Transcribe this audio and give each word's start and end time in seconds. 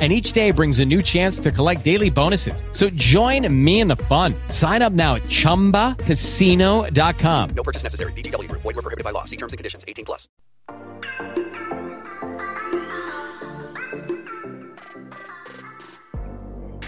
and 0.00 0.12
each 0.12 0.32
day 0.32 0.50
brings 0.50 0.80
a 0.80 0.84
new 0.84 1.02
chance 1.02 1.38
to 1.38 1.52
collect 1.52 1.84
daily 1.84 2.10
bonuses. 2.10 2.64
So 2.72 2.90
join 2.90 3.46
me 3.64 3.78
in 3.78 3.86
the 3.86 3.98
fun. 4.10 4.34
Sign 4.48 4.82
up 4.82 4.92
now 4.92 5.14
at 5.16 5.22
ChumbaCasino.com. 5.22 7.50
No 7.50 7.62
purchase 7.62 7.84
necessary. 7.84 8.12
VGW 8.14 8.48
Group. 8.48 8.62
Void 8.62 8.74
were 8.74 8.82
prohibited 8.82 9.04
by 9.04 9.12
law. 9.12 9.24
See 9.24 9.36
terms 9.36 9.52
and 9.52 9.58
conditions. 9.58 9.84
18 9.86 10.04
plus. 10.04 10.26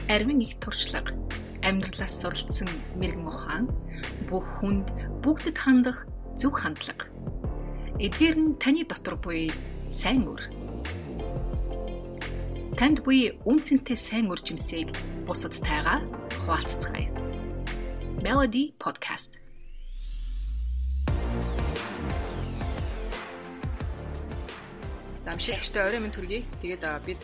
Арвин 0.08 0.40
их 0.40 0.58
туршлага 0.60 1.14
амьдралаас 1.64 2.20
суралцсан 2.20 2.68
мэрэгэн 3.00 3.24
ухаан 3.24 3.64
бүх 4.28 4.44
хүнд 4.60 4.92
бүгдэд 5.24 5.56
хандах 5.56 6.04
зөв 6.36 6.52
хандлага 6.52 7.08
эдгээр 7.96 8.36
нь 8.36 8.52
таны 8.60 8.84
дотор 8.84 9.16
буй 9.16 9.48
сайн 9.88 10.28
үр 10.28 10.44
танд 12.79 13.03
буй 13.03 13.35
үнцэнтэй 13.43 13.99
сайн 13.99 14.31
үржимсийг 14.31 14.95
бусадтайгаа 15.27 15.99
хуваалцгаая 16.47 17.11
Melody 18.23 18.71
Podcast 18.79 19.35
Замшигчтай 25.19 25.91
орой 25.91 25.99
минь 25.99 26.15
төргий. 26.15 26.47
Тэгээд 26.63 26.87
бид 27.03 27.19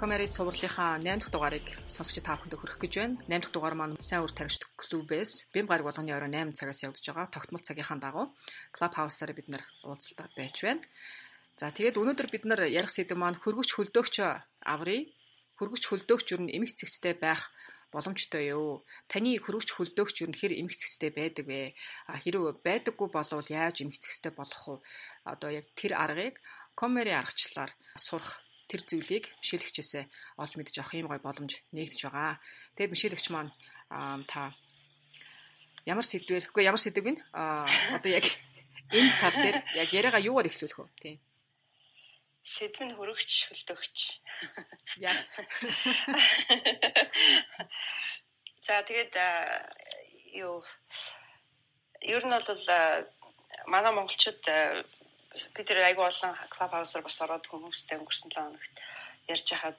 Комери 0.00 0.24
цувралынхаа 0.24 0.96
8 0.96 1.04
дахь 1.04 1.28
дугаарыг 1.28 1.66
сонсогч 1.84 2.24
та 2.24 2.40
бүхэнд 2.40 2.56
хүргэх 2.56 2.80
гэж 2.80 2.92
байна. 2.96 3.20
8 3.28 3.36
дахь 3.36 3.52
дугаар 3.52 3.76
маань 3.76 4.00
сайн 4.00 4.24
үр 4.24 4.32
таригч 4.32 4.64
клубээс 4.80 5.52
бэм 5.52 5.68
гараг 5.68 5.84
болгоны 5.84 6.08
орой 6.16 6.32
8 6.32 6.56
цагаас 6.56 6.80
явагдаж 6.88 7.04
байгаа. 7.04 7.28
Тогтмол 7.28 7.60
цагийнхаа 7.60 8.00
дагуу 8.00 8.32
Club 8.72 8.92
House-аар 8.96 9.36
бид 9.36 9.52
нар 9.52 9.60
уулзалт 9.84 10.32
байж 10.40 10.56
байна. 10.64 10.80
За 11.60 11.68
тэгээд 11.68 12.00
өнөөдөр 12.00 12.28
бид 12.32 12.44
нар 12.48 12.64
ярих 12.64 12.88
сэдэв 12.88 13.20
маань 13.20 13.36
хөргөч 13.36 13.76
хөлдөөгч 13.76 14.16
аврыг 14.64 15.12
хөргөч 15.60 15.84
хөлдөөгч 15.88 16.26
юу 16.32 16.40
н 16.44 16.52
эмх 16.56 16.72
цэгцтэй 16.72 17.14
байх 17.20 17.52
боломжтой 17.92 18.54
юу? 18.56 18.86
Таны 19.10 19.36
хөргөч 19.36 19.68
хөлдөөгч 19.76 20.16
юу 20.24 20.32
хэр 20.32 20.52
эмх 20.56 20.74
цэгцтэй 20.78 21.10
байдаг 21.12 21.44
вэ? 21.50 21.74
А 22.08 22.16
хэрэг 22.16 22.64
байдаггүй 22.64 23.08
болвол 23.12 23.48
яаж 23.50 23.84
эмх 23.84 23.98
цэгцтэй 24.00 24.32
болох 24.32 24.64
вэ? 24.64 24.76
Одоо 25.28 25.50
яг 25.52 25.66
тэр 25.76 25.92
аргыг 25.98 26.40
коммери 26.78 27.12
аргачлалаар 27.12 27.72
сурах 27.98 28.40
тэр 28.70 28.80
зүйлийг 28.86 29.26
бишэлэгчээсээ 29.42 30.04
олж 30.38 30.52
мэдж 30.54 30.74
авах 30.78 30.94
юм 30.94 31.10
гой 31.10 31.20
боломж 31.20 31.58
нэгдэж 31.74 32.00
байгаа. 32.06 32.38
Тэгэд 32.78 32.94
бишэлэгч 32.94 33.26
маань 33.34 33.50
та 34.30 34.48
ямар 35.84 36.06
сэдвэр 36.06 36.54
үгүй 36.54 36.64
ямар 36.70 36.78
сэдв 36.78 37.02
вэ? 37.02 37.18
Одоо 37.34 38.10
яг 38.14 38.26
энэ 38.94 39.12
тал 39.20 39.36
дээр 39.42 39.58
яг 39.82 39.88
яриагаа 39.90 40.22
юугаар 40.22 40.46
эхлүүлэх 40.46 40.78
вэ? 40.78 40.88
Тийм. 41.02 41.16
Нь 42.50 42.96
хөрөгч 42.98 43.30
хөлдөгч. 43.46 44.18
Яс. 44.98 45.38
За 48.66 48.82
тэгээд 48.82 49.14
юу 50.44 50.58
ер 52.02 52.22
нь 52.26 52.34
бол 52.34 52.50
манай 53.72 53.92
монголчууд 53.94 54.42
бид 55.54 55.66
тэр 55.66 55.78
айгу 55.86 56.02
олон 56.02 56.34
клуб 56.50 56.70
хаусаар 56.74 57.06
бас 57.06 57.22
ороод 57.22 57.46
хүмүүстэй 57.46 58.02
өнгөрсөн 58.02 58.34
7 58.34 58.42
хоногт 58.42 58.74
ярьж 59.30 59.46
хахад 59.50 59.78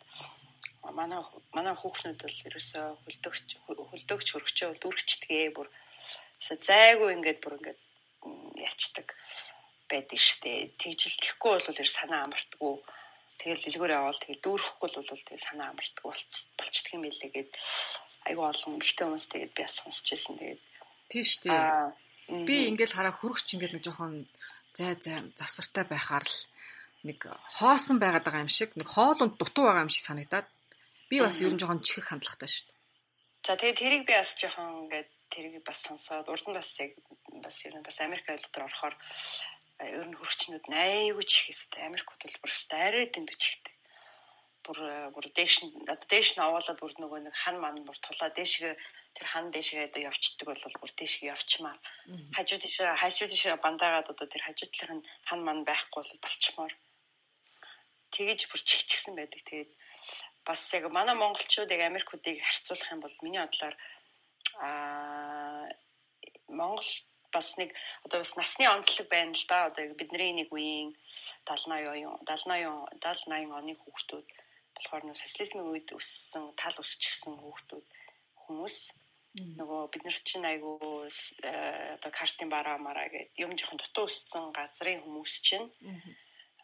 манай 0.96 1.20
манай 1.56 1.76
хүүхнүүд 1.78 2.20
бол 2.24 2.38
ерөөсөө 2.48 2.86
хөлдөгч 3.04 3.48
хөлдөгч 3.68 4.28
хөргчөө 4.32 4.68
бол 4.70 4.84
дүрхчдгээ 4.84 5.48
бүр 5.56 5.68
зайгүй 6.68 7.10
ингээд 7.16 7.40
бүр 7.44 7.58
ингээд 7.60 7.82
ячдаг 8.68 9.08
байдаг 9.92 10.20
штэ. 10.20 10.72
Тэгжил 10.80 11.18
тэхгүй 11.20 11.52
бол 11.60 11.82
ер 11.84 11.90
санаа 11.92 12.24
амартгүй. 12.24 12.74
Тэгэл 13.32 13.64
дэлгүүр 13.68 13.96
явал 13.96 14.22
тэгэл 14.24 14.44
дүүрэхгүй 14.44 14.90
бол 14.96 15.24
тэгэл 15.24 15.48
санаа 15.48 15.68
амартгүй 15.72 16.10
болчдөг 16.60 16.94
юм 16.96 17.04
билээ 17.08 17.32
гэд 17.32 17.52
айгу 18.28 18.44
олон 18.44 18.80
ихтэй 18.80 19.06
хүмүүс 19.08 19.28
тэгээд 19.32 19.54
би 19.56 19.64
сонсч 19.68 20.06
байсан 20.12 20.36
тэгээд 20.40 20.62
тийш 21.12 21.32
тий. 21.44 21.52
Би 22.28 22.56
ингээл 22.72 22.96
хараа 22.96 23.16
хөргч 23.16 23.48
ингээл 23.56 23.76
нэг 23.80 23.84
жоохон 23.88 24.28
зай 24.76 24.96
зай 25.00 25.20
завсартай 25.36 25.84
байхаар 25.88 26.24
л 26.28 26.38
нэг 27.08 27.20
хоосон 27.60 27.98
байгаад 28.00 28.26
байгаа 28.26 28.46
юм 28.46 28.52
шиг 28.52 28.72
нэг 28.80 28.88
хоолунд 28.88 29.36
дутуу 29.40 29.66
байгаа 29.68 29.86
юм 29.88 29.94
шиг 29.94 30.06
санагдаад 30.08 30.48
би 31.10 31.18
бас 31.20 31.42
ер 31.44 31.52
нь 31.52 31.60
жоохон 31.60 31.84
чихэх 31.84 32.08
хандлагатай 32.08 32.50
шүү 32.52 32.66
дээ. 32.68 32.80
За 33.48 33.58
тэгээд 33.58 33.82
тэрийг 33.82 34.04
би 34.06 34.14
бас 34.16 34.32
жоохон 34.38 34.68
ингээд 34.86 35.10
тэрийг 35.34 35.64
бас 35.66 35.80
сонсоод 35.88 36.30
урд 36.30 36.46
нь 36.48 36.58
бас 36.60 36.70
яг 36.84 36.92
бас 37.44 37.58
ер 37.66 37.74
нь 37.76 37.88
бас 37.88 37.98
Америк 38.06 38.28
айлтар 38.30 38.64
орохоор 38.70 38.96
ер 39.82 40.06
нь 40.06 40.18
хөргчнүүд 40.18 40.66
айгүй 40.70 41.26
чихэстэй 41.26 41.82
Америк 41.90 42.08
бол 42.10 42.38
бүр 42.42 42.54
арай 42.78 43.06
дэнд 43.10 43.32
чихтэй. 43.34 43.76
Бүр 44.62 44.78
бүр 45.14 45.26
дээш 45.34 45.66
нь 45.66 45.74
дээш 46.12 46.30
нь 46.38 46.44
аваалаад 46.46 46.78
бүр 46.78 46.94
нөгөө 47.02 47.20
нэг 47.26 47.36
хан 47.36 47.58
ман 47.58 47.76
бүр 47.82 47.98
тулаа. 47.98 48.30
Дээшгээ 48.30 48.74
тэр 49.18 49.28
хан 49.28 49.50
дээшгээ 49.50 49.90
одоо 49.90 50.02
явцдаг 50.06 50.46
бол 50.46 50.64
бүр 50.82 50.92
дээшгээ 50.94 51.34
явчмаар. 51.34 51.80
Хажууд 52.38 52.62
тийш 52.62 52.78
хажууд 53.02 53.32
тийш 53.34 53.44
бандаагаад 53.58 54.12
одоо 54.14 54.28
тэр 54.30 54.44
хажуудлынх 54.46 54.94
нь 55.02 55.08
хан 55.28 55.42
ман 55.42 55.60
байхгүй 55.66 56.02
бол 56.06 56.24
болчмоор. 56.24 56.74
Тэгэж 58.14 58.40
бүр 58.54 58.62
чихчихсэн 58.62 59.18
байдаг. 59.18 59.42
Тэгээд 59.50 59.72
бас 60.46 60.62
яг 60.78 60.86
манай 60.94 61.16
монголчууд 61.18 61.74
яг 61.74 61.82
Америкуудыг 61.90 62.38
харьцуулах 62.38 62.92
юм 62.94 63.02
бол 63.02 63.16
миний 63.26 63.42
бодлоор 63.42 63.76
аа 64.62 65.66
Монгол 66.48 66.92
бас 67.34 67.58
нэг 67.58 67.74
одоо 68.06 68.20
бас 68.24 68.36
насны 68.38 68.68
онцлог 68.68 69.08
байна 69.10 69.34
л 69.34 69.46
да. 69.48 69.66
Одоо 69.72 69.84
бидний 69.96 70.32
нэг 70.36 70.50
үеийн 70.52 70.96
70 71.48 71.88
80 71.88 72.28
70 72.28 72.28
80 72.28 72.92
70 73.00 73.50
80 73.50 73.58
оны 73.60 73.74
хүүхдүүд 73.76 74.28
болохоор 74.76 75.04
нэг 75.06 75.18
социализмын 75.18 75.72
үед 75.72 75.90
өссөн, 75.96 76.46
тал 76.56 76.78
өсчихсэн 76.80 77.36
хүүхдүүд 77.40 77.86
хүмүүс 78.44 78.78
нөгөө 79.40 79.82
бид 79.94 80.04
нар 80.04 80.18
чинь 80.28 80.44
айгу 80.44 80.76
э, 81.08 81.96
одоо 81.96 82.12
картын 82.12 82.50
бараа 82.52 82.78
мараа 82.84 83.08
гэдэг 83.08 83.40
юм 83.40 83.56
жоохон 83.56 83.80
дутуу 83.80 84.06
өссөн 84.12 84.52
газрын 84.52 85.00
хүмүүс 85.04 85.34
чинь 85.48 85.68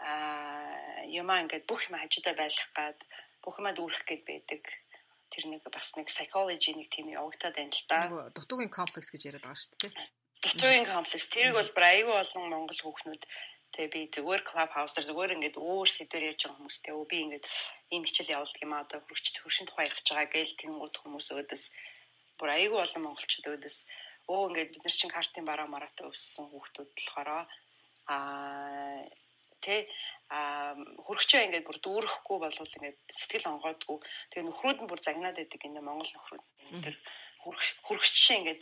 аа 0.04 1.08
юмаа 1.08 1.48
ингээд 1.48 1.64
бүх 1.64 1.88
юм 1.88 1.96
хажуудаа 1.96 2.36
байлгах 2.36 2.72
гад 2.76 3.00
бүх 3.40 3.56
юмаа 3.64 3.72
дүүрэх 3.72 4.04
гээд 4.04 4.24
байдаг 4.28 4.64
тэр 5.32 5.44
нэг 5.48 5.64
бас 5.72 5.96
нэг 5.96 6.12
psychology 6.12 6.76
нэг 6.76 6.92
тийм 6.92 7.08
явагдаад 7.16 7.56
байна 7.56 7.72
л 7.72 7.88
да. 7.88 8.00
Нөгөө 8.04 8.36
дутуугийн 8.36 8.72
комплекс 8.72 9.10
гэж 9.16 9.22
яриад 9.32 9.48
байгаа 9.48 9.60
шүү 9.64 9.72
дээ. 9.88 10.08
Дутуугийн 10.48 10.88
комплекс. 10.88 11.28
Тэрийг 11.28 11.56
бол 11.60 11.72
бүр 11.76 11.86
айгүй 11.92 12.16
олон 12.16 12.44
монгол 12.48 12.80
хүүхнүүд 12.80 13.24
тэгээ 13.76 13.92
би 13.94 14.02
зүгээр 14.16 14.42
клуб 14.48 14.72
хаусаар 14.72 15.06
зүгээр 15.08 15.36
ингээд 15.36 15.60
өөр 15.60 15.90
сэдвэр 15.92 16.28
ярьж 16.32 16.42
байгаа 16.48 16.58
хүмүүстэй 16.58 16.94
өө 16.96 17.06
би 17.12 17.18
ингээд 17.28 17.46
ийм 17.92 18.04
хичээл 18.08 18.34
явуулдаг 18.40 18.64
юм 18.64 18.74
аа 18.74 18.84
одоо 18.88 19.00
хөрөгч 19.04 19.28
хөршин 19.44 19.68
тухай 19.68 19.86
ярих 19.92 20.00
гэж 20.00 20.08
байгаа 20.08 20.32
гээл 20.32 20.60
тэнгууд 20.62 20.96
хүмүүс 20.98 21.28
өөдөөс. 21.36 21.66
Бүр 22.40 22.50
айгүй 22.56 22.80
олон 22.80 23.04
монголчууд 23.04 23.48
өөдөөс. 23.52 23.78
Өө 24.32 24.42
ингээд 24.48 24.72
бид 24.72 24.84
нар 24.88 24.96
чинь 24.96 25.16
картын 25.16 25.46
бараа 25.48 25.68
мараатаа 25.68 26.08
өссөн 26.08 26.48
хүүхдүүд 26.48 26.90
болохоор 26.96 27.30
аа 27.36 27.48
тэ 29.64 29.84
а 30.32 30.40
хөргчөө 31.08 31.42
ингээд 31.44 31.68
бүр 31.68 31.78
дүүрэхгүй 31.84 32.38
болвол 32.40 32.76
ингээд 32.78 33.00
сэтгэл 33.20 33.52
онгоодгүй. 33.52 33.98
Тэгээ 34.32 34.48
нөхрүүд 34.48 34.80
нь 34.80 34.90
бүр 34.92 35.00
загнаад 35.04 35.36
байдаг 35.40 35.62
энэ 35.68 35.84
Монгол 35.84 36.12
нөхрүүд. 36.16 36.44
Тэр 36.84 36.96
хөргчшээ 37.88 38.38
ингээд 38.40 38.62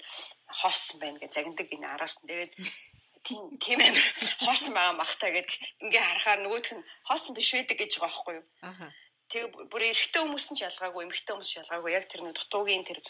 хоосон 0.60 0.98
байна 1.02 1.18
гэж 1.22 1.32
загнадаг 1.34 1.68
энэ 1.74 1.88
араас 1.90 2.16
нь 2.22 2.30
тэгээд 2.30 2.54
тийм 3.26 3.44
тийм 3.64 3.80
амир 3.82 4.06
хоосон 4.46 4.74
байгаа 4.78 4.96
махтаа 5.02 5.32
гэд 5.34 5.50
ингээ 5.84 6.04
харахаар 6.06 6.40
нөгөөх 6.42 6.70
нь 6.78 6.88
хоосон 7.10 7.34
биш 7.36 7.50
байдаг 7.56 7.78
гэж 7.78 7.92
байгаа 7.98 8.06
байхгүй 8.06 8.34
юу 8.38 8.46
аа 8.62 8.92
Тэгээ 9.26 9.74
бүр 9.74 9.84
эрэгтэй 9.90 10.22
хүмүүс 10.22 10.54
нь 10.54 10.58
ч 10.62 10.70
ялгаагүй, 10.70 11.02
эмэгтэй 11.10 11.34
хүмүүс 11.34 11.50
ч 11.50 11.58
ялгаагүй. 11.58 11.92
Яг 11.98 12.06
тэр 12.06 12.22
нэг 12.30 12.38
дутуугийн 12.38 12.86
тэр 12.86 13.02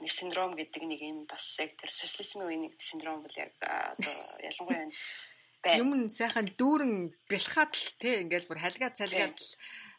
нэг 0.00 0.08
синдром 0.08 0.56
гэдэг 0.56 0.82
нэг 0.88 1.00
юм 1.04 1.28
бас 1.28 1.60
яг 1.60 1.76
тэр 1.76 1.92
социализмын 1.92 2.48
үеийн 2.48 2.62
нэг 2.64 2.74
синдром 2.80 3.20
бол 3.20 3.36
яг 3.36 3.52
одоо 3.60 4.16
ялангуяа 4.40 4.88
байна. 4.88 5.78
Юм 5.84 5.90
нь 6.00 6.08
сайхан 6.08 6.48
дүүрэн 6.56 7.12
бэлхаад 7.28 7.72
л 7.76 7.88
тий 8.00 8.24
ингээл 8.24 8.48
бүр 8.48 8.60
халгаа 8.64 8.90
цалгаад 8.96 9.36
л 9.36 9.50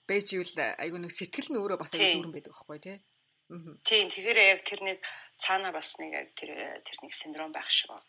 байж 0.10 0.28
ивэл 0.34 0.58
айгүй 0.82 1.00
нэг 1.00 1.14
сэтгэл 1.14 1.50
нь 1.54 1.60
өөрөө 1.62 1.78
бас 1.78 1.94
дүүрэн 1.94 2.34
байдаг 2.34 2.54
байхгүй 2.58 2.80
тий. 2.82 2.98
Тийм 3.84 4.08
тэгэхээр 4.10 4.40
яг 4.56 4.62
тэр 4.64 4.82
нэг 4.88 5.00
цаана 5.38 5.72
бас 5.76 6.00
нэг 6.00 6.12
яг 6.14 6.30
тэр 6.40 6.52
тэр 6.86 6.98
нэг 7.04 7.14
синдром 7.14 7.52
байх 7.52 7.70
шиг 7.70 7.92
байна. 7.92 8.08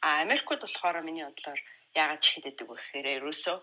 А 0.00 0.22
Америкт 0.24 0.48
болохоор 0.48 1.02
миний 1.04 1.24
бодлоор 1.24 1.60
яагаад 1.94 2.20
ч 2.20 2.26
ихэд 2.40 2.44
байдаг 2.48 2.68
вэ 2.68 2.76
гэхээр 2.76 3.06
ерөөсөө 3.20 3.56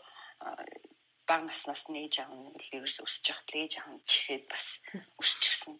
бага 1.27 1.43
наснаас 1.47 1.83
нээж 1.89 2.13
аав 2.21 2.31
нь 2.37 2.47
ерөөс 2.77 2.97
өсөж 3.05 3.25
явахт 3.31 3.49
л 3.53 3.61
ээж 3.63 3.73
аав 3.77 3.89
нь 3.93 4.05
чихээд 4.11 4.45
бас 4.53 4.67
өсчихсэн. 5.21 5.75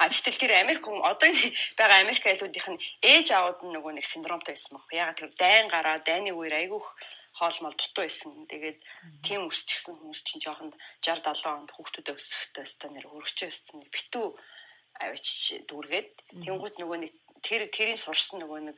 А 0.00 0.08
гэтэл 0.08 0.40
тэр 0.40 0.52
Америк 0.64 0.84
хүн 0.84 1.04
одоо 1.04 1.28
байгаа 1.76 2.00
Америк 2.00 2.24
айлуудынх 2.24 2.68
нь 2.72 2.82
ээж 3.04 3.26
аауд 3.36 3.60
нь 3.62 3.74
нөгөө 3.76 3.92
нэг 3.94 4.06
синдромтой 4.08 4.56
байсан 4.56 4.72
баг. 4.80 4.88
Ягаад 4.90 5.18
тэр 5.20 5.30
дайн 5.36 5.66
гараа 5.68 5.98
дайны 6.00 6.30
үеэр 6.32 6.56
айгүйх 6.56 6.86
хоол 7.36 7.58
мол 7.60 7.76
дутуу 7.76 8.04
байсан. 8.08 8.32
Тэгээд 8.48 8.78
тийм 9.26 9.40
өсчихсэн 9.50 9.94
хүмүүс 10.00 10.20
чинь 10.24 10.44
жоохон 10.44 10.72
60 11.04 11.36
70 11.36 11.52
онд 11.52 11.70
хүүхдүүдээ 11.76 12.16
өсөхдөө 12.16 12.64
өстө 12.64 12.86
нэр 12.96 13.06
өргөчөө 13.12 13.48
өстө 13.52 13.72
битүү 13.92 14.28
авич 15.00 15.28
дүүргээд 15.68 16.10
тэнгууд 16.44 16.74
нөгөө 16.78 16.98
нэг 17.02 17.12
тэр 17.46 17.62
тэрийн 17.76 18.00
сурсан 18.00 18.40
нөгөө 18.42 18.60
нэг 18.68 18.76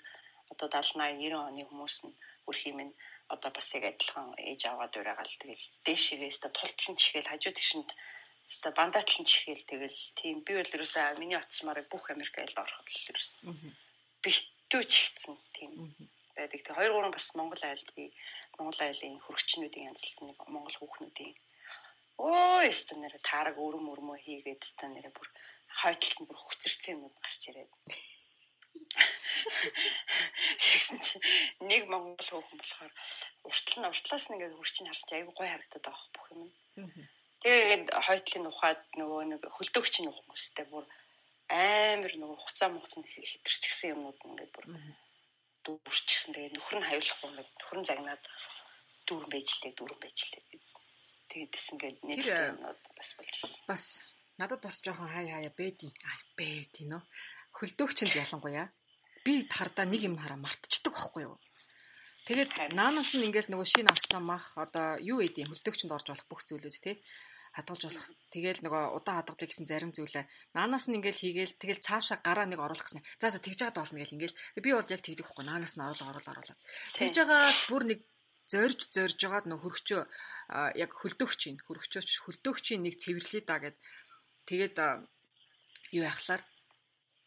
одоо 0.53 0.69
70 0.69 0.97
80 0.97 1.29
90 1.29 1.49
оны 1.49 1.63
хүмүүс 1.67 1.97
нь 2.07 2.15
бүр 2.45 2.57
хиймэн 2.57 2.91
одоо 3.35 3.51
бас 3.51 3.69
яг 3.75 3.85
адилхан 3.91 4.29
ээж 4.39 4.63
аваад 4.71 4.95
ураагаал 4.97 5.35
тэгэл 5.43 5.65
дээшээс 5.87 6.39
та 6.41 6.49
тултлан 6.55 6.97
чихэл 6.97 7.31
хажуу 7.31 7.53
тишэнд 7.55 7.91
өста 8.47 8.71
бандатлан 8.79 9.27
чихэл 9.27 9.65
тэгэл 9.67 9.99
тийм 10.15 10.37
би 10.47 10.53
бол 10.55 10.75
ерөөсөө 10.77 11.19
миний 11.19 11.39
утсмаарыг 11.39 11.87
бүх 11.91 12.07
Америк 12.15 12.39
айлд 12.39 12.59
ороход 12.63 12.87
л 12.87 13.09
ерөөсөн 13.11 13.51
битүү 14.23 14.83
чихсэн 14.95 15.35
тийм 15.59 15.73
байдаг. 16.37 16.61
Тэг 16.63 16.77
2 16.79 16.87
3 16.95 17.11
бас 17.11 17.27
Монгол 17.35 17.63
айлд 17.67 17.89
би 17.97 18.05
Монгол 18.59 18.81
айлын 18.87 19.19
хөргчнүүдийн 19.25 19.89
янзлсан 19.91 20.31
нэг 20.31 20.39
Монгол 20.47 20.77
хүүхнүүдийн 20.79 21.35
өө 22.23 22.63
өста 22.71 22.95
нэр 22.97 23.15
таараг 23.29 23.57
өрөм 23.67 23.91
өрмөө 23.93 24.19
хийгээд 24.25 24.63
өста 24.63 24.87
нэр 24.89 25.11
бүр 25.17 25.29
хойдолт 25.81 26.19
нь 26.21 26.29
бүр 26.29 26.39
хөцөрцөн 26.41 26.95
юмуд 26.97 27.17
гарч 27.25 27.43
ирээд 27.49 27.73
Тэгсэн 30.61 30.99
чинь 31.05 31.25
нэг 31.71 31.83
монгол 31.93 32.29
хүүхэн 32.29 32.59
болохоор 32.61 32.93
уртлал 33.49 33.79
нь 33.81 33.91
уртлаас 33.91 34.25
нь 34.27 34.35
ингээд 34.35 34.59
хурчин 34.59 34.89
харж 34.89 35.09
айгүй 35.13 35.35
гой 35.37 35.49
харагдаад 35.51 35.85
байгаа 35.87 36.09
бүх 36.15 36.27
юм. 36.33 36.51
Тэгээд 37.43 37.85
хойтлын 38.07 38.51
ухаад 38.51 38.81
нөгөө 39.01 39.23
нэг 39.31 39.43
хөлдөгч 39.57 39.95
нь 40.01 40.13
хүмүүстэй 40.13 40.67
бүр 40.73 40.85
амар 41.53 42.13
нөгөө 42.17 42.39
хуцаа 42.43 42.69
муцсан 42.73 43.03
хэтэрчихсэн 43.07 43.93
юмнууд 43.95 44.19
ингээд 44.27 44.53
бүр 44.57 44.67
дүүрчихсэн. 45.65 46.33
Тэгээд 46.35 46.55
нөхөр 46.57 46.77
нь 46.81 46.89
хавилахгүй 46.89 47.29
ингээд 47.31 47.51
нөхөр 47.61 47.79
нь 47.81 47.89
загнаад 47.89 48.23
дүүрэн 49.07 49.31
байжлээ 49.33 49.73
дүүрэн 49.77 50.01
байжлээ. 50.03 50.43
Тэгээд 51.31 51.55
ингээд 51.73 51.99
нэг 52.09 52.21
юмнууд 52.27 52.81
бас 52.99 53.11
болж 53.17 53.33
ирсэн. 53.37 53.65
Бас 53.71 53.85
надад 54.41 54.61
бас 54.63 54.83
жоохон 54.85 55.09
хай 55.13 55.27
хаяа 55.33 55.53
бэди. 55.57 55.89
Ай 56.11 56.19
бэди 56.39 56.85
нөө 56.91 57.03
хөлдөөгчөнд 57.59 58.15
ялангуяа 58.23 58.67
би 59.25 59.35
хардаа 59.49 59.87
нэг 59.89 60.03
юм 60.09 60.17
хараа 60.21 60.39
мартчихдаг 60.39 60.93
байхгүй 60.95 61.23
юу. 61.29 61.37
Тэгээд 62.27 62.77
наанаас 62.79 63.11
нь 63.17 63.27
ингээд 63.27 63.49
нөгөө 63.51 63.69
шин 63.71 63.89
авсан 63.89 64.23
мах 64.27 64.47
одоо 64.59 65.01
юу 65.13 65.19
ээ 65.25 65.41
юм 65.43 65.51
хөлдөөгчөнд 65.51 65.95
орж 65.97 66.07
болох 66.11 66.27
бүх 66.29 66.43
зүйлээс 66.45 66.79
тий 66.85 66.95
хадгалж 67.57 67.83
болох. 67.89 68.07
Тэгээл 68.35 68.61
нөгөө 68.67 68.83
удаан 68.99 69.17
хадгалдаг 69.25 69.49
гэсэн 69.49 69.67
зарим 69.71 69.93
зүйлээ 69.97 70.25
наанаас 70.53 70.87
нь 70.93 70.97
ингээл 71.01 71.23
хийгээл 71.23 71.55
тэгэл 71.57 71.85
цаашаа 71.87 72.19
гараа 72.21 72.45
нэг 72.45 72.61
оруулах 72.61 72.85
гэсэн. 72.85 73.01
За 73.17 73.33
за 73.33 73.41
тэгж 73.41 73.59
яагаад 73.65 73.81
болно 73.81 73.99
гэл 74.03 74.17
ингээл 74.17 74.39
би 74.61 74.71
бол 74.77 74.93
яг 74.93 75.01
тэгдэг 75.01 75.25
хгүй 75.25 75.45
наанаас 75.49 75.75
нь 75.81 75.85
оруулаа 75.87 76.11
оруулаа 76.13 76.35
оруулаа. 76.37 76.59
Тэгж 77.01 77.15
байгаа 77.17 77.43
бүр 77.73 77.83
нэг 77.89 78.01
зорж 78.53 78.81
зорж 78.93 79.17
жагаад 79.17 79.47
нөх 79.49 79.65
хөргчөө 79.65 80.03
яг 80.83 80.91
хөлдөөгч 80.93 81.41
ин 81.51 81.57
хөргчөөч 81.65 82.09
хөлдөөгчийн 82.27 82.83
нэг 82.85 82.95
цэвэрлээ 83.01 83.43
да 83.49 83.57
гэд 83.65 83.77
тэгээд 84.49 84.77
юу 85.97 86.05
яхлаар 86.07 86.43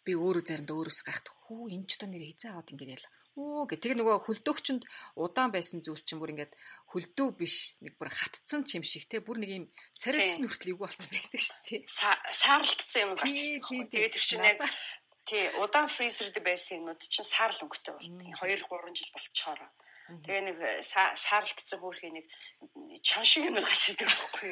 би 0.06 0.16
өөрөө 0.16 0.44
заримдаа 0.48 0.76
өөрөөсөө 0.80 1.06
гайхдаг. 1.06 1.34
Хүү 1.46 1.70
энэ 1.76 1.86
ч 1.88 1.92
одоо 1.98 2.10
нэр 2.10 2.26
хизээ 2.26 2.52
аваад 2.52 2.72
ингэж 2.74 2.90
яла. 2.98 3.10
Оо 3.40 3.64
гэх 3.70 3.80
тэг 3.80 3.94
нөгөө 3.96 4.18
хөлдөөгчөнд 4.26 4.84
удаан 5.16 5.52
байсан 5.54 5.80
зүйл 5.86 6.04
чинь 6.04 6.20
бүр 6.20 6.34
ингээд 6.34 6.54
хөлдөө 6.92 7.28
биш 7.40 7.80
нэг 7.80 7.96
бүр 7.96 8.10
хатцсан 8.12 8.68
юм 8.68 8.84
шиг 8.84 9.08
те 9.08 9.24
бүр 9.24 9.38
нэг 9.40 9.52
юм 9.64 9.66
царайчсан 9.96 10.50
хүртэл 10.50 10.72
эвгүй 10.76 10.84
болсон 10.84 11.08
байдаг 11.14 11.40
шүү 11.40 11.60
дээ. 11.70 11.82
Саарлтсан 12.42 13.00
юм 13.06 13.12
гарч. 13.16 13.38
Тэгээд 13.64 14.14
тэр 14.18 14.26
чинь 14.28 14.44
яг 14.44 14.60
тий 15.24 15.46
удаан 15.62 15.88
фризерд 15.88 16.36
байсан 16.44 16.84
юмуд 16.84 17.00
чинь 17.00 17.24
саарл 17.24 17.64
өнгөтэй 17.64 17.94
болт. 17.96 18.12
2 18.44 18.60
3 18.66 18.98
жил 18.98 19.14
болчихороо. 19.16 19.70
Тэгээ 20.10 20.42
нэг 20.42 20.58
э, 20.58 20.82
саарлтцсан 20.82 21.78
хөөрхий 21.78 22.10
нэг 22.10 22.26
чон 23.06 23.22
шиг 23.22 23.46
юм 23.46 23.62
гарч 23.62 23.94
идэг 23.94 24.10
байхгүй. 24.10 24.52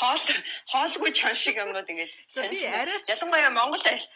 Хоол 0.00 0.24
хоолгүй 0.72 1.12
чон 1.12 1.36
шиг 1.36 1.60
юмнууд 1.60 1.84
ингээд 1.84 2.12
ялангуяа 2.32 3.52
Монгол 3.52 3.84
айл 3.84 4.06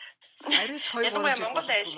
арайч 0.49 0.87
хоёр 0.89 1.05
ялангуяа 1.13 1.45
Монгол 1.45 1.69
айл 1.69 1.93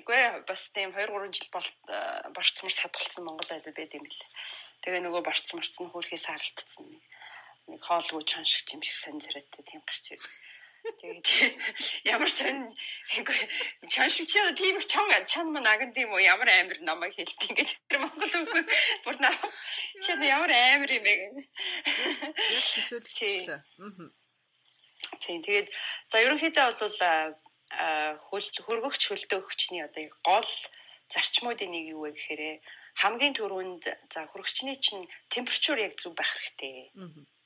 Игүй 0.00 0.20
бас 0.48 0.70
тийм 0.72 0.94
2 0.96 1.04
3 1.04 1.34
жил 1.36 1.48
бол 1.52 1.68
э, 1.68 2.30
борцмор 2.32 2.72
садгалсан 2.72 3.28
Монгол 3.28 3.50
айл 3.52 3.66
байд 3.76 3.92
юм 3.92 4.04
бэл. 4.08 4.24
Тэгээ 4.80 5.04
нөгөө 5.04 5.22
борцморцсон 5.26 5.92
хөөрхий 5.92 6.16
саарлтцсан 6.16 6.88
нэг 7.68 7.80
хоолгүй 7.84 8.24
чон 8.24 8.46
шиг 8.48 8.64
юм 8.72 8.80
шиг 8.80 8.96
сонь 8.96 9.20
зэрэгтэй 9.20 9.62
тийм 9.68 9.82
гарч 9.84 10.16
идэг. 10.16 10.22
Тэгээд 10.80 11.26
ямар 12.04 12.30
сонь 12.30 12.72
чан 13.92 14.08
шиг 14.08 14.26
чи 14.32 14.40
тийм 14.56 14.78
их 14.78 14.86
чон 14.86 15.08
чан 15.32 15.46
мань 15.52 15.68
аган 15.68 15.92
тийм 15.92 16.08
үү 16.12 16.24
ямар 16.24 16.48
амир 16.48 16.80
намайг 16.80 17.12
хэлт 17.14 17.40
ингээд 17.48 17.70
тэр 17.88 17.98
монгол 18.00 18.32
үг 18.40 18.68
бүр 19.04 19.16
наа 19.20 19.36
чи 20.00 20.12
ямар 20.24 20.52
амир 20.52 20.90
юм 20.96 21.04
бэ 21.04 21.12
гэнэ. 21.20 21.42
Тийм 25.20 25.40
тэгээд 25.44 25.68
за 26.08 26.16
ерөнхийдөө 26.24 26.64
бол 26.80 26.98
хөл 28.28 28.46
хөргөгч 28.66 29.02
хөлтөөгчний 29.08 29.84
одоо 29.84 30.04
гол 30.24 30.50
зарчмуудын 31.12 31.70
нэг 31.72 31.84
юу 31.92 32.08
вэ 32.08 32.16
гэхээр 32.16 32.42
хамгийн 33.04 33.36
түрүүнд 33.36 33.84
за 34.12 34.18
хөргөгчний 34.32 34.76
чинь 34.80 35.04
температур 35.28 35.76
яг 35.76 35.92
зөв 36.00 36.12
байх 36.16 36.32
хэрэгтэй. 36.32 36.92
Аа 36.96 37.39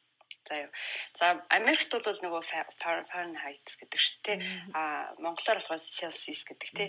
За 0.44 0.60
юу. 0.60 0.70
За 1.16 1.26
Америкт 1.48 1.88
бол 1.88 2.04
нөгөө 2.04 2.42
Fahrenheit 2.76 3.64
гэдэг 3.80 4.02
дээ. 4.28 4.38
А 4.76 5.16
монголоор 5.16 5.56
болохоор 5.56 5.80
Celsius 5.80 6.44
гэдэг 6.44 6.70
тий. 6.76 6.88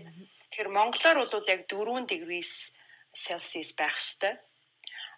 Тэгэхээр 0.52 0.76
монголоор 0.76 1.24
бол 1.24 1.48
яг 1.48 1.62
4 1.64 2.04
дэгрээс 2.12 2.76
Celsius 3.16 3.72
байх 3.80 3.96
хэвээр. 3.96 4.44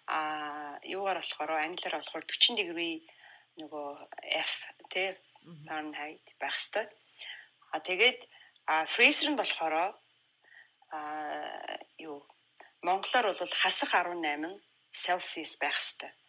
А 0.06 0.78
юугаар 0.86 1.18
болохоор 1.18 1.50
англиар 1.66 1.98
болохоор 1.98 2.24
40 2.30 2.62
дэгрээ 2.62 2.94
нөгөө 3.58 3.88
F 4.38 4.52
тий 4.86 5.10
Fahrenheit 5.66 6.26
байх 6.38 6.54
хэвээр. 6.54 6.88
А 7.74 7.82
тэгээд 7.82 8.20
freezer 8.86 9.34
нь 9.34 9.40
болохоор 9.40 9.74
а 10.94 11.00
юу 11.98 12.22
монголоор 12.86 13.34
бол 13.34 13.54
хасах 13.62 13.98
18 13.98 14.62
Celsius 14.94 15.58
байх 15.58 15.74
хэвээр 15.74 16.27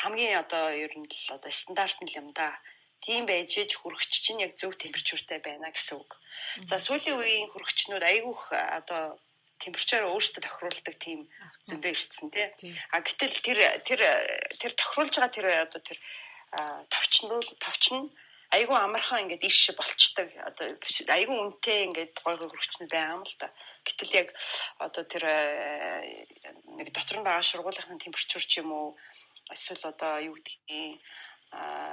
хамгийн 0.00 0.40
одоо 0.44 0.72
ер 0.72 0.92
нь 0.96 1.06
л 1.06 1.26
одоо 1.36 1.50
стандарт 1.50 1.98
нь 2.02 2.14
юм 2.16 2.32
да. 2.32 2.56
Тийм 3.02 3.26
байж 3.26 3.58
иж 3.58 3.76
хөрөгч 3.76 4.12
чинь 4.24 4.42
яг 4.46 4.54
зөв 4.56 4.72
температуртай 4.78 5.38
байна 5.42 5.74
гэсэн 5.74 5.98
үг. 5.98 6.10
За 6.70 6.78
сүүлийн 6.78 7.18
үеийн 7.18 7.50
хөрөгчнүүд 7.50 8.04
айгүйх 8.04 8.42
одоо 8.78 9.18
температураа 9.62 10.10
өөрсдөө 10.14 10.42
тохируулдаг 10.42 10.96
тийм 10.98 11.20
зөндөө 11.66 11.90
ирсэн 11.94 12.30
тий. 12.30 12.46
А 12.94 13.02
гэтэл 13.02 13.36
тэр 13.46 13.58
тэр 13.86 14.00
тэр 14.60 14.72
тохируулж 14.78 15.14
байгаа 15.18 15.34
тэр 15.34 15.46
одоо 15.66 15.80
тэр 15.82 15.98
товчнуул 16.90 17.48
товчн 17.62 18.02
айгүй 18.52 18.76
амархан 18.76 19.24
ингээд 19.24 19.48
иш 19.48 19.72
болчдаг. 19.78 20.28
Одоо 20.48 20.76
айгүй 21.16 21.36
үнэтэй 21.40 21.78
ингээд 21.88 22.14
гой 22.26 22.36
гой 22.36 22.48
хөрөгчнүүд 22.50 22.90
байгаа 22.92 23.16
юм 23.16 23.24
л 23.24 23.36
да. 23.40 23.48
Гэтэл 23.86 24.12
яг 24.20 24.28
одоо 24.78 25.02
тэр 25.08 25.24
нэг 26.76 26.88
дотор 26.92 27.16
нь 27.18 27.26
байгаа 27.26 27.42
шургуулгын 27.42 28.02
температур 28.02 28.44
ч 28.44 28.60
юм 28.60 28.70
уу 28.76 28.88
эсвэл 29.50 29.90
одоо 29.92 30.12
юу 30.28 30.36
гэдгийг 30.36 31.00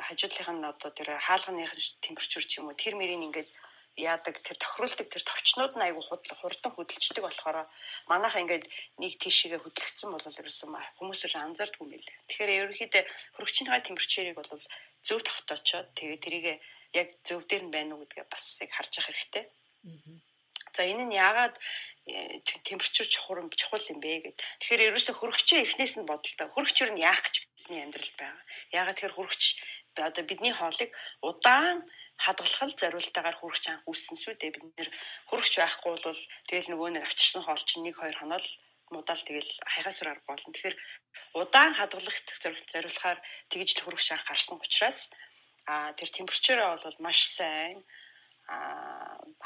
хажуудлынх 0.08 0.50
нь 0.56 0.70
одоо 0.72 0.90
тэр 0.94 1.10
хаалганых 1.28 1.74
температур 2.06 2.44
ч 2.46 2.52
юм 2.60 2.70
уу 2.70 2.78
тэр 2.78 2.94
мөрийн 2.96 3.26
ингээд 3.28 3.50
яадаг 4.00 4.36
тэр 4.40 4.58
тохируулдаг 4.64 5.08
тэр 5.12 5.24
товчнууд 5.28 5.74
нь 5.76 5.86
айгүй 5.88 6.04
хурдан 6.40 6.72
хөдөлждөг 6.72 7.24
болохоор 7.26 7.68
манайхаа 8.08 8.42
ингээд 8.44 8.66
нэг 9.02 9.14
тийшээгээ 9.20 9.60
хөдлөгдсөн 9.60 10.10
бол 10.16 10.40
ерөөсөн 10.40 10.72
хүмүүс 10.98 11.22
их 11.28 11.36
анзаардаг 11.36 11.82
юм 11.84 11.92
билээ. 11.92 12.16
Тэгэхээр 12.32 12.52
ерөнхийдөө 12.64 13.04
хөрөгчнийхээ 13.36 13.88
температурыг 13.88 14.38
бол 14.40 14.52
зөв 15.04 15.20
тогтоочоод 15.28 15.88
тэгээ 16.00 16.20
тэрийг 16.24 16.46
яг 16.96 17.08
зөв 17.28 17.44
дээр 17.44 17.64
нь 17.68 17.74
байна 17.76 18.00
уу 18.00 18.08
гэдгээ 18.08 18.26
бас 18.32 18.46
яг 18.64 18.72
харж 18.72 18.92
явах 18.96 19.12
хэрэгтэй. 19.12 19.46
За 20.76 20.82
энэ 20.88 21.04
нь 21.04 21.18
яагаад 21.20 21.56
э, 22.10 22.40
температур 22.66 23.08
чухал 23.08 23.50
чухал 23.54 23.86
юм 23.94 24.00
бэ 24.02 24.14
гэд. 24.26 24.38
Тэгэхээр 24.60 24.86
ерөөсө 24.90 25.14
хөрөгчөө 25.18 25.60
эхнээс 25.66 25.94
нь 26.02 26.10
бодолтой. 26.10 26.48
Хөрөгч 26.52 26.78
юу 26.82 26.92
нь 26.94 27.02
яах 27.02 27.22
гэж 27.22 27.36
бидний 27.46 27.82
амьдралд 27.86 28.16
байгаа. 28.18 28.44
Яагаад 28.74 28.96
тэгэхээр 28.98 29.18
хөрөгч 29.18 29.44
одоо 29.98 30.24
бидний 30.26 30.54
хоолыг 30.54 30.90
удаан 31.22 31.78
хадгалах 32.20 32.74
зориултаагаар 32.82 33.38
хөрөгч 33.40 33.66
анх 33.70 33.88
үүссэн 33.90 34.18
шүү 34.20 34.34
дээ. 34.40 34.54
Бид 34.56 34.66
нэр 34.78 34.90
хөрөгч 35.30 35.54
байхгүй 35.60 35.92
бол 35.96 36.22
тэгэл 36.50 36.72
нөгөө 36.74 36.90
нэг 36.98 37.04
авчирсан 37.06 37.44
хоол 37.46 37.64
чинь 37.64 37.88
1 37.88 37.96
2 37.96 38.20
хоноо 38.20 38.40
л 38.40 38.50
мудаал 38.92 39.24
тэгэл 39.24 39.52
хайгаас 39.72 40.02
арга 40.02 40.26
болно. 40.28 40.52
Тэгэхээр 40.54 40.76
удаан 41.40 41.74
хадгалах 41.78 42.18
зориулахаар 42.74 43.20
тэгж 43.52 43.70
л 43.78 43.84
хөрөгч 43.86 44.08
анх 44.12 44.26
гарсан 44.28 44.58
учраас 44.60 45.00
а 45.70 45.94
тэр 45.94 46.10
температураа 46.10 46.76
бол 46.76 46.98
маш 47.06 47.20
сайн 47.38 47.86
а 48.50 48.58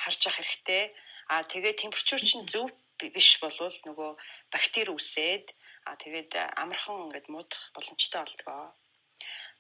харж 0.04 0.22
ах 0.28 0.38
хэрэгтэй 0.40 0.84
А 1.28 1.44
тэгээд 1.44 1.82
температур 1.82 2.20
чинь 2.20 2.48
зөв 2.48 2.68
биш 3.00 3.40
болвол 3.44 3.78
нөгөө 3.88 4.12
бактери 4.52 4.92
үсээд 4.92 5.56
а 5.90 5.96
тэгээд 6.00 6.32
амархан 6.62 7.08
ингээд 7.08 7.28
муудах 7.34 7.64
боломжтой 7.76 8.22
болдгоо. 8.24 8.72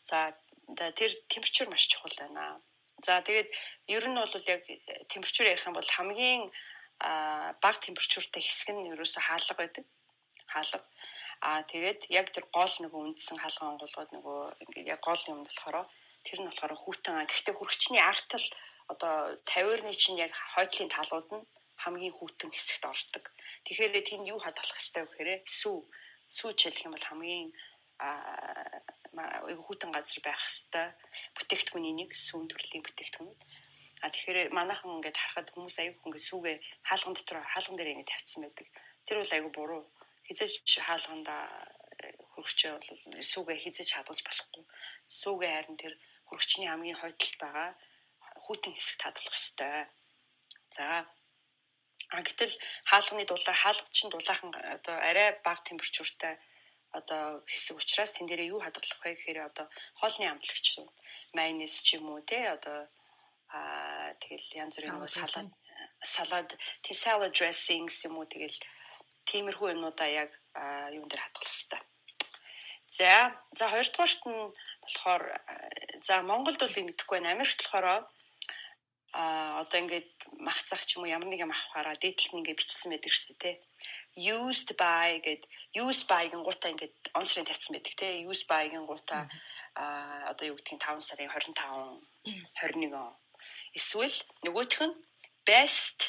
За 0.04 0.36
тэр 1.00 1.12
температур 1.32 1.68
маш 1.70 1.88
чухал 1.88 2.16
байна. 2.20 2.62
За 3.02 3.22
тэгээд 3.22 3.50
ер 3.88 4.04
нь 4.08 4.16
бол 4.16 4.48
яг 4.48 4.62
температур 5.12 5.46
ярих 5.48 5.68
юм 5.68 5.76
бол 5.76 5.96
хамгийн 5.98 6.52
бага 7.64 7.80
температуртай 7.84 8.42
хэсэг 8.44 8.70
нь 8.76 8.92
ерөөсө 8.94 9.20
хаалга 9.20 9.54
байдаг. 9.60 9.86
Хаалга. 10.48 10.80
Аа 11.44 11.62
тэгээд 11.68 12.08
яг 12.08 12.32
тэр 12.32 12.46
гол 12.56 12.72
нөгөө 12.84 13.02
үндсэн 13.04 13.38
хаалга 13.44 13.72
онгоолгоод 13.76 14.12
нөгөө 14.16 14.40
ингээд 14.64 14.92
яг 14.96 15.02
гол 15.04 15.24
юм 15.28 15.40
болохоор 15.44 15.76
тэр 16.28 16.40
нь 16.40 16.48
болохоор 16.48 16.74
хүүтэн 16.80 17.16
аа. 17.20 17.28
Гэхдээ 17.28 17.56
хүрхчний 17.60 18.00
артал 18.00 18.46
одоо 18.92 19.14
50-ны 19.48 19.94
чинь 19.96 20.20
яг 20.20 20.34
хойдлын 20.54 20.90
талууд 20.92 21.30
нь 21.38 21.48
хамгийн 21.84 22.14
хүүтэн 22.16 22.52
хэсэгт 22.52 22.86
ордог. 22.86 23.24
Тэгэхээр 23.66 23.94
тэнд 24.04 24.30
юу 24.34 24.40
хадгалах 24.42 24.76
хэрэгтэй 24.76 25.04
вэ 25.04 25.10
гэхээр 25.10 25.32
сүү 25.60 25.78
сүү 26.38 26.52
хэлэх 26.58 26.86
юм 26.86 26.94
бол 26.94 27.08
хамгийн 27.10 27.48
аа 28.04 28.84
хүүтэн 29.66 29.92
газар 29.96 30.20
байх 30.26 30.42
хэвээр 30.42 30.92
бүтээгдэхүүний 31.38 31.94
нэг 31.96 32.10
сүүн 32.28 32.48
төрлийн 32.50 32.84
бүтээгдэхүүн. 32.84 33.32
А 34.04 34.12
тэгэхээр 34.12 34.52
манайхан 34.58 35.00
ингээд 35.00 35.18
харахад 35.20 35.50
хүмүүс 35.54 35.76
аюу 35.80 35.96
ингээд 36.08 36.28
сүүгээ 36.30 36.58
хаалган 36.90 37.14
дотор 37.16 37.40
хаалган 37.54 37.78
дээр 37.78 37.92
ингээд 37.94 38.12
тавьсан 38.12 38.42
байдаг. 38.44 38.68
Тэр 39.06 39.18
бол 39.22 39.36
аюу 39.38 39.50
буруу. 39.56 39.84
Хизээч 40.28 40.68
хаалганда 40.88 41.36
э, 42.04 42.12
хөргөчөө 42.34 42.74
бол 42.84 43.24
сүүгээ 43.32 43.58
хизээч 43.64 43.90
хадгалж 43.94 44.22
болохгүй. 44.26 44.64
Сүүгээ 45.08 45.52
харин 45.56 45.78
тэр 45.80 45.94
хөргөчний 46.28 46.68
хамгийн 46.68 47.00
хойдолд 47.00 47.36
байгаа 47.40 47.70
хүүтэн 48.44 48.74
хэсэгт 48.76 49.02
хадгалах 49.04 49.38
ёстой. 49.40 49.86
За 50.76 51.06
А 52.14 52.22
гэтэл 52.22 52.54
хаалганы 52.90 53.26
дулаан 53.26 53.58
хаалга 53.58 53.90
чинь 53.96 54.12
дулаахан 54.14 54.52
одоо 54.76 54.96
арай 55.10 55.30
бага 55.46 55.66
температуртай 55.66 56.38
одоо 56.98 57.42
хэсэг 57.52 57.76
учраас 57.82 58.12
тэн 58.14 58.28
дээрээ 58.28 58.52
юу 58.54 58.62
хадгалах 58.62 59.00
вэ 59.02 59.18
гэхээр 59.18 59.40
одоо 59.50 59.66
хоолны 60.00 60.26
амтлагч 60.30 60.68
майонез 61.34 61.74
ч 61.86 61.98
юм 61.98 62.06
уу 62.14 62.22
те 62.22 62.40
одоо 62.56 62.80
аа 63.58 64.14
тэгэл 64.22 64.48
янз 64.62 64.74
бүрийн 64.78 64.94
нөгөө 64.94 65.10
салат 65.10 65.50
салат 66.16 66.50
тий 66.86 66.96
salad 67.04 67.34
dressings 67.34 67.96
юм 68.08 68.14
уу 68.22 68.30
тэгэл 68.30 68.58
тиймэрхүү 69.30 69.74
юмнуудаа 69.74 70.10
яг 70.24 70.30
юун 70.98 71.10
дээр 71.10 71.24
хадгалах 71.24 71.50
хэрэгтэй. 71.50 71.82
За 72.98 73.10
за 73.58 73.66
хоёрдугаарт 73.74 74.22
нь 74.30 74.54
болохоор 74.84 75.24
за 76.08 76.22
Монголд 76.30 76.60
бол 76.62 76.76
байна. 77.10 77.34
Америкт 77.34 77.60
болохоор 77.64 78.06
а 79.14 79.62
одоо 79.62 79.80
ингээд 79.84 80.10
мах 80.42 80.60
цах 80.68 80.82
ч 80.86 80.98
юм 80.98 81.06
уу 81.06 81.14
ямар 81.16 81.30
нэг 81.30 81.46
юм 81.46 81.54
авахаараа 81.54 81.96
дээдлэл 82.02 82.34
нь 82.34 82.40
ингээд 82.42 82.60
бичсэн 82.60 82.90
байдаг 82.92 83.14
шүү 83.14 83.36
дээ 83.44 83.56
used 84.18 84.70
by 84.82 85.22
гэд 85.26 85.44
used 85.84 86.06
by-гийн 86.12 86.44
гутаа 86.46 86.74
ингээд 86.74 86.96
онсрын 87.20 87.46
тавьсан 87.46 87.74
байдаг 87.74 87.94
те 87.98 88.08
used 88.30 88.46
by-гийн 88.50 88.86
гутаа 88.90 89.30
а 89.76 89.86
одоо 90.32 90.46
юу 90.50 90.58
гэдгийг 90.58 90.82
5 90.82 91.02
сарын 91.08 91.30
25 91.30 92.14
21 92.62 92.94
он. 92.94 93.14
Эсвэл 93.78 94.18
нөгөөх 94.46 94.82
нь 94.86 94.96
best 95.50 96.00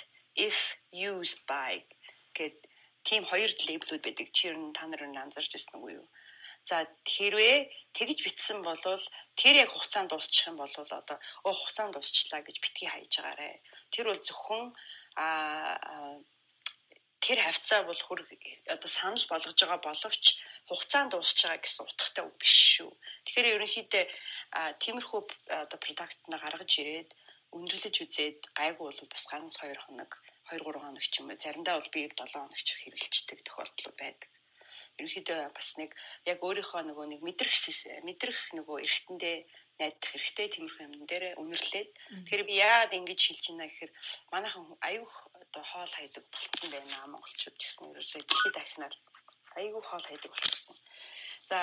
if 0.47 0.77
used 0.93 1.41
by 1.49 1.81
гэд 2.37 2.55
тийм 3.09 3.23
хоёр 3.25 3.51
лейблүүд 3.69 4.03
байдаг. 4.05 4.29
Чи 4.37 4.49
ер 4.49 4.57
нь 4.57 4.77
та 4.77 4.85
нар 4.89 5.03
анзарч 5.05 5.53
ирсэн 5.57 5.81
үгүй 5.81 6.01
юу 6.01 6.07
За 6.64 6.76
хэрвээ 7.04 7.56
тэгж 7.92 8.18
битсэн 8.25 8.59
болвол 8.64 9.04
тэр 9.37 9.54
яг 9.64 9.71
хугацаанд 9.73 10.11
дуусчих 10.11 10.49
юм 10.49 10.56
бол 10.56 10.75
одоо 10.80 11.18
оо 11.44 11.52
хугацаанд 11.52 11.92
дуусчлаа 11.94 12.40
гэж 12.40 12.56
битгий 12.64 12.88
хайж 12.88 13.12
байгаарэ. 13.21 13.61
Тэр 13.92 14.04
бол 14.09 14.21
зөвхөн 14.25 14.64
а 15.21 15.28
тэр 17.25 17.38
хавцаа 17.44 17.80
бол 17.85 18.00
хүр 18.06 18.21
одоо 18.75 18.90
санал 18.97 19.25
болгож 19.28 19.59
байгаа 19.61 19.80
боловч 19.85 20.25
хугацаанд 20.68 21.11
дуусч 21.12 21.38
байгаа 21.44 21.61
гэсэн 21.61 21.85
утгатай 21.85 22.25
үг 22.25 22.37
биш 22.40 22.56
шүү. 22.80 22.90
Тэгэхээр 23.25 23.52
ерөнхийдөө 23.54 24.04
тиймэрхүү 24.83 25.21
одоо 25.64 25.78
продакт 25.85 26.21
на 26.33 26.37
гаргаж 26.40 26.73
ирээд 26.80 27.11
үнэрлэж 27.56 27.97
үзээд 28.04 28.40
гайгүй 28.59 28.87
бол 28.88 29.12
бас 29.12 29.25
ганц 29.30 29.54
2 29.61 29.85
хоног 29.85 30.11
2 30.49 30.64
3 30.64 30.80
хоног 30.83 31.04
ч 31.04 31.14
юм 31.21 31.28
уу 31.28 31.38
заримдаа 31.38 31.76
бол 31.76 31.92
би 31.94 32.00
7 32.09 32.25
хоног 32.35 32.61
ч 32.66 32.68
хэрэгжилдэг 32.73 33.38
тохиолдол 33.47 33.94
байдаг 34.00 34.34
ерөнхийдөө 34.99 35.41
бас 35.57 35.69
нэг 35.81 35.91
яг 36.33 36.39
өөрийнхөө 36.47 36.83
нөгөө 36.87 37.07
нэг 37.13 37.21
мэдрэх 37.27 37.55
мэдрэх 38.09 38.41
нөгөө 38.59 38.77
эргэтэндээ 38.85 39.37
найдах 39.79 40.11
хэрэгтэй 40.11 40.49
тиймэрхүү 40.55 40.87
юм 40.87 40.95
дээр 41.11 41.25
үнэрлээд 41.43 41.91
тэгэхээр 42.31 42.43
би 42.47 42.55
яагаад 42.63 42.95
ингэж 42.95 43.21
хэлж 43.27 43.45
байна 43.51 43.67
гэхээр 43.67 43.93
манайхан 44.31 44.65
аюух 44.89 45.15
одоо 45.35 45.63
хоол 45.67 45.93
хайдаг 45.99 46.25
болцсон 46.31 46.69
байна 46.71 46.95
монголчууд 47.11 47.57
гэсэн 47.59 47.91
ерөөсөө 47.91 48.23
дэлхийд 48.23 48.55
дахинаар 48.55 48.95
аюух 49.59 49.87
хоол 49.91 50.07
хайдаг 50.07 50.31
болчихсон. 50.31 50.79
За 51.49 51.59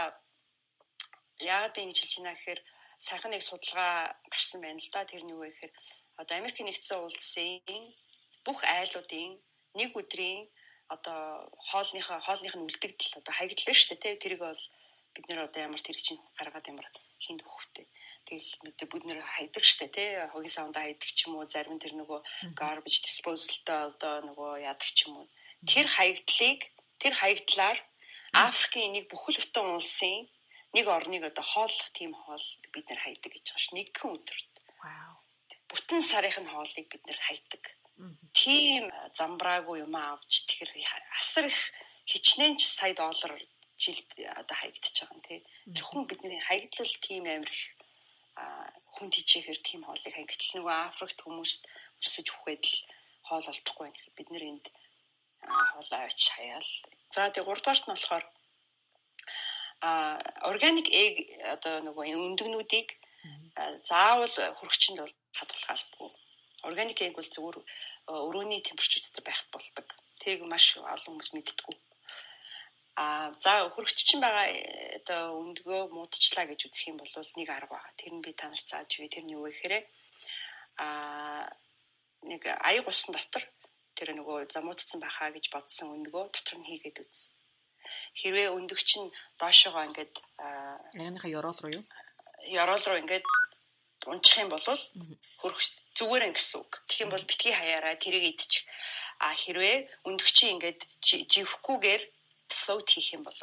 яагаад 1.40 1.80
ингэж 1.80 1.98
хэлж 2.04 2.14
байна 2.20 2.36
гэхээр 2.36 2.62
сайхан 3.08 3.32
нэг 3.32 3.44
судалгаа 3.48 3.96
гарсан 4.28 4.60
байна 4.62 4.84
л 4.84 4.92
да 4.92 5.08
тэр 5.08 5.24
нь 5.24 5.32
юу 5.32 5.42
вэ 5.42 5.50
гэхээр 5.56 5.74
одоо 6.22 6.36
Америкийн 6.38 6.68
нэгдсэн 6.68 7.00
улсын 7.00 7.64
бүх 8.46 8.60
айлуудын 8.76 9.40
нэг 9.80 9.90
өдрийн 9.96 10.52
одоо 10.96 11.20
хоолныхоо 11.70 12.20
хоолных 12.26 12.56
нь 12.56 12.68
үлдэгдэл 12.68 13.20
одоо 13.20 13.34
хаягдлаа 13.36 13.76
шүү 13.76 13.90
дээ 13.96 14.02
тий 14.04 14.16
тэрийг 14.22 14.42
бол 14.44 14.64
бид 15.16 15.26
нэр 15.28 15.48
одоо 15.48 15.62
ямар 15.68 15.82
тэр 15.84 15.98
чинь 16.06 16.22
гаргаад 16.40 16.70
ямар 16.72 16.88
хинд 17.24 17.42
хөвгтэй 17.44 17.86
тэгэл 18.28 18.52
мэдээ 18.64 18.88
бид 18.92 19.04
нэр 19.08 19.20
хайдаг 19.36 19.64
штэ 19.64 19.88
тий 19.96 20.10
хогийн 20.32 20.56
савнда 20.56 20.80
хайдаг 20.84 21.10
ч 21.18 21.20
юм 21.28 21.36
уу 21.36 21.48
зарим 21.48 21.80
тэр 21.80 21.94
нөгөө 22.00 22.20
garbage 22.60 23.00
disposal-та 23.08 23.92
одоо 23.92 24.16
нөгөө 24.28 24.52
яадаг 24.68 24.90
ч 24.96 25.00
юм 25.08 25.14
уу. 25.20 25.28
Тэр 25.68 25.88
хаягдлыг 25.96 26.60
тэр 27.02 27.14
хаягдлаар 27.20 27.80
Африкийн 28.32 28.96
нэг 28.96 29.06
бүхэл 29.12 29.40
бүтэн 29.40 29.68
улсын 29.76 30.32
нэг 30.76 30.86
орныг 30.88 31.24
одоо 31.28 31.44
хооллох 31.44 31.90
тийм 31.92 32.12
хоол 32.16 32.48
бид 32.72 32.86
нэр 32.88 33.00
хайдаг 33.04 33.32
гэж 33.36 33.46
байгаа 33.52 33.64
ш. 33.64 33.68
Нэгэн 33.76 34.12
өдөрт. 34.16 34.54
Вау. 34.80 35.14
Бүтэн 35.68 36.02
сарын 36.10 36.48
хоолыг 36.48 36.86
бид 36.88 37.04
нэр 37.08 37.20
хайдаг 37.20 37.64
тийм 38.34 38.84
замбраагүй 39.18 39.78
юм 39.86 39.96
авч 39.96 40.48
тэгэхээр 40.48 40.72
асар 41.20 41.46
их 41.52 41.60
хичнээн 42.12 42.56
ч 42.60 42.64
сая 42.68 42.94
доллар 42.96 43.34
жилд 43.84 44.10
одоо 44.42 44.56
хаягдчихж 44.58 44.98
байгаа 45.02 45.16
юм 45.16 45.22
тий. 45.28 45.40
Зөвхөн 45.76 46.04
бидний 46.08 46.40
хаягдлал 46.40 46.96
тийм 47.06 47.24
амир 47.26 47.52
их 47.52 47.64
хүн 48.96 49.10
тийчээр 49.12 49.60
тийм 49.68 49.82
хоолыг 49.84 50.14
хаягдтал 50.16 50.54
нөгөө 50.56 50.76
Африкт 50.90 51.20
хүмүүст 51.22 51.62
өсөж 52.06 52.28
үхээд 52.32 52.64
л 52.72 52.78
хоол 53.28 53.46
олдохгүй 53.52 53.88
байх. 53.90 54.06
Бид 54.18 54.30
нэр 54.32 54.44
энд 54.52 54.66
хоол 55.72 55.92
авч 55.98 56.22
хаяал. 56.36 56.70
За 57.14 57.30
тэгээ 57.30 57.48
гуравдугаарт 57.48 57.86
нь 57.86 57.94
болохоор 57.94 58.26
а 59.82 59.92
органик 60.52 60.88
эг 61.04 61.14
одоо 61.56 61.76
нөгөө 61.88 62.06
өндөгнүүдийг 62.14 62.90
заавал 63.90 64.36
хөрөгчөнд 64.58 65.00
бол 65.02 65.16
хадгалах 65.38 65.72
албагүй. 65.74 66.12
Органик 66.68 67.00
эг 67.02 67.14
бол 67.18 67.30
зөвхөн 67.34 67.66
өрөөний 68.30 68.62
температурт 68.62 69.24
байхад 69.25 69.50
болдог. 69.53 69.88
Тэрийг 70.22 70.44
маш 70.48 70.77
олон 70.77 71.15
хүмүүс 71.15 71.32
мэддэггүй. 71.36 71.75
А 73.00 73.32
за 73.39 73.72
хөрөгч 73.74 74.00
чинь 74.03 74.24
байгаа 74.24 74.48
одоо 75.00 75.24
өндгөө 75.44 75.82
муудчлаа 75.96 76.46
гэж 76.48 76.68
үзэх 76.68 76.91
юм 76.91 76.98
бол 77.00 77.08
нэг 77.39 77.50
арга 77.50 77.75
байгаа. 77.80 78.00
Тэр 78.00 78.13
нь 78.13 78.24
би 78.25 78.32
та 78.36 78.51
нарт 78.51 78.68
зааж 78.68 78.89
өгье. 79.00 79.13
Тэр 79.15 79.24
нь 79.25 79.34
юу 79.36 79.48
вэ 79.48 79.51
гэхээр 79.56 79.74
а 80.84 81.48
нэг 82.30 82.41
аяг 82.46 82.86
усан 82.88 83.15
дотор 83.15 83.44
тэр 83.96 84.12
нөгөө 84.18 84.51
замуудсан 84.53 85.00
байхаа 85.01 85.30
гэж 85.32 85.46
бодсон 85.53 85.94
өндгөө 85.96 86.25
дотор 86.36 86.58
нь 86.60 86.68
хийгээд 86.68 86.98
үз. 87.01 87.32
Хэрвээ 88.20 88.53
өндөгч 88.58 88.89
нь 89.00 89.13
доошоогоо 89.39 89.84
ингээд 89.88 90.13
аяныхаа 91.00 91.32
ёроол 91.39 91.60
руу 91.62 91.72
юу? 91.77 91.84
Ёроол 92.62 92.84
руу 92.88 93.00
ингээд 93.01 93.25
унчих 94.12 94.38
юм 94.44 94.50
бол 94.51 94.65
хөрөгч 95.41 95.81
зүгээр 95.98 96.28
юм 96.28 96.34
гэсэн 96.36 96.58
үг. 96.62 96.72
Тэгэх 96.88 97.04
юм 97.06 97.12
бол 97.14 97.30
битгий 97.30 97.54
хаяараа 97.56 97.96
тэрийг 97.96 98.26
идчих. 98.36 98.64
А 99.22 99.36
хэрвээ 99.38 99.78
өндөгчийн 100.10 100.54
ингээд 100.56 100.82
живхгүйгээр 101.34 102.04
float 102.50 102.88
хийх 102.92 103.10
юм 103.16 103.24
бол 103.24 103.38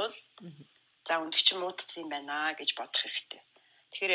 за 1.07 1.15
өндөгч 1.23 1.49
муудсан 1.57 2.03
юм 2.03 2.09
байна 2.13 2.53
гэж 2.59 2.71
бодох 2.75 3.03
хэрэгтэй. 3.03 3.43
Тэгэхээр 3.89 4.13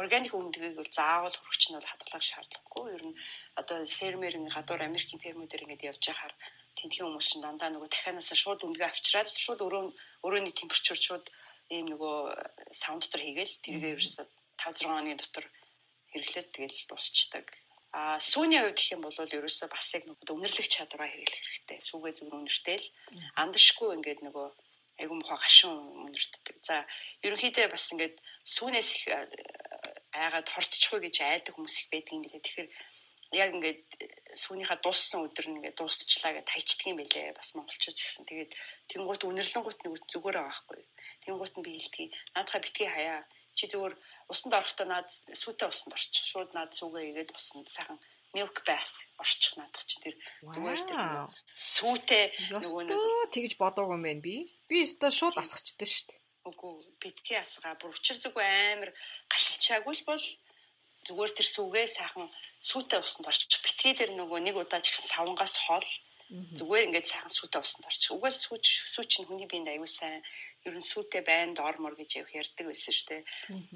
органик 0.00 0.34
өндгийг 0.36 0.76
бол 0.76 0.90
заавал 0.92 1.32
хөрөгч 1.32 1.62
нь 1.72 1.76
бол 1.80 1.90
хадгалах 1.90 2.24
шаардлагагүй. 2.28 2.86
Ер 2.92 3.04
нь 3.08 3.18
одоо 3.60 3.78
фермерийн 3.98 4.52
гадуур 4.52 4.82
Америкийн 4.84 5.22
фермүүдээр 5.24 5.64
ингээд 5.64 5.88
явж 5.90 6.02
байхаар 6.04 6.34
тентхийн 6.76 7.08
хүмүүс 7.08 7.28
чинь 7.30 7.44
дандаа 7.46 7.72
нөгөө 7.72 7.88
дахианаас 7.88 8.28
шууд 8.36 8.60
өндгөө 8.68 8.88
авчраад 8.88 9.28
шууд 9.32 9.60
өрөө 9.66 9.84
өрөөний 10.26 10.52
температур 10.52 10.98
шууд 11.00 11.24
ийм 11.72 11.86
нөгөө 11.92 12.16
саунд 12.80 13.02
дотор 13.02 13.22
хийгээл 13.24 13.54
тэргээ 13.64 13.94
ерөөсө 13.96 14.22
5 14.60 14.76
6 14.76 14.92
хоногийн 14.92 15.20
дотор 15.20 15.44
хэрэглээд 16.16 16.48
тэгэл 16.56 16.80
дуусчдаг. 16.88 17.46
А 17.92 18.20
сүүний 18.20 18.60
хувьд 18.60 18.76
гэх 18.76 18.92
юм 18.96 19.02
бол 19.04 19.16
ерөөсөө 19.16 19.68
бас 19.72 19.88
яг 19.96 20.04
нөгөө 20.08 20.36
үнэрлэх 20.36 20.68
чадвараа 20.68 21.08
хэрэглэх 21.12 21.44
хэрэгтэй. 21.44 21.78
Сүүгээ 21.80 22.12
зүгээр 22.16 22.36
үнэртэй 22.40 22.78
л 22.80 22.88
андашгүй 23.40 23.88
ингээд 23.96 24.20
нөгөө 24.24 24.46
айгүй 25.00 25.16
мохоо 25.16 25.38
гашуун 25.40 25.78
үнэртдэг. 26.08 26.56
За 26.60 26.84
ерөнхийдөө 27.24 27.72
бас 27.72 27.84
ингээд 27.92 28.16
сүүнээс 28.44 28.88
их 28.96 29.04
айгаад 30.16 30.48
хортчихгүй 30.48 31.00
гэж 31.04 31.16
айдаг 31.24 31.52
хүмүүс 31.56 31.76
их 31.80 31.88
байдаг 31.92 32.12
юм 32.16 32.22
билээ. 32.24 32.44
Тэгэхээр 32.44 32.70
яг 33.36 33.50
ингээд 33.56 33.82
сүүнийхаа 34.32 34.78
дууссан 34.80 35.24
өдөр 35.28 35.46
нь 35.48 35.56
ингээд 35.60 35.78
дуусчлаа 35.80 36.32
гэж 36.36 36.46
тайчдаг 36.48 36.86
юм 36.92 36.98
билээ. 37.00 37.36
Бас 37.36 37.48
монголчууд 37.56 37.96
гэсэн. 37.96 38.24
Тэгээд 38.28 38.52
тэнгуут 38.92 39.22
үнэрлэнгуут 39.24 39.80
нэг 39.84 40.04
зүгээр 40.08 40.36
байгаа 40.36 40.52
байхгүй. 40.52 40.82
Тэнгуут 41.24 41.54
нь 41.56 41.64
би 41.64 41.70
хэлдэг. 41.76 42.08
Наадхаа 42.36 42.60
битгий 42.64 42.88
хаяа 42.88 43.20
чи 43.56 43.64
зүгээр 43.72 43.94
усанд 44.32 44.54
орохдоо 44.58 44.86
наад 44.86 45.10
сүйтэй 45.42 45.68
усанд 45.70 45.94
орчих. 45.96 46.26
Шууд 46.26 46.50
наад 46.54 46.72
сүгээ 46.74 47.04
игээд 47.10 47.30
усанд 47.36 47.68
сайхан 47.70 47.98
milk 48.34 48.58
bath 48.66 48.94
орчих 49.22 49.54
наадах 49.56 49.84
чинь 49.86 50.04
тэр 50.04 50.16
зүгээр 50.52 50.82
тэр 50.90 51.00
сүйтэй 51.54 52.24
нөгөө 52.52 52.82
нэг 52.90 53.00
тэгж 53.34 53.52
бодоогүй 53.62 53.96
юм 53.96 54.04
байна 54.06 54.22
би. 54.22 54.36
Би 54.68 54.82
өстө 54.84 55.10
шууд 55.14 55.38
асгачдээ 55.38 55.88
шүү 55.88 56.06
дээ. 56.10 56.20
Үгүй 56.46 56.72
битгий 57.02 57.38
асгаа 57.38 57.74
бүр 57.78 57.94
учир 57.94 58.18
зүгөө 58.18 58.46
амар 58.46 58.90
гашилчаагүй 59.30 59.94
л 59.94 60.08
бол 60.10 60.24
зүгээр 61.06 61.32
тэр 61.38 61.48
сүгээ 61.54 61.86
сайхан 61.86 62.26
сүйтэй 62.58 63.00
усанд 63.02 63.30
орчих. 63.30 63.62
Битгий 63.62 63.94
тэр 63.94 64.10
нөгөө 64.18 64.40
нэг 64.42 64.56
удаа 64.58 64.82
ч 64.82 64.90
гэсэн 64.90 65.10
савнгаас 65.14 65.54
хол 65.66 65.88
зүгээр 66.58 66.86
ингээд 66.90 67.06
сайхан 67.06 67.30
сүйтэй 67.30 67.62
усанд 67.62 67.86
орчих. 67.86 68.10
Угаас 68.10 68.36
сүүч 68.46 68.66
сүүч 68.94 69.10
нь 69.22 69.26
хүний 69.30 69.46
биед 69.46 69.70
аюу 69.70 69.86
сайн 69.86 70.22
ер 70.66 70.74
нь 70.74 70.82
сүйтэй 70.82 71.22
байн 71.22 71.54
дормор 71.54 71.94
гэж 71.94 72.10
явах 72.20 72.34
ярьдаг 72.34 72.66
байсан 72.66 72.92
шүү 72.92 73.06
дээ. 73.08 73.22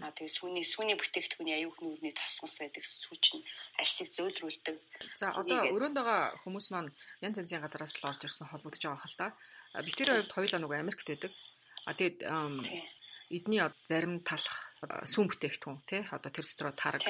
Аа 0.02 0.10
тэгээ 0.10 0.36
сүүний 0.36 0.66
сүүний 0.66 0.96
бүтээгдэхүүний 0.98 1.56
аюух 1.62 1.78
нүүрний 1.78 2.14
тосмос 2.14 2.58
байдаг 2.58 2.82
сүүч 2.82 3.24
нь 3.38 3.46
арсыг 3.78 4.08
зөөлрүүлдэг. 4.10 4.76
За 5.16 5.30
одоо 5.30 5.70
өрөөнд 5.70 5.96
байгаа 5.96 6.34
хүмүүс 6.42 6.66
маань 6.74 6.90
янз 7.22 7.38
янзын 7.38 7.62
газараас 7.62 7.94
л 8.02 8.08
орж 8.10 8.20
ирсэн 8.26 8.50
холбогдож 8.50 8.82
байгаа 8.82 9.02
хэл 9.06 9.20
та. 9.22 9.28
Битэрийн 9.86 10.18
хувьд 10.18 10.34
хоёулаа 10.34 10.60
нөгөө 10.60 10.78
Америкт 10.82 11.06
байдаг. 11.06 11.32
А 11.86 11.94
тэгээд 11.94 12.18
эдний 13.30 13.62
зарим 13.86 14.20
талах 14.26 14.56
сүүн 15.06 15.30
бүтээгдэхүүн 15.30 15.78
тий 15.86 16.02
одоо 16.10 16.30
тэр 16.34 16.46
дотор 16.50 16.74
тараг 16.74 17.06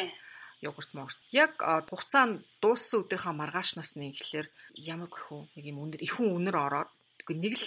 йогурт 0.60 0.92
морт. 0.94 1.16
Яг 1.32 1.56
хугацаанд 1.88 2.44
дууссан 2.60 3.00
өдрийнхаа 3.08 3.32
маргаашнаас 3.32 3.96
нь 3.96 4.12
ихлээр 4.12 4.48
ямар 4.76 5.08
гэх 5.08 5.32
вэ? 5.32 5.48
Нэг 5.56 5.64
юм 5.72 5.78
өнөр 5.80 6.04
ихүүн 6.04 6.36
өнөр 6.36 6.56
ороод 6.60 6.90
нэг 7.28 7.54
л 7.58 7.66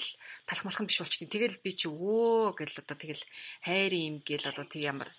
талах 0.49 0.65
малхан 0.65 0.87
биш 0.89 0.99
болчтой. 1.03 1.29
Тэгэл 1.29 1.61
би 1.61 1.71
чи 1.77 1.87
өө 1.91 2.57
гэл 2.57 2.81
одоо 2.81 2.97
тэгэл 2.97 3.23
хайрын 3.61 4.03
юм 4.09 4.17
гэл 4.25 4.49
одоо 4.49 4.65
тэг 4.65 4.81
ямар 4.81 5.09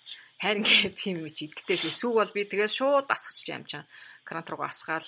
хайр 0.43 0.59
ингээд 0.59 0.95
тийм 0.99 1.15
юм 1.15 1.31
чи 1.31 1.47
идэлтэй 1.47 1.77
сүүг 1.79 2.15
бол 2.19 2.35
би 2.35 2.43
тэгэл 2.43 2.71
шууд 2.71 3.07
асгачих 3.07 3.49
юм 3.55 3.65
чам. 3.65 3.87
Крант 4.27 4.49
руу 4.51 4.65
асгаал 4.65 5.07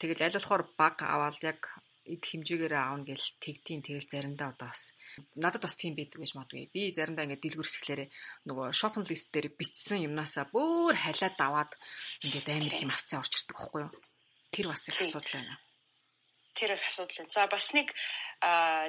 тэгэл 0.00 0.24
аль 0.24 0.36
болохоор 0.38 0.62
баг 0.78 0.96
аваад 1.02 1.36
яг 1.44 1.60
эд 2.06 2.22
хэмжээгээр 2.26 2.74
аавна 2.74 3.06
гэл 3.06 3.26
тэгтийн 3.38 3.82
тэгэл 3.86 4.10
заримдаа 4.10 4.50
одоо 4.50 4.68
бас 4.72 4.90
надад 5.36 5.62
бас 5.62 5.76
тийм 5.78 5.94
байдаг 5.94 6.18
гэж 6.18 6.32
магадгүй. 6.34 6.70
Би 6.74 6.90
заримдаа 6.90 7.24
ингээд 7.26 7.44
дэлгүр 7.44 7.68
хэсгэлээрээ 7.68 8.08
нөгөө 8.48 8.66
шопинг 8.74 9.06
лист 9.06 9.30
дээр 9.30 9.54
бичсэн 9.54 10.06
юмнасаа 10.08 10.50
бүр 10.50 10.94
халиад 10.98 11.36
аваад 11.38 11.70
ингээд 12.26 12.48
амар 12.50 12.74
их 12.74 12.82
юм 12.82 12.92
авцаа 12.94 13.22
орчирдаг 13.22 13.54
байхгүй 13.54 13.80
юу? 13.86 13.92
Тэр 14.50 14.66
бас 14.72 14.82
их 14.88 14.98
асуудал 14.98 15.36
байна. 15.38 15.54
Тэр 16.62 16.78
их 16.78 16.86
асуудал. 16.86 17.26
За 17.26 17.50
бас 17.50 17.74
нэг 17.74 17.90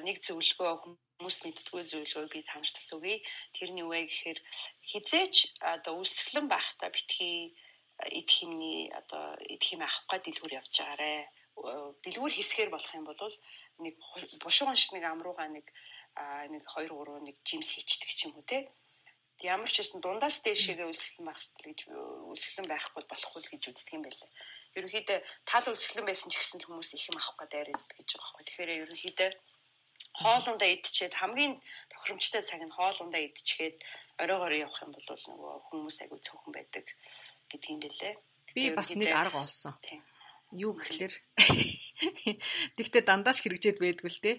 нэг 0.06 0.22
зөвлөгөө 0.22 0.74
хүмүүс 0.86 1.38
мэддгүй 1.42 1.82
зөвлөгөөг 1.90 2.30
би 2.30 2.42
таньж 2.46 2.70
тас 2.70 2.94
өгье. 2.94 3.18
Тэрний 3.58 3.82
үе 3.82 4.06
гэхээр 4.06 4.38
хизээч 4.86 5.58
одоо 5.58 5.98
үлсгэлэн 5.98 6.46
байхдаа 6.54 6.94
битгий 6.94 7.58
эдхимний 7.98 8.94
одоо 8.94 9.34
эдхим 9.50 9.82
авах 9.82 10.06
гад 10.06 10.22
дэлгүүр 10.22 10.54
явж 10.54 10.70
байгаарэ. 10.70 11.26
Дэлгүүр 12.06 12.34
хэсгээр 12.38 12.70
болох 12.70 12.94
юм 12.94 13.10
бол 13.10 13.34
нэг 13.82 13.98
бушуухан 14.46 14.78
шиг 14.78 14.94
нэг 14.94 15.10
амрууга 15.10 15.50
нэг 15.50 15.66
нэг 16.54 16.62
2 16.78 16.94
3 16.94 17.26
нэг 17.26 17.42
жимс 17.42 17.74
хийчдэг 17.74 18.10
ч 18.14 18.30
юм 18.30 18.38
уу 18.38 18.46
те. 18.46 18.70
Ямар 19.42 19.66
ч 19.66 19.82
гэсэн 19.82 19.98
дундаас 19.98 20.46
дээшээгээ 20.46 20.94
үлсгэлэн 20.94 21.26
байх 21.26 21.42
гэж 21.42 21.90
үлсгэлэн 21.90 22.70
байхгүй 22.70 23.02
болохгүй 23.10 23.42
л 23.42 23.52
гэж 23.58 23.64
үздэг 23.66 23.98
юм 23.98 24.06
байлаа 24.06 24.30
ерөнхийдөө 24.78 25.20
тал 25.50 25.66
өсгөлэн 25.70 26.08
байсан 26.10 26.30
ч 26.32 26.42
гэсэн 26.42 26.62
хүмүүс 26.66 26.90
их 26.98 27.10
юм 27.10 27.18
авах 27.22 27.46
гэдэг 27.46 27.82
гэж 27.98 28.10
байгаа 28.18 28.32
байхгүй. 28.34 28.44
Тэгэхээр 28.46 28.72
ерөнхийдөө 28.84 29.30
хоолундаа 30.14 30.70
идчихэд 30.70 31.14
хамгийн 31.18 31.54
тохиромжтой 31.90 32.42
цаг 32.46 32.62
нь 32.62 32.76
хоолундаа 32.78 33.22
идчихэд 33.26 33.76
оройгоор 34.22 34.54
явах 34.54 34.80
юм 34.86 34.92
бол 34.94 35.08
нөгөө 35.10 35.54
хүмүүс 35.70 35.98
айгүй 36.06 36.20
цөөхөн 36.22 36.54
байдаг 36.54 36.86
гэдэг 37.50 37.70
юм 37.74 37.80
бэлээ. 37.82 38.14
Би 38.54 38.64
бас 38.78 38.94
нэг 38.94 39.10
арга 39.10 39.42
олсон. 39.42 39.74
Юу 40.54 40.78
гэхэлэр 40.78 41.14
тэгтээ 42.78 43.04
дандаа 43.10 43.34
ч 43.34 43.42
хэрэгжээд 43.42 43.82
байдгүй 43.82 44.12
л 44.14 44.22
дээ. 44.22 44.38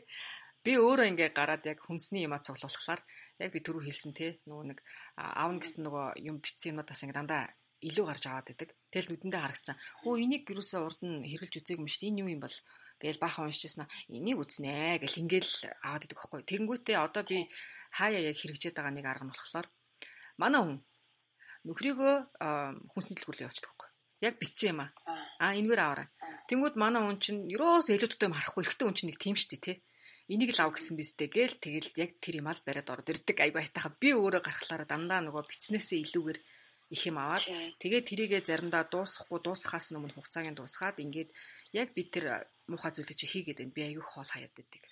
Би 0.62 0.72
өөрөө 0.78 1.10
ингээ 1.10 1.30
гараад 1.34 1.66
яг 1.66 1.82
хүмсний 1.82 2.22
юмаа 2.22 2.38
цуглуулахлаар 2.38 3.02
яг 3.42 3.50
би 3.50 3.58
түрүү 3.58 3.82
хэлсэн 3.90 4.14
те 4.14 4.38
нөгөө 4.46 4.64
нэг 4.70 4.78
аавна 5.18 5.58
гэсэн 5.58 5.82
нөгөө 5.90 6.22
юм 6.22 6.38
битсэн 6.38 6.78
юмудаас 6.78 7.02
ингээ 7.02 7.18
дандаа 7.18 7.50
илүү 7.88 8.04
гарч 8.08 8.24
аваад 8.26 8.46
байдаг. 8.50 8.70
Тэгэл 8.92 9.10
нүдэндээ 9.12 9.42
харагцсан. 9.44 9.76
Өө 10.08 10.14
энийг 10.24 10.48
юусаа 10.48 10.88
урд 10.88 11.00
нь 11.04 11.24
хэрглэж 11.28 11.54
үзег 11.60 11.78
юм 11.78 11.88
шүү 11.88 12.00
дээ. 12.00 12.10
Энэ 12.10 12.20
юу 12.24 12.30
юм 12.34 12.42
бол 12.44 12.56
гээл 13.02 13.22
баахан 13.22 13.46
уншижсэн 13.46 13.86
энийг 14.08 14.38
үзнэ 14.40 14.98
гэл 15.02 15.20
ингээл 15.22 15.52
аваад 15.84 16.04
идэг 16.08 16.18
байхгүй. 16.18 16.40
Тэнгүүтээ 16.48 16.96
одоо 16.96 17.22
би 17.28 17.38
хаяа 17.92 18.20
яг 18.30 18.36
хэрэгжээд 18.40 18.76
байгаа 18.76 18.94
нэг 18.94 19.06
арга 19.06 19.24
нь 19.28 19.32
болохоор 19.34 19.66
манай 20.40 20.60
хүн 20.64 20.78
нөхрийгөө 21.68 22.14
хүнсний 22.92 23.16
дэлгүүрлээ 23.18 23.48
явчихдаг 23.48 23.70
байхгүй. 23.72 23.90
Яг 24.24 24.34
битсэн 24.40 24.70
юм 24.72 24.80
аа. 24.84 24.90
Аа 25.42 25.52
энэгээр 25.58 25.82
аваарай. 25.84 26.08
Тэнгүүд 26.48 26.74
манай 26.80 27.02
хүн 27.04 27.18
чинь 27.20 27.40
юроос 27.50 27.92
илүүтэй 27.92 28.28
юм 28.28 28.36
харахгүй. 28.36 28.62
Эрэгтэй 28.64 28.86
хүн 28.86 28.96
чинь 28.96 29.08
нэг 29.12 29.18
тийм 29.20 29.36
шүү 29.36 29.50
дээ, 29.52 29.64
тий. 29.64 29.76
Энийг 30.32 30.56
л 30.56 30.62
ав 30.64 30.72
гэсэн 30.72 30.96
биз 30.96 31.12
дээ 31.20 31.28
гээл 31.28 31.56
тэгэл 31.60 31.88
яг 32.00 32.10
тэр 32.24 32.40
юм 32.40 32.48
ал 32.48 32.60
бариад 32.64 32.88
ороод 32.88 33.12
ирдэг 33.12 33.36
айгу 33.44 33.60
айтаха 33.60 33.92
би 34.00 34.16
өөрөө 34.16 34.40
гарахлаараа 34.40 34.88
дандаа 34.88 35.20
нөгөө 35.20 35.44
бицнээсээ 35.44 36.00
илүүгээр 36.08 36.38
их 36.90 37.06
юм 37.06 37.16
аваад 37.18 37.44
тэгээд 37.80 38.04
тэрийгэ 38.08 38.38
заримдаа 38.44 38.84
дуусахгүй 38.88 39.40
дуусахаас 39.40 39.92
өмнө 39.96 40.12
хугацааг 40.12 40.50
нь 40.50 40.58
дуусгаад 40.58 41.00
ингээд 41.00 41.30
яг 41.74 41.90
бид 41.92 42.08
тэр 42.14 42.44
муухай 42.68 42.92
зүйлийг 42.92 43.18
чи 43.18 43.26
хийгээд 43.26 43.58
байна. 43.58 43.74
Би 43.74 43.82
аюух 43.82 44.06
хоол 44.06 44.30
хаяад 44.30 44.54
байдаг. 44.54 44.82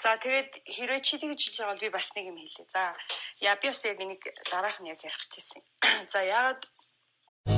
За 0.00 0.16
тэгээд 0.16 0.50
хэрвээ 0.64 1.00
чи 1.00 1.16
тэгж 1.18 1.40
хэлж 1.40 1.56
байгаа 1.60 1.72
бол 1.72 1.84
би 1.84 1.88
бас 1.88 2.08
нэг 2.16 2.24
юм 2.28 2.36
хэлье. 2.36 2.64
За 2.68 2.92
яа 3.40 3.56
би 3.56 3.68
бас 3.68 3.84
яг 3.84 3.98
нэг 3.98 4.20
дараах 4.52 4.78
нь 4.80 4.88
яг 4.92 5.00
ярих 5.00 5.24
гэжсэн. 5.32 5.62
За 6.12 6.20
яагаад 6.24 6.62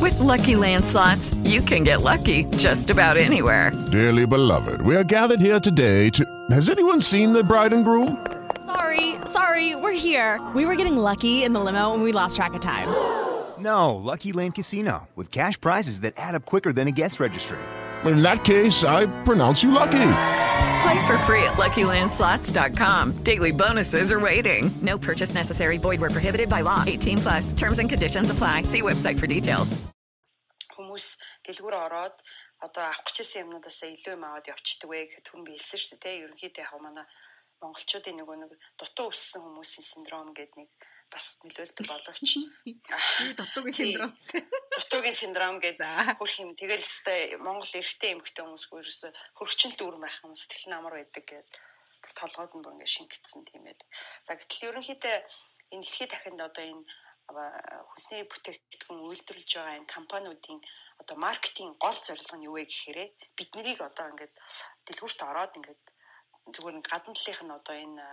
With 0.00 0.18
lucky 0.20 0.54
landslots, 0.54 1.34
you 1.46 1.60
can 1.60 1.82
get 1.84 2.02
lucky 2.02 2.46
just 2.56 2.90
about 2.90 3.16
anywhere. 3.16 3.70
Dearly 3.90 4.26
beloved, 4.26 4.82
we 4.82 4.94
are 4.96 5.04
gathered 5.04 5.40
here 5.40 5.60
today 5.60 6.08
to. 6.10 6.22
Has 6.50 6.70
anyone 6.70 7.00
seen 7.00 7.32
the 7.32 7.44
bride 7.44 7.72
and 7.72 7.84
groom? 7.84 8.18
Sorry, 8.64 9.18
sorry, 9.26 9.74
we're 9.74 9.92
here. 9.92 10.40
We 10.54 10.64
were 10.66 10.76
getting 10.76 10.96
lucky 10.96 11.42
in 11.42 11.52
the 11.52 11.60
limo 11.60 11.94
and 11.94 12.02
we 12.02 12.12
lost 12.12 12.36
track 12.36 12.54
of 12.54 12.60
time. 12.60 12.88
No, 13.57 13.95
Lucky 13.95 14.33
Land 14.33 14.55
Casino, 14.55 15.07
with 15.15 15.31
cash 15.31 15.59
prizes 15.59 16.01
that 16.01 16.13
add 16.17 16.35
up 16.35 16.45
quicker 16.45 16.73
than 16.73 16.87
a 16.87 16.91
guest 16.91 17.19
registry. 17.19 17.59
In 18.05 18.21
that 18.21 18.43
case, 18.43 18.83
I 18.83 19.07
pronounce 19.23 19.63
you 19.63 19.71
lucky. 19.71 20.13
Play 20.83 21.07
for 21.07 21.17
free 21.25 21.43
at 21.43 21.57
LuckyLandSlots.com. 21.57 23.23
Daily 23.23 23.51
bonuses 23.51 24.11
are 24.11 24.19
waiting. 24.19 24.69
No 24.81 24.97
purchase 24.97 25.33
necessary. 25.33 25.77
Void 25.77 25.99
where 25.99 26.11
prohibited 26.11 26.49
by 26.49 26.61
law. 26.61 26.83
18 26.85 27.17
plus. 27.17 27.53
Terms 27.53 27.79
and 27.79 27.89
conditions 27.89 28.29
apply. 28.29 28.63
See 28.63 28.81
website 28.81 29.19
for 29.19 29.27
details. 29.27 29.75
Хүмүүс 30.77 31.05
дэлгүүр 31.41 31.73
ороод 31.73 32.15
одоо 32.61 32.83
авах 32.85 33.01
гэжсэн 33.09 33.49
юмнуудаас 33.49 33.81
илүү 33.81 34.13
юм 34.13 34.25
аваад 34.29 34.45
явчихдаг 34.45 34.89
вэ 34.93 34.99
гэхэд 35.09 35.25
түн 35.25 35.41
би 35.41 35.57
хэлсэн 35.57 35.81
шүү 35.81 35.97
дээ. 36.05 36.21
Ерөнхийдөө 36.29 36.61
яг 36.61 36.73
манай 36.85 37.05
монголчуудын 37.65 38.17
нөгөө 38.21 38.37
нэг 38.45 38.51
дутуу 38.77 39.09
өссөн 39.09 39.41
хүмүүсийн 39.41 39.85
синдром 39.89 40.29
гэдэг 40.37 40.53
нэг 40.61 40.69
бас 41.12 41.26
нөлөөлдөг 41.44 41.86
боловч. 41.86 42.30
Дутуугийн 43.38 43.76
синдром 43.76 44.12
дутуугийн 44.72 45.16
синдром 45.20 45.56
гэдэг 45.60 46.16
хөрх 46.18 46.36
юм. 46.40 46.56
Тэгэл 46.56 46.80
өстэй 46.80 47.36
Монгол 47.44 47.68
эрэгтэй 47.68 48.16
эмэгтэй 48.16 48.42
хүмүүс 48.42 48.64
ерөөс 48.72 49.00
хөргөчл 49.36 49.76
дүүрэн 49.76 50.02
байх 50.02 50.16
юм 50.24 50.34
сэтгэл 50.34 50.72
намар 50.72 50.96
байдаг 50.96 51.24
гэж 51.28 51.46
толгойд 52.16 52.52
нь 52.56 52.64
бүр 52.64 52.74
ингэ 52.76 52.88
шингэцсэн 52.88 53.42
тийм 53.44 53.64
ээ. 53.68 53.76
За 54.26 54.32
гэтэл 54.34 54.72
ерөнхийдөө 54.72 55.16
энэ 55.76 55.84
дэлхийн 55.84 56.10
дахинд 56.10 56.40
одоо 56.40 56.64
энэ 56.64 56.84
хүнсний 57.88 58.22
бүтээгдэхүүн 58.28 59.04
үйлдвэрлэж 59.08 59.50
байгаа 59.56 59.78
энэ 59.78 59.94
компаниудын 59.96 60.58
одоо 61.00 61.16
маркетинг 61.16 61.72
гол 61.84 61.98
зорилго 62.06 62.36
нь 62.36 62.46
юу 62.48 62.56
вэ 62.56 62.64
гэхээр 62.68 62.98
бид 63.36 63.50
нарыг 63.56 63.80
одоо 63.80 64.06
ингээд 64.12 64.34
дэлгүүрт 64.86 65.20
ороод 65.30 65.56
ингээд 65.58 65.82
зүгээр 66.50 66.76
гадна 66.90 67.14
талынх 67.14 67.42
нь 67.44 67.56
одоо 67.58 67.76
энэ 67.84 68.06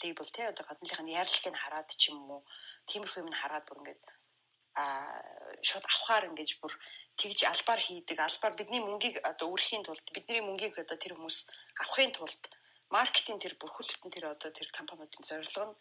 лейбл 0.00 0.30
те 0.32 0.42
одоо 0.48 0.64
гадна 0.64 0.88
талынх 0.88 1.04
нь 1.04 1.16
яарлагыг 1.20 1.56
хараад 1.60 1.88
ч 2.00 2.02
юм 2.10 2.18
уу 2.32 2.40
тиймэрхүү 2.88 3.20
юм 3.24 3.32
хараад 3.40 3.64
бүр 3.68 3.80
ингээд 3.80 4.02
а 4.74 4.84
шууд 5.68 5.84
авахаар 5.86 6.28
ингэж 6.28 6.50
бүр 6.60 6.72
тэгж 7.20 7.40
албаар 7.52 7.80
хийдэг. 7.84 8.18
Албаар 8.18 8.54
бидний 8.58 8.82
мөнгийг 8.82 9.16
одоо 9.30 9.46
өрхийн 9.54 9.84
тулд 9.84 10.06
бидний 10.14 10.42
мөнгийг 10.42 10.74
одоо 10.82 10.98
тэр 10.98 11.14
хүмүүс 11.14 11.38
авахын 11.82 12.12
тулд 12.16 12.42
маркетинг 12.90 13.40
тэр 13.42 13.54
бүрхүүлэлтэн 13.60 14.10
тэр 14.14 14.26
одоо 14.34 14.50
тэр 14.50 14.68
компаниудын 14.74 15.24
зорилго 15.28 15.64
нь 15.68 15.74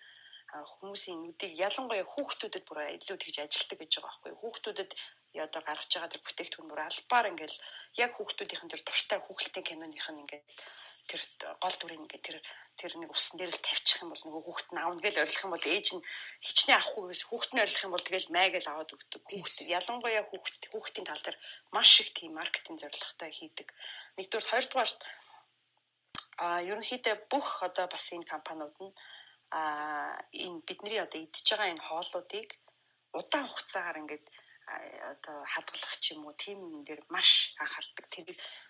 хүмүүсийн 0.53 1.19
нүдийг 1.25 1.57
ялангуяа 1.57 2.05
хүүхдүүдэд 2.05 2.63
бүр 2.69 2.79
илүү 2.97 3.17
тэгж 3.17 3.37
ажилтдаг 3.41 3.77
гэж 3.81 3.91
байгаа 3.97 4.09
байхгүй 4.13 4.33
хүүхдүүдэд 4.37 4.91
одоо 5.41 5.61
гаргаж 5.65 5.89
байгаа 5.89 6.11
тэр 6.13 6.23
бүтээгдэхүүн 6.25 6.69
бүр 6.69 6.81
албаар 6.85 7.29
ингээл 7.31 7.57
яг 8.03 8.11
хүүхдүүдийнхэн 8.13 8.71
тэр 8.71 8.81
дуртай 8.85 9.19
хүүхэлдэйн 9.23 9.65
киноных 9.65 10.07
нь 10.13 10.21
ингээд 10.21 10.45
тэр 11.09 11.21
гол 11.63 11.75
дүрийн 11.81 12.03
ингээд 12.05 12.25
тэр 12.27 12.37
тэр 12.77 12.93
нэг 12.97 13.09
усан 13.09 13.37
дээр 13.37 13.53
л 13.53 13.65
тавьчих 13.65 14.01
юм 14.01 14.09
бол 14.13 14.23
нөгөө 14.25 14.43
хүүхэд 14.45 14.69
нь 14.73 14.81
аавна 14.81 15.01
гэж 15.01 15.15
орилох 15.21 15.45
юм 15.45 15.53
бол 15.53 15.67
ээж 15.73 15.87
нь 15.93 16.05
хичнээн 16.45 16.77
авахгүй 16.77 17.05
гэсэн 17.09 17.29
хүүхэд 17.29 17.51
нь 17.53 17.63
орилох 17.63 17.85
юм 17.85 17.93
бол 17.93 18.05
тэгэл 18.05 18.33
май 18.33 18.47
гэж 18.49 18.65
аваад 18.69 18.93
өгдөг. 18.93 19.21
Хүүхэд 19.29 19.57
ялангуяа 19.77 20.23
хүүхэд 20.29 20.63
хүүхдийн 20.73 21.07
тал 21.07 21.23
дээр 21.23 21.37
маш 21.75 21.91
их 22.01 22.09
тийм 22.17 22.31
маркетинг 22.33 22.77
зорилготой 22.81 23.31
хийдэг. 23.33 23.67
Нэгдүгээр 24.17 24.49
хоёрдугаарт 24.49 25.01
а 26.41 26.65
ерөнхийдөө 26.65 27.15
бүх 27.29 27.47
одоо 27.61 27.85
бас 27.93 28.05
энэ 28.09 28.31
компаниуд 28.33 28.73
нь 28.81 28.93
а 29.53 30.17
энэ 30.33 30.65
бидний 30.65 30.97
одоо 30.97 31.19
идж 31.21 31.45
байгаа 31.45 31.69
энэ 31.69 31.85
хооллуудыг 31.87 32.49
удаан 33.13 33.45
хугацаагаар 33.47 34.01
ингээд 34.01 34.25
одоо 34.67 35.43
хадгалах 35.43 35.95
ч 35.99 36.15
юм 36.15 36.25
уу 36.25 36.33
тийм 36.33 36.59
юм 36.63 36.83
дээр 36.87 37.01
маш 37.09 37.53
анхаардаг. 37.59 38.05
Тэр 38.07 38.27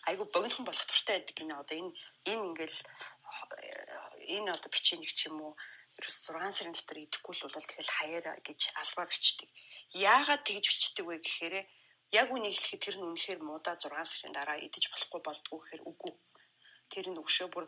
айгүй 0.10 0.28
богинохон 0.34 0.66
болох 0.66 0.86
туртай 0.90 1.20
байдаг 1.22 1.36
гинэ 1.38 1.54
одоо 1.54 1.78
энэ 1.78 1.92
энэ 2.32 2.46
ингээл 2.50 2.80
энэ 4.36 4.50
одоо 4.56 4.70
бичээнийг 4.74 5.14
ч 5.14 5.30
юм 5.30 5.38
уу 5.42 5.54
ерөөс 6.00 6.18
6 6.34 6.58
сарын 6.58 6.74
дотор 6.74 6.98
идэхгүй 6.98 7.34
л 7.38 7.46
бол 7.46 7.70
тэгэл 7.70 7.96
хаяа 7.98 8.34
гэж 8.42 8.62
албаар 8.82 9.10
бичдэг. 9.14 9.50
Яагаад 9.94 10.44
тэгж 10.48 10.66
бичдэг 10.66 11.06
вэ 11.06 11.18
гэхээр 11.22 11.56
яг 12.22 12.28
үнийг 12.34 12.58
хэлэхэд 12.58 12.82
тэр 12.84 12.96
нь 12.98 13.08
үнэхээр 13.10 13.40
муудаа 13.46 13.76
6 13.78 13.90
сарын 13.94 14.34
дараа 14.34 14.58
идэж 14.58 14.90
болохгүй 14.90 15.22
болдгоо 15.22 15.58
гэхээр 15.62 15.84
үгүй. 15.86 16.14
Тэр 16.90 17.06
нь 17.10 17.22
өгшөө 17.22 17.48
бүр 17.54 17.66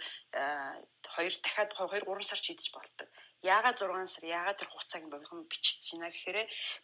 хоёр 1.14 1.34
дахиад 1.42 1.70
2 1.74 2.02
3 2.02 2.30
сар 2.30 2.42
ч 2.42 2.54
идэж 2.54 2.68
болдог. 2.74 3.10
Яагаад 3.46 3.78
6 3.78 4.10
сар, 4.14 4.26
яагаад 4.38 4.58
тэр 4.60 4.70
хугацааг 4.72 5.04
богинохон 5.10 5.46
бичиж 5.52 5.78
байна 5.94 6.10
гэхээр 6.10 6.40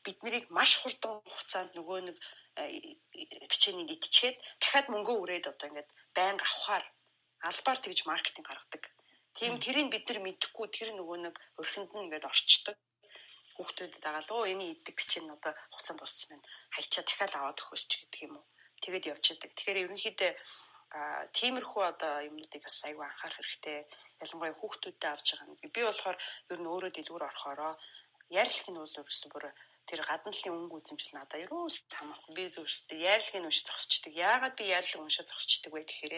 бид 0.06 0.18
нарыг 0.22 0.46
маш 0.58 0.72
хурдан 0.78 1.14
хугацаанд 1.26 1.72
нөгөө 1.78 2.00
нэг 2.08 2.18
бичээнийг 3.52 3.90
идчихэд 3.96 4.38
дахиад 4.62 4.88
мөнгө 4.94 5.14
өрөөд 5.22 5.46
одоо 5.52 5.68
ингээд 5.70 5.90
байнга 6.18 6.46
авахаар 6.46 6.86
албаар 7.50 7.80
тэгж 7.82 8.00
маркетинг 8.06 8.48
гаргадаг. 8.48 8.84
Тийм 9.38 9.54
тэрийг 9.64 9.90
бид 9.92 10.06
нар 10.08 10.20
мэдэхгүй 10.26 10.68
тэр 10.70 10.90
нөгөө 11.00 11.18
нэг 11.26 11.36
өрхөнд 11.62 11.90
нь 11.96 12.04
ингээд 12.06 12.30
орчдөг 12.30 12.76
хүүхдүүдэд 13.56 14.04
дагаад 14.04 14.30
оо 14.36 14.44
энэ 14.52 14.64
иддэг 14.74 14.96
бичээ 15.00 15.22
нь 15.24 15.34
одоо 15.36 15.52
хугацаанд 15.74 16.00
дууссан 16.00 16.28
байна. 16.30 16.46
Хайчаа 16.76 17.04
дахиад 17.06 17.34
аваад 17.36 17.60
өгөхөс 17.62 17.84
ч 17.90 17.92
гэдэг 18.04 18.22
юм 18.28 18.34
уу. 18.38 18.46
Тэгээд 18.84 19.10
явчихдаг. 19.14 19.52
Тэгэхээр 19.56 19.82
ерөнхийдөө 19.84 20.32
а 20.92 21.26
тиймэрхүү 21.38 21.84
одоо 21.92 22.14
юмнуудыг 22.28 22.62
бас 22.68 22.84
аягүй 22.84 23.06
анхаарах 23.08 23.40
хэрэгтэй. 23.40 23.80
Ялангуяа 24.24 24.60
хүүхдүүдтэй 24.60 25.10
авч 25.12 25.28
байгаа 25.32 25.48
нь. 25.48 25.74
Би 25.76 25.82
болохоор 25.88 26.18
ер 26.52 26.60
нь 26.60 26.72
өөрөө 26.74 26.92
дэлгүүр 26.94 27.28
орохороо 27.30 27.74
ярилх 28.28 28.68
нь 28.68 28.80
бол 28.80 28.98
ерөөсөн 29.00 29.30
бүр 29.32 29.46
тэр 29.88 30.02
гадналын 30.08 30.56
өнгө 30.56 30.78
үзэмжил 30.78 31.16
надаа 31.16 31.40
ерөөс 31.46 31.76
хамаагүй 31.96 32.34
би 32.38 32.44
зөвхөстэй 32.54 33.00
ярилгын 33.12 33.48
уншиж 33.48 33.66
зогсчдаг. 33.68 34.14
Яагаад 34.14 34.56
би 34.60 34.66
ярилга 34.78 35.04
уншиж 35.04 35.28
зогсчдаг 35.28 35.72
вэ 35.74 35.82
гэхээр 35.88 36.16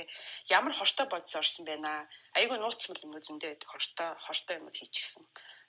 ямар 0.57 0.73
хортой 0.75 1.07
бодис 1.09 1.37
орсон 1.41 1.65
байна. 1.69 2.09
Айгүй 2.37 2.57
нууцмал 2.59 3.05
юм 3.05 3.13
зөндөө 3.13 3.49
байдаг. 3.49 3.69
Хортой 3.69 4.09
хортой 4.25 4.55
юм 4.57 4.67
хийчихсэн. 4.73 5.23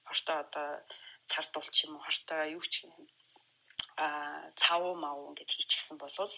Хортой 0.08 0.36
одоо 0.44 0.68
цардуулч 1.30 1.76
юм 1.84 1.96
уу 1.96 2.04
хортой 2.04 2.52
юу 2.56 2.64
ч 2.72 2.88
а 3.96 4.50
цав 4.56 4.82
мав 4.98 5.16
ингээд 5.30 5.50
хийчихсэн 5.54 5.96
болвол 6.02 6.34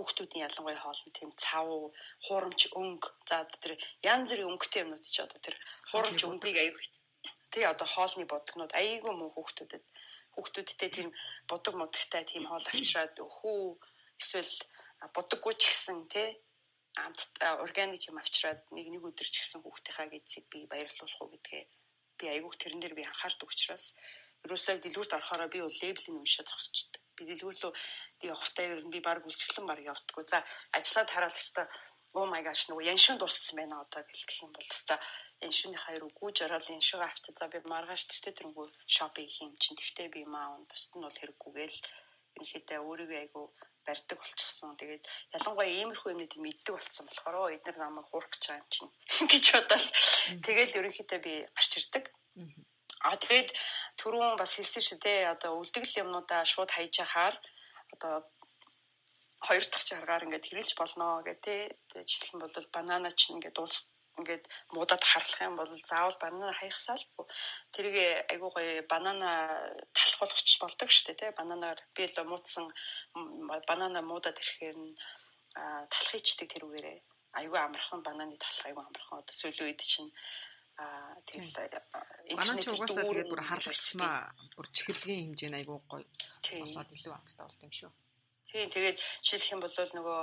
хүүхдүүдийн 0.00 0.48
ялангуяа 0.48 0.80
хоолнд 0.80 1.12
тийм 1.12 1.30
цав, 1.36 1.68
хуурамч 2.24 2.72
өнгө. 2.72 3.08
За 3.28 3.44
тэр 3.44 3.76
янз 4.00 4.32
бүрийн 4.32 4.50
өнгөтэй 4.56 4.82
юмнууд 4.84 5.04
ч 5.04 5.20
одоо 5.20 5.40
тэр 5.44 5.56
хуурамч 5.92 6.20
өнгөийг 6.24 6.56
аягүй 6.56 6.84
тий 7.52 7.64
одоо 7.68 7.84
хоолны 7.84 8.24
бодгнууд 8.24 8.72
аяйгүй 8.72 9.12
муу 9.12 9.30
хүүхдүүдэд. 9.36 9.84
Хүүхдүүдтэй 10.34 10.90
тийм 10.96 11.08
будаг 11.50 11.74
мудагтай 11.76 12.24
тийм 12.24 12.48
хоол 12.48 12.66
авчираад 12.72 13.14
хүү 13.18 13.60
эсвэл 14.16 14.54
будаггүй 15.12 15.54
ч 15.60 15.62
гэсэн 15.68 15.98
тий 16.08 16.28
амт 17.04 17.20
органик 17.64 18.02
юм 18.08 18.18
авчираад 18.22 18.60
нэг 18.74 18.86
нэг 18.88 19.02
өдөр 19.08 19.28
ч 19.28 19.36
гэсэн 19.42 19.60
хүүхдийнхаа 19.62 20.08
эцэг 20.18 20.44
би 20.52 20.66
баярлуулах 20.70 21.20
уу 21.20 21.32
гэдгээ 21.34 21.62
би 22.18 22.24
айгүйх 22.34 22.56
тэрэн 22.58 22.80
дээр 22.80 22.94
би 22.98 23.04
анхаардаг 23.06 23.48
учраас 23.50 23.84
ерөөсөө 24.44 24.76
дэлгүүрт 24.80 25.16
орохороо 25.16 25.48
би 25.50 25.60
бол 25.62 25.80
лейблийг 25.82 26.16
уншаад 26.18 26.48
зогсчихдаг 26.50 27.02
би 27.20 27.28
дэлгүүрлөө 27.28 27.72
явахтаа 28.32 28.64
ер 28.64 28.80
нь 28.80 28.92
би 28.94 29.00
баг 29.04 29.20
үлсгэлэн 29.28 29.66
баг 29.68 29.80
явдггүй. 29.92 30.24
За 30.24 30.40
ажиллаад 30.72 31.10
хараад 31.12 31.36
хэвээр 31.36 31.68
oh 32.18 32.26
my 32.32 32.42
gosh 32.42 32.64
нөгөө 32.66 32.88
яншин 32.90 33.16
дууссан 33.20 33.54
байна 33.60 33.84
одоо 33.84 34.02
гэх 34.02 34.42
юм 34.42 34.50
бол 34.56 34.66
хэвээр 34.66 35.00
яншины 35.46 35.78
хоёр 35.78 36.02
үгүй 36.08 36.30
жаргал 36.34 36.74
яншигаа 36.74 37.08
авчи 37.08 37.30
за 37.32 37.46
би 37.52 37.58
маргааш 37.72 38.02
тэртээ 38.08 38.34
тэрнгүү 38.38 38.66
шопинг 38.96 39.30
хийм 39.30 39.52
чинь 39.62 39.78
тэгтээ 39.78 40.08
би 40.14 40.22
маа 40.34 40.58
бусд 40.70 40.92
нь 40.96 41.04
бол 41.04 41.20
хэрэггүйгээл 41.20 41.78
ерөнхийдөө 42.34 42.78
өөрийгөө 42.88 43.20
айгу 43.22 43.42
барьдаг 43.86 44.18
болчихсон. 44.18 44.76
Тэгээд 44.76 45.04
ялангуяа 45.36 45.70
иймэрхүү 45.70 46.12
юмнууд 46.12 46.34
мэддэг 46.44 46.74
болсон 46.76 47.04
болохоор 47.06 47.36
оо 47.40 47.48
эдгээр 47.56 47.78
намайг 47.80 48.06
хуурах 48.08 48.30
гэж 48.32 48.44
байгаа 48.46 48.62
юм 48.62 48.70
чинь 48.74 48.92
гэж 49.32 49.44
бодоод 49.54 49.84
тэгэл 50.46 50.78
ерөнхийдөө 50.78 51.20
би 51.26 51.32
гарч 51.56 51.72
ирдэг. 51.78 52.04
А 53.00 53.16
тэгээд 53.16 53.50
түрүүн 54.00 54.36
бас 54.40 54.52
хэлсэн 54.56 54.82
шүү 54.84 54.98
дээ. 55.04 55.20
Одоо 55.34 55.52
үлдэгэл 55.60 56.00
юмнуудаа 56.04 56.44
шууд 56.44 56.70
хайж 56.72 56.94
яхаар 57.00 57.34
одоо 57.94 58.14
хоёр 59.46 59.64
дахь 59.64 59.86
чаргаар 59.88 60.24
ингээд 60.24 60.46
хэрэглэж 60.46 60.72
болно 60.76 61.24
гэх 61.24 61.40
тээ. 61.44 61.62
Жишээлх 62.08 62.34
нь 62.36 62.42
бол 62.44 62.54
банана 62.76 63.10
ч 63.12 63.32
ингээд 63.32 63.56
уус 63.56 63.96
ингээд 64.20 64.44
муудад 64.74 65.02
харлах 65.04 65.40
юм 65.48 65.56
бол 65.56 65.72
заавал 65.90 66.16
банана 66.20 66.52
хаяхсаал 66.52 67.04
тэрийг 67.72 67.96
айгуу 68.32 68.50
гоё 68.52 68.84
банана 68.92 69.30
талах 69.96 70.18
болгоч 70.20 70.50
болдог 70.60 70.88
шүү 70.92 71.04
дээ 71.06 71.18
тий 71.20 71.30
бананаар 71.40 71.78
би 71.96 72.04
л 72.04 72.16
муудсан 72.28 72.66
банана 73.68 74.00
муудад 74.04 74.36
ирэхээр 74.42 74.76
нь 74.84 74.92
талах 75.92 76.14
ичдэг 76.18 76.48
тэр 76.52 76.66
үгээрээ 76.66 76.98
айгуу 77.40 77.60
амархан 77.62 78.00
бананы 78.02 78.36
талах 78.36 78.66
айгуу 78.66 78.84
амархан 78.84 79.20
одоо 79.22 79.34
сүүлийн 79.40 79.66
үед 79.70 79.80
чинь 79.80 80.10
Аа 80.80 81.14
тэгэл 81.28 81.76
интернет 82.32 82.68
угаасаа 82.72 83.04
тэгээд 83.04 83.30
бүр 83.30 83.42
харлагчмаа 83.44 84.16
бүр 84.56 84.66
чихэрлэгийн 84.72 85.20
хэмжээ 85.36 85.50
айгүй 85.60 85.78
гоё. 85.90 86.06
Болоод 86.64 86.90
илүү 86.96 87.12
амттай 87.14 87.44
болт 87.44 87.64
юм 87.66 87.72
шүү. 87.78 87.92
Тийм 88.48 88.68
тэгээд 88.74 88.98
жишээлх 89.20 89.52
юм 89.54 89.60
бол 89.60 89.76
нөгөө 89.76 90.20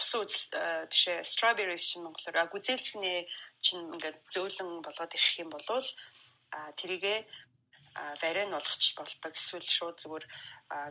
усан 0.00 0.20
үзэл 0.24 0.44
бишээ 0.90 1.18
strawberries 1.22 1.84
чинь 1.88 2.04
монголоор 2.04 2.50
гүзээлцгнээ 2.50 3.20
чинь 3.64 3.84
ингээд 3.94 4.18
зөөлөн 4.32 4.82
болгоод 4.82 5.16
ирэх 5.16 5.34
юм 5.44 5.50
бол 5.54 5.68
а 6.54 6.70
тэрийгэ 6.78 7.14
варен 8.22 8.50
болгоч 8.50 8.84
болдог 8.98 9.32
эсвэл 9.34 9.68
шууд 9.76 9.96
зүгээр 10.02 10.24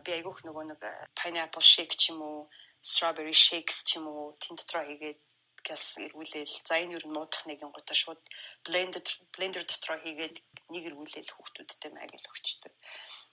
би 0.05 0.11
айгүйх 0.17 0.39
нөгөө 0.47 0.63
нэг 0.71 0.81
pineapple 1.19 1.65
shake 1.73 1.95
ч 1.99 2.11
юм 2.11 2.21
уу 2.23 2.39
strawberry 2.79 3.35
shakes 3.35 3.83
ч 3.87 3.99
юм 3.99 4.07
уу 4.07 4.31
тэн 4.41 4.55
дотроо 4.55 4.83
хийгээд 4.87 5.19
газ 5.67 5.97
эргүүлээл 6.05 6.55
за 6.67 6.75
энэ 6.83 6.95
юу 6.99 7.09
муудах 7.15 7.43
нэг 7.47 7.59
юм 7.65 7.71
гутаа 7.73 7.97
шууд 7.97 8.21
блендер 8.65 9.03
блендер 9.35 9.63
дотроо 9.65 9.97
хийгээд 10.03 10.35
нэг 10.73 10.83
эргүүлээл 10.89 11.33
хүүхдүүдтэй 11.33 11.91
маяг 11.91 12.11
л 12.13 12.29
өгчдөг. 12.31 12.73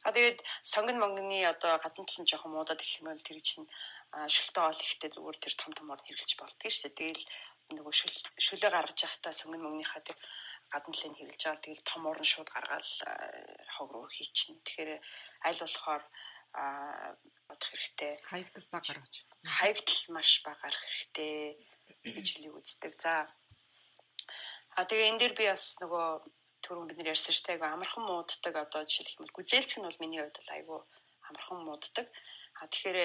А 0.07 0.15
тэгээд 0.15 0.39
сонгон 0.63 0.99
монгны 1.01 1.39
одоо 1.53 1.77
гадна 1.83 2.07
талын 2.07 2.29
жоохон 2.31 2.53
муудаад 2.55 2.81
их 2.81 2.99
юм 2.99 3.11
бол 3.11 3.27
тэр 3.27 3.39
чинь 3.43 3.67
шүлтэй 4.35 4.65
ол 4.67 4.81
ихтэй 4.83 5.11
зүгээр 5.13 5.39
тэр 5.39 5.55
том 5.55 5.73
томор 5.75 6.01
хэрэглэж 6.03 6.31
болдгийг 6.39 6.75
шээ. 6.75 6.93
Тэгэл 6.99 7.25
нөгөө 7.77 7.95
шүл 7.95 8.15
шүлээ 8.47 8.71
гаргаж 8.75 8.99
явахдаа 9.07 9.33
сонгон 9.37 9.63
монгныхаа 9.63 10.03
тэр 10.03 10.19
гадна 10.73 10.95
талыг 10.95 11.15
хэрэглэж 11.19 11.43
байгаа. 11.47 11.65
Тэгэл 11.65 11.89
том 11.91 12.03
орн 12.11 12.27
шууд 12.27 12.49
гаргаал 12.51 12.91
хог 13.75 13.89
руу 13.95 14.07
хийчихнэ. 14.11 14.59
Тэгэхээр 14.67 14.91
аль 15.47 15.63
болохоор 15.63 16.03
бодох 16.53 17.69
хэрэгтэй. 17.71 18.13
Хаягдал 18.31 18.67
баг 18.73 18.85
гаргаж. 18.87 19.15
Хаягдал 19.59 20.03
маш 20.15 20.31
баг 20.45 20.59
гарах 20.63 20.85
хэрэгтэй 20.91 21.57
гэж 22.15 22.27
хэлийг 22.35 22.55
үздэг. 22.59 22.93
За. 22.95 23.27
А 24.77 24.85
тэгээ 24.87 25.11
энэ 25.11 25.21
дээр 25.21 25.35
би 25.39 25.45
бас 25.51 25.79
нөгөө 25.83 26.07
түрүүн 26.63 26.89
бид 26.89 26.99
нэр 26.99 27.13
ярьсан 27.15 27.35
дээ. 27.35 27.55
Айгу 27.59 27.67
амархан 27.67 28.05
мууддаг 28.07 28.55
одоо 28.55 28.83
жишээлх 28.87 29.15
юм 29.19 29.23
бол 29.27 29.37
гүзээлцэх 29.37 29.79
нь 29.79 29.87
бол 29.87 30.03
миний 30.03 30.21
хувьд 30.23 30.39
бол 30.39 30.55
айгу 30.55 30.77
амархан 31.29 31.59
мууддаг. 31.67 32.07
А 32.61 32.67
тэгэхээр 32.71 32.99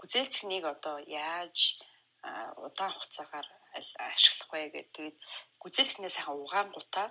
гүзээлцэхнийг 0.00 0.64
одоо 0.64 0.96
яаж 1.06 1.78
удаан 2.66 2.92
хугацаагаар 2.92 3.48
ашиглах 4.10 4.50
вэ 4.52 4.70
гэдэг. 4.74 5.12
Гүзээлцэхнээ 5.62 6.12
сайхан 6.12 6.36
угаангуудаа 6.42 7.08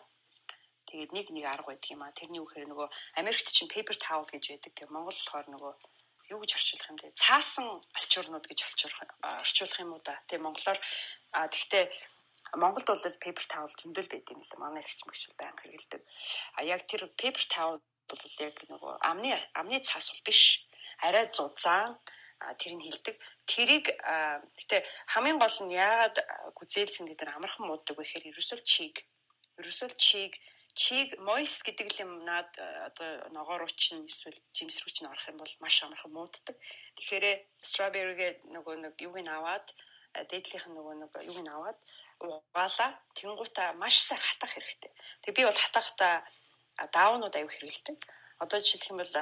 Тэгээд 0.88 1.12
нэг 1.12 1.28
нэг 1.36 1.46
арга 1.46 1.76
байдаг 1.76 1.92
юм 1.92 2.02
а. 2.04 2.16
Тэрний 2.16 2.42
үхээр 2.42 2.68
нөгөө 2.72 2.88
Америкт 3.20 3.52
чинь 3.52 3.72
paper 3.72 3.96
towel 4.00 4.28
гэж 4.28 4.44
байдаг. 4.56 4.72
Тэгээд 4.74 4.94
Монгол 4.96 5.16
болохоор 5.16 5.48
нөгөө 5.52 5.74
юу 6.32 6.40
гэж 6.44 6.52
орчуулах 6.56 6.92
юм 6.92 6.98
бэ? 7.00 7.16
Цаасан 7.16 7.68
алчуурнууд 7.98 8.46
гэж 8.48 8.60
орчуулах 8.68 9.80
юм 9.80 9.92
уу 9.96 10.02
да. 10.04 10.16
Тэгээ 10.28 10.44
монголоор 10.44 10.80
тэгтээ 11.52 11.86
Монголд 12.56 12.88
бол 12.88 13.20
paper 13.20 13.46
towel 13.52 13.72
зөндөл 13.76 14.08
байд 14.08 14.32
юм 14.32 14.40
л 14.40 14.60
манай 14.60 14.84
ихч 14.84 15.04
мэгч 15.04 15.36
байнга 15.36 15.62
хэрэгэлдэг. 15.68 16.02
А 16.56 16.64
яг 16.64 16.88
тэр 16.88 17.12
paper 17.20 17.44
towel 17.52 17.78
бол 18.08 18.36
яг 18.40 18.56
нөгөө 18.72 18.94
амны 19.04 19.36
амны 19.60 19.80
цаас 19.84 20.08
бол 20.12 20.24
биш. 20.24 20.64
Арай 21.04 21.28
зузаан 21.28 22.00
тэр 22.60 22.74
нь 22.80 22.86
хилдэг. 22.88 23.16
Тэрийг 23.44 23.92
гэтээ 23.92 24.82
хамгийн 25.12 25.40
гол 25.40 25.58
нь 25.68 25.76
яагаад 25.76 26.18
гүзээлсэн 26.56 27.06
гэдэг 27.08 27.28
нь 27.28 27.36
амархан 27.36 27.68
мууддаг 27.68 27.96
вэ 28.00 28.04
гэхээр 28.04 28.32
ерөөсөө 28.32 28.60
чиг. 28.64 28.96
Ерөөсөө 29.60 29.90
чиг 30.00 30.32
чиг 30.78 31.18
moist 31.28 31.66
гэдэг 31.66 31.90
юм 32.06 32.22
наад 32.22 32.54
э, 32.62 32.66
одоо 32.90 33.10
ногоо 33.34 33.58
руу 33.58 33.72
чинь 33.74 34.06
эсвэл 34.06 34.38
жимс 34.54 34.78
рүү 34.86 34.94
чинь 34.94 35.10
орох 35.10 35.26
юм 35.26 35.42
бол 35.42 35.54
маш 35.60 35.82
амархан 35.82 36.14
мууддаг. 36.14 36.56
Тэгэхээр 36.96 37.26
strawberry-гээ 37.58 38.32
нөгөө 38.54 38.76
нэг 38.86 38.94
юуг 39.02 39.18
нь 39.18 39.34
аваад 39.38 39.66
э, 40.14 40.22
дээдлийнх 40.30 40.70
нь 40.70 40.78
нөгөө 40.78 40.96
нэг 41.02 41.12
юуг 41.18 41.42
нь 41.42 41.54
аваад 41.56 41.80
угаалаа 42.22 42.92
тэнгуутаа 43.18 43.74
маш 43.82 43.98
сайн 44.06 44.22
хатах 44.22 44.54
хэрэгтэй. 44.54 44.92
Тэг 45.26 45.32
би 45.34 45.42
бол 45.50 45.62
хатахтаа 45.66 46.16
даунууд 46.94 47.34
аяг 47.34 47.50
хэрэгэлдэг. 47.50 47.98
Одоо 48.44 48.62
жишээлх 48.62 48.94
юм 48.94 49.02
бол 49.02 49.16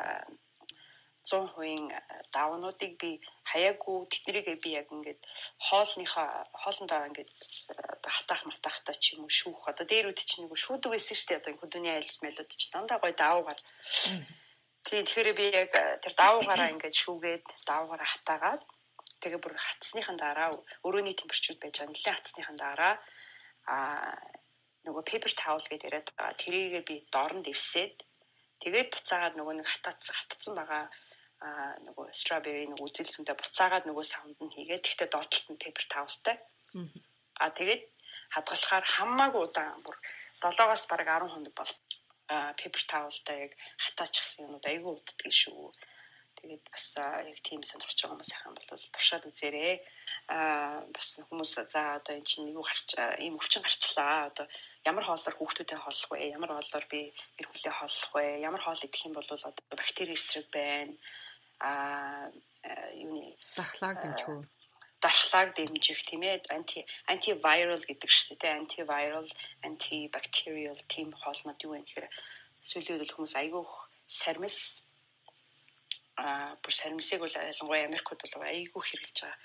100% 1.25 1.91
э, 1.91 1.99
давнуудыг 2.33 2.93
би 3.01 3.11
хаяагүй 3.49 3.97
тэднийг 4.13 4.61
би 4.61 4.69
яг 4.77 4.87
ингээд 4.93 5.21
хоолныхоо 5.67 6.27
хоолндоо 6.61 7.01
ингээд 7.09 7.29
э, 7.29 8.09
хатаах 8.15 8.43
матаахтай 8.45 8.95
ч 9.01 9.17
юм 9.17 9.25
уу 9.25 9.33
шүүх. 9.33 9.67
Одоо 9.73 9.85
дээрүүд 9.89 10.19
чинь 10.21 10.45
нэг 10.45 10.53
шүүдэг 10.53 10.91
байсан 10.93 11.17
шүү 11.17 11.27
дээ. 11.29 11.39
Одоо 11.41 11.53
хөдөөний 11.57 11.93
айлт 11.97 12.19
мэлүүд 12.21 12.49
чинь 12.53 12.73
дандаа 12.73 13.01
гоё 13.01 13.13
давуугаар. 13.17 13.61
Тийм 14.85 15.01
тэгэхээр 15.01 15.29
би 15.33 15.45
яг 15.49 15.73
тэр 15.73 16.13
даавуугаараа 16.13 16.69
ингээд 16.73 16.93
шүүгээд 16.93 17.45
даавуугаараа 17.65 18.09
хатаагаад 18.13 18.63
тэгээ 19.21 19.41
бүр 19.41 19.57
хатсныхан 19.57 20.17
дараа 20.21 20.53
өрөөний 20.85 21.17
температурд 21.17 21.57
байж 21.57 21.75
байгаа 21.81 21.89
нэлээд 21.89 22.17
хатсныхан 22.21 22.57
дараа 22.61 22.93
а 23.65 23.75
нөгөө 24.85 25.03
paper 25.09 25.33
towel 25.33 25.65
гэдэг 25.65 25.87
яриад 25.89 26.09
байгаа. 26.13 26.41
Тэрийгээ 26.41 26.83
би 26.85 26.95
доорн 27.09 27.41
дэвсээд 27.41 27.95
тэгээд 28.61 28.93
буцаагаад 28.93 29.35
нөгөө 29.37 29.55
нэг 29.57 29.67
хатац 29.73 30.13
хатцсан 30.13 30.53
байгаа 30.53 30.85
а 31.45 31.77
нөгөө 31.85 32.05
strawberry 32.19 32.65
нөгөө 32.65 32.87
үзэлсэндээ 32.89 33.37
буцаагаад 33.37 33.85
нөгөө 33.85 34.05
саунд 34.11 34.39
нь 34.41 34.53
хийгээд 34.55 34.85
тэгтээ 34.85 35.09
доотлолт 35.13 35.47
нь 35.53 35.61
paper 35.63 35.85
towelтай. 35.93 36.35
А 37.43 37.49
тэгээд 37.57 37.83
хадгалахаар 38.33 38.85
хамаагүй 38.95 39.41
удаан 39.45 39.79
бүр 39.85 39.97
7-оос 40.41 40.83
бараг 40.89 41.07
10 41.07 41.33
хоног 41.33 41.53
бол 41.53 41.73
paper 42.59 42.83
towelтай 42.89 43.37
яг 43.45 43.51
хатаачихсан 43.83 44.47
юмуд 44.47 44.65
айгүй 44.65 44.91
уддаг 44.95 45.31
шүү. 45.41 45.69
Тэгээд 46.39 46.63
бас 46.73 46.85
яг 46.97 47.39
тийм 47.45 47.61
сонирхож 47.63 47.95
байгаа 48.01 48.13
хүмүүс 48.13 48.33
яхан 48.35 48.53
бол 48.55 48.89
туршаад 48.95 49.29
үзээрэй. 49.29 49.75
Аа 50.33 50.81
бас 50.95 51.07
хүмүүс 51.29 51.51
за 51.73 51.81
одоо 51.97 52.13
эн 52.17 52.25
чинь 52.25 52.51
юу 52.51 52.65
гарч 52.65 52.97
ийм 53.21 53.37
өвчин 53.39 53.63
гарчлаа. 53.63 54.29
Одоо 54.29 54.45
ямар 54.89 55.05
хоолоор 55.05 55.35
хүүхдүүдэд 55.37 55.79
хооллох 55.81 56.11
вэ? 56.11 56.33
Ямар 56.37 56.51
хоолоор 56.53 56.85
би 56.91 57.01
гэр 57.37 57.47
бүлээ 57.49 57.73
хооллох 57.77 58.11
вэ? 58.15 58.25
Ямар 58.49 58.61
хоол 58.63 58.85
идэх 58.85 59.05
юм 59.07 59.13
бол 59.15 59.29
одоо 59.31 59.51
бактери 59.79 60.13
эсрэг 60.17 60.47
байна. 60.51 60.93
Аа 61.59 62.31
юуны 62.95 63.37
дархлааг 63.55 63.97
дэмжих 64.01 64.29
үү? 64.29 64.41
дархлааг 65.05 65.49
дэмжих 65.55 65.99
тийм 66.09 66.21
ээ 66.23 66.41
анти 66.55 66.79
антивирал 67.11 67.83
гэдэг 67.89 68.09
шүү 68.09 68.35
дээ 68.41 68.57
антивирал 68.61 69.29
антибактериал 69.67 70.81
тийм 70.93 71.13
хоолнууд 71.21 71.59
юу 71.65 71.71
вэ 71.73 71.85
гэхээр 71.85 72.07
сүүлийн 72.69 72.99
үед 72.99 73.13
хүмүүс 73.13 73.33
айгүй 73.37 73.63
сармис 74.07 74.85
а 76.17 76.55
бүр 76.63 76.73
сармисыг 76.73 77.19
бол 77.19 77.35
ялангуяа 77.35 77.85
Америкт 77.85 78.21
бол 78.23 78.43
айгүй 78.47 78.81
хэрэгжилж 78.83 79.19
байгаа. 79.21 79.39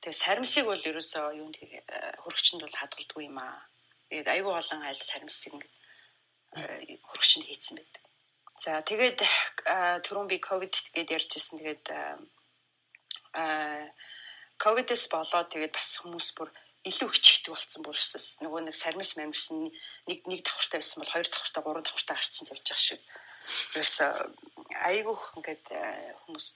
Тэгээ 0.00 0.22
сармисыг 0.24 0.64
бол 0.68 0.88
ерөөсөө 0.90 1.26
юу 1.40 1.48
нэг 1.50 1.62
хөрөгчөнд 2.22 2.62
бол 2.62 2.78
хадгалдаггүй 2.80 3.24
юм 3.26 3.38
аа. 3.42 3.58
Тэгээд 4.08 4.32
айгүй 4.34 4.52
олон 4.54 4.80
айл 4.86 5.02
сармисыг 5.10 5.54
хөрөгчөнд 6.54 7.46
хийцэн 7.50 7.76
байдаг. 7.78 8.03
За 8.54 8.82
тэгээд 8.86 9.18
түрүүн 10.06 10.28
би 10.30 10.38
ковид 10.38 10.74
гэдээ 10.94 11.18
ярьжсэн. 11.18 11.58
Тэгээд 11.58 11.86
а 13.34 13.90
ковидос 14.62 15.10
болоод 15.10 15.50
тэгээд 15.50 15.74
бас 15.74 15.98
хүмүүс 15.98 16.28
бүр 16.38 16.50
илүү 16.84 17.08
хичээдэг 17.10 17.50
болсон 17.50 17.82
бүр 17.82 17.96
өсс 17.98 18.38
нөгөө 18.44 18.60
нэг 18.68 18.76
сармис 18.76 19.16
мамирс 19.16 19.50
нэг 19.56 20.20
нэг 20.28 20.40
давхартай 20.44 20.78
байсан 20.78 21.00
бол 21.00 21.12
хоёр 21.16 21.28
давхартай 21.32 21.62
гурван 21.64 21.82
давхартай 21.82 22.14
гарцсан 22.14 22.48
явж 22.52 22.62
байгаа 22.62 22.84
шиг. 22.84 23.00
Тэрс 23.74 23.96
айгүйх 24.84 25.22
ингээд 25.40 25.66
хүмүүс 26.22 26.46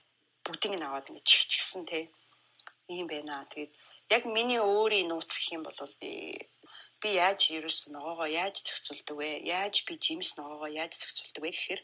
бүгдийг 0.45 0.73
нь 0.77 0.85
аваад 0.85 1.09
ингээд 1.09 1.27
чихчихсэн 1.27 1.83
те. 1.89 2.07
Ийм 2.87 3.09
байна. 3.09 3.43
Тэгээд 3.51 3.73
яг 4.15 4.23
миний 4.29 4.61
өөрийн 4.61 5.09
нууц 5.09 5.33
гэх 5.33 5.57
юм 5.57 5.63
бол 5.65 5.75
би 5.99 6.37
би 7.03 7.09
яаж 7.23 7.41
ерөөс 7.57 7.79
ногоогоо 7.95 8.27
яаж 8.27 8.55
зохицуулдаг 8.65 9.15
вэ? 9.17 9.29
Яаж 9.47 9.75
би 9.87 9.93
жимс 10.05 10.35
ногоогоо 10.37 10.69
яаж 10.81 10.93
зохицуулдаг 10.99 11.43
вэ 11.43 11.51
гэхээр 11.51 11.81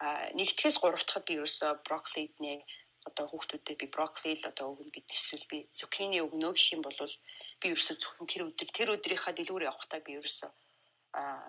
а 0.00 0.06
нэгтгэс 0.38 0.76
гурав 0.80 1.04
дахад 1.04 1.24
би 1.28 1.36
ерөөсө 1.36 1.66
брокколид 1.86 2.34
нэ 2.40 2.64
одоо 3.08 3.24
хүүхдүүдэд 3.28 3.76
би 3.80 3.86
брокколи 3.94 4.36
л 4.36 4.50
одоо 4.52 4.66
өгнө 4.72 4.92
гэдэг 4.92 5.16
эсвэл 5.16 5.46
би 5.52 5.58
цукини 5.78 6.18
өгнө 6.24 6.52
гэх 6.52 6.72
юм 6.76 6.82
бол 6.84 6.96
би 7.60 7.66
ерөөсө 7.72 7.94
зөвхөн 8.00 8.28
тэр 8.28 8.42
өдөр 8.48 8.68
тэр 8.76 8.88
өдрийнхаа 8.96 9.32
дэлгүүр 9.36 9.68
явахдаа 9.68 10.00
би 10.04 10.16
ерөөсө 10.20 10.48
а 11.16 11.48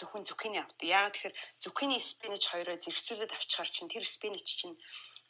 зөвхөн 0.00 0.24
цукини 0.28 0.58
авт. 0.60 0.80
Яагаад 0.80 1.14
тэгэхээр 1.16 1.36
цукини 1.62 1.96
спинич 2.00 2.44
хоёроо 2.48 2.76
зэрэгцүүлээд 2.80 3.36
авчихаар 3.36 3.70
чинь 3.72 3.92
тэр 3.92 4.04
спинич 4.04 4.48
чинь 4.48 4.76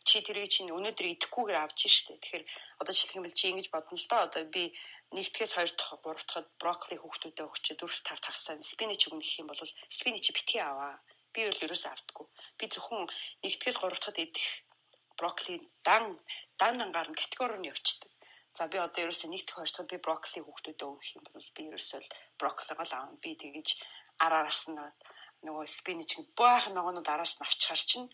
чи 0.07 0.19
тэрийг 0.27 0.51
чинь 0.51 0.75
өнөөдөр 0.75 1.07
идэхгүйгээр 1.15 1.59
авч 1.63 1.81
штэ. 1.87 2.19
Тэгэхээр 2.19 2.45
одоо 2.81 2.95
бол 3.23 3.39
чи 3.39 3.47
ингэж 3.51 3.67
бодно 3.71 3.97
л 3.99 4.07
доо 4.11 4.21
одоо 4.27 4.43
би 4.55 4.75
нэгдгээс 5.17 5.53
хоёр 5.55 5.71
дахь 5.75 5.95
гурав 6.05 6.23
дахьад 6.25 6.49
брокколи 6.61 6.97
хүүхдүүдэд 7.03 7.47
өгч 7.47 7.67
дөрөв 7.75 8.01
тав 8.07 8.19
тагсаа 8.23 8.55
спинич 8.63 9.03
өгнө 9.11 9.23
гэх 9.23 9.41
юм 9.43 9.49
бол 9.51 9.63
спинич 9.99 10.27
битгий 10.31 10.63
аваа. 10.63 10.95
Би 11.35 11.41
бол 11.47 11.65
ерөөсөө 11.67 11.91
автгүй. 11.93 12.27
Би 12.59 12.65
зөвхөн 12.71 13.05
нэгдгээс 13.43 13.77
гурав 13.79 13.99
дахьад 13.99 14.23
идэх 14.23 14.47
брокколи 15.19 15.57
дан 15.87 16.05
дан 16.61 16.75
дангаар 16.79 17.09
нь 17.11 17.21
категори 17.21 17.59
нь 17.59 17.71
явчихдаг. 17.73 18.11
За 18.57 18.67
би 18.71 18.79
одоо 18.79 19.01
ерөөсөө 19.07 19.31
нэг 19.31 19.43
дэх 19.47 19.57
хоёр 19.59 19.71
дахь 19.75 19.91
би 19.91 19.97
брокколи 19.99 20.41
хүүхдүүдэд 20.47 20.87
өгөх 20.87 21.09
юм 21.19 21.25
бол 21.27 21.49
би 21.57 21.63
ерөөсөө 21.71 22.01
брокколиго 22.39 22.85
л 22.87 22.95
аавна. 22.95 23.23
Би 23.23 23.31
тэгэж 23.35 23.69
араараас 24.25 24.63
нь 24.71 24.79
нөгөө 25.47 25.67
спинич 25.67 26.11
баах 26.39 26.67
ногоонууд 26.71 27.09
араас 27.11 27.35
нь 27.39 27.45
авчихар 27.47 27.83
чинь 27.91 28.09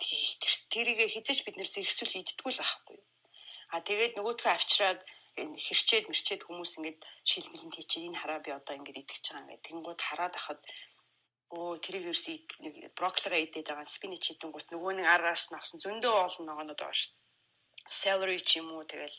тэр 0.00 0.54
тэрийг 0.72 1.00
хизэж 1.12 1.38
бид 1.44 1.56
нэрс 1.58 1.74
ихсүүл 1.82 2.20
иддггүй 2.20 2.52
л 2.54 2.62
байхгүй. 2.62 2.99
А 3.70 3.78
тэгээд 3.86 4.18
нөгөөдгөө 4.18 4.52
авчираад 4.52 5.00
хэрчээд 5.38 6.10
мэрчээд 6.10 6.42
хүмүүс 6.42 6.72
ингээд 6.78 7.00
шилмэлэнд 7.30 7.74
хийчихэд 7.78 8.06
энэ 8.10 8.20
хараа 8.20 8.40
би 8.42 8.50
одоо 8.50 8.74
ингээд 8.74 9.02
идэж 9.02 9.24
байгаа 9.30 9.42
ингээд 9.46 9.66
тэнгууд 9.66 10.00
хараад 10.02 10.34
ахад 10.34 10.60
оо 11.54 11.78
тэрийг 11.82 12.10
ерөөсөө 12.10 12.36
нэг 12.66 12.74
брокколига 12.98 13.38
идээд 13.38 13.70
байгаа 13.70 13.86
спинич 13.86 14.24
идэнгүүт 14.34 14.68
нөгөө 14.74 14.92
нэг 14.98 15.06
араас 15.06 15.44
нь 15.50 15.58
авсан 15.58 15.78
зөндөө 15.82 16.14
олон 16.26 16.44
ногоонод 16.46 16.78
байгаа 16.78 16.98
шүү. 16.98 17.14
Celery 17.90 18.38
ч 18.38 18.62
юм 18.62 18.70
уу 18.74 18.86
тэгэл 18.86 19.16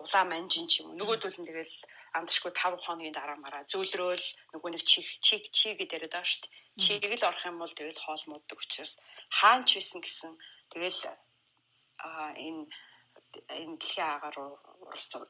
улаан 0.00 0.28
манжин 0.32 0.68
ч 0.68 0.80
юм 0.80 0.92
уу 0.92 0.98
нөгөөдөл 1.00 1.38
нь 1.40 1.48
тэгэл 1.48 1.74
амтшгүй 2.16 2.52
5 2.56 2.84
хоногийн 2.84 3.16
дараа 3.16 3.36
мараа 3.40 3.68
зөөлрөөл 3.68 4.26
нөгөө 4.52 4.70
нэг 4.72 4.82
чих 4.84 5.08
чиг 5.20 5.44
чи 5.52 5.76
гэдэг 5.76 5.96
яриад 5.96 6.14
байгаа 6.16 6.28
шүү 6.32 6.40
дээ. 6.44 6.52
Чиг 6.84 7.02
л 7.04 7.28
орох 7.28 7.44
юм 7.44 7.56
бол 7.60 7.74
тэгэл 7.76 8.00
хоол 8.04 8.24
мууддаг 8.32 8.58
учраас 8.64 8.92
хаанч 9.38 9.68
байсан 9.76 10.00
гэсэн 10.04 10.32
тэгэл 10.72 11.00
а 12.00 12.32
энэ 12.32 12.64
энэ 13.48 13.76
дэлхийн 13.78 14.08
агаар 14.08 14.36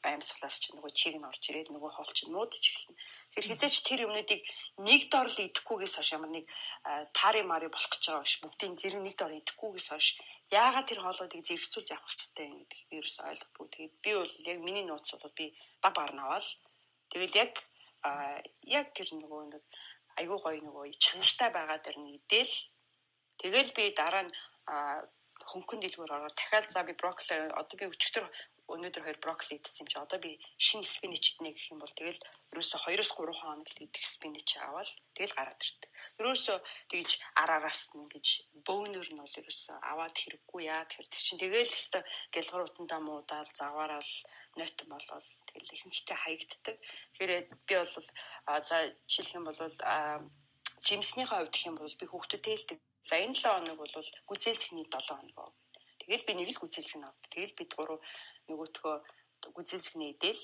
амьсгалаас 0.07 0.57
чинь 0.63 0.77
нөгөө 0.77 0.93
чиг 0.95 1.15
нь 1.19 1.29
орж 1.31 1.43
ирээд 1.51 1.69
нөгөө 1.75 1.91
хоол 1.95 2.13
чинь 2.15 2.33
нуудаж 2.35 2.65
эхэлнэ. 2.71 2.99
Тэр 3.35 3.45
хизээч 3.51 3.77
тэр 3.83 4.01
юмнуудыг 4.07 4.41
нэг 4.87 5.03
дор 5.13 5.29
л 5.29 5.39
идэхгүйгээс 5.47 5.95
хойш 5.99 6.11
ямар 6.15 6.31
нэг 6.31 6.47
пари 7.19 7.43
мари 7.43 7.67
болох 7.67 7.91
гэж 7.91 8.03
байгаа 8.07 8.25
биш 8.27 8.37
бүгдийн 8.43 8.75
зэрэг 8.79 9.03
нэг 9.03 9.15
дор 9.19 9.33
идэхгүйгээс 9.35 9.89
хойш 9.91 10.09
яагаад 10.55 10.87
тэр 10.89 11.01
хоолоодыг 11.03 11.43
зэрэгцүүлж 11.43 11.89
авах 11.91 12.09
хэрэгтэй 12.09 12.49
гэдэг 12.49 12.81
би 12.89 12.95
ерөөс 13.03 13.17
ойлгохгүй. 13.29 13.67
Тэгээд 13.75 13.95
би 14.05 14.11
бол 14.15 14.35
яг 14.51 14.59
миний 14.63 14.85
нууц 14.87 15.09
бол 15.19 15.35
би 15.35 15.47
баг 15.83 15.97
наваал. 16.15 16.49
Тэгэл 17.11 17.35
яг 17.43 17.53
яг 18.63 18.87
тэр 18.95 19.09
нөгөө 19.17 19.43
нэг 19.53 19.65
айгуу 20.19 20.39
гоё 20.43 20.61
нөгөө 20.63 20.85
чанартай 21.03 21.51
байгаа 21.55 21.79
дэр 21.83 21.97
нь 21.99 22.15
идэл 22.19 22.55
тэгэл 23.43 23.71
би 23.77 23.85
дараа 23.95 24.25
нь 24.27 24.33
хөнгөн 25.51 25.81
дэлгүүр 25.81 26.15
ороод 26.17 26.37
дахиад 26.37 26.67
за 26.71 26.81
би 26.85 26.93
брокколи 27.01 27.37
одоо 27.61 27.77
би 27.79 27.87
өчигдөр 27.89 28.27
өнөөдөр 28.69 29.05
хоёр 29.05 29.19
брокколи 29.25 29.57
идсэн 29.57 29.83
юм 29.83 29.89
чи 29.89 29.97
одоо 29.97 30.19
би 30.21 30.37
шинэ 30.61 30.85
спинич 30.85 31.25
иднэ 31.33 31.57
гэх 31.57 31.73
юм 31.73 31.81
бол 31.81 31.95
тэгэл 31.97 32.21
ерөөсө 32.53 32.77
2-оос 32.85 33.11
3 33.17 33.41
хоног 33.41 33.69
л 33.73 33.85
идэх 33.85 34.05
спинич 34.05 34.49
аваад 34.61 34.89
тэгэл 35.17 35.37
гараад 35.39 35.65
ирдэг. 35.65 35.91
Ерөөсө 36.21 36.55
тэгж 36.93 37.11
араараас 37.41 37.83
нь 37.97 38.05
ингэж 38.05 38.27
бөөнөр 38.69 39.09
нь 39.09 39.23
бол 39.25 39.41
ерөөсө 39.41 39.73
аваад 39.81 40.15
хэрэггүй 40.21 40.63
яа 40.69 40.85
тэр 40.85 41.07
чинь 41.09 41.41
тэгэл 41.41 41.65
хэвээр 41.65 42.05
гэлгаруудандаа 42.35 43.01
муудаал 43.01 43.51
заваараал 43.57 44.13
нот 44.61 44.79
болол 44.85 45.29
тэгэл 45.49 45.75
ихэнхдээ 45.75 46.19
хаягддаг. 46.21 46.77
Тэгэхээр 47.17 47.33
би 47.65 47.75
бол 47.81 47.89
за 48.69 48.77
жишээлх 49.09 49.37
юм 49.39 49.45
бол 49.49 49.61
жимснийхээ 50.85 51.41
хувьд 51.41 51.53
гэх 51.57 51.69
юм 51.73 51.77
бол 51.81 51.97
би 52.01 52.07
хүүхдүүдтэй 52.09 52.53
хэлдэг 52.53 52.79
За 53.09 53.17
энэ 53.17 53.33
7 53.33 53.65
хоног 53.65 53.77
бол 53.81 53.95
гүзээлцэхний 54.29 54.85
7 54.85 55.33
хоног. 55.33 55.57
Тэгэл 56.01 56.27
би 56.29 56.33
нэг 56.37 56.49
л 56.53 56.61
гүзээлцэх 56.61 57.01
авд. 57.09 57.25
Тэгэл 57.33 57.57
бид 57.59 57.71
гурав 57.73 58.01
нөгөөтгөө 58.49 58.97
гүзээлцэхний 59.57 60.13
идэл 60.13 60.43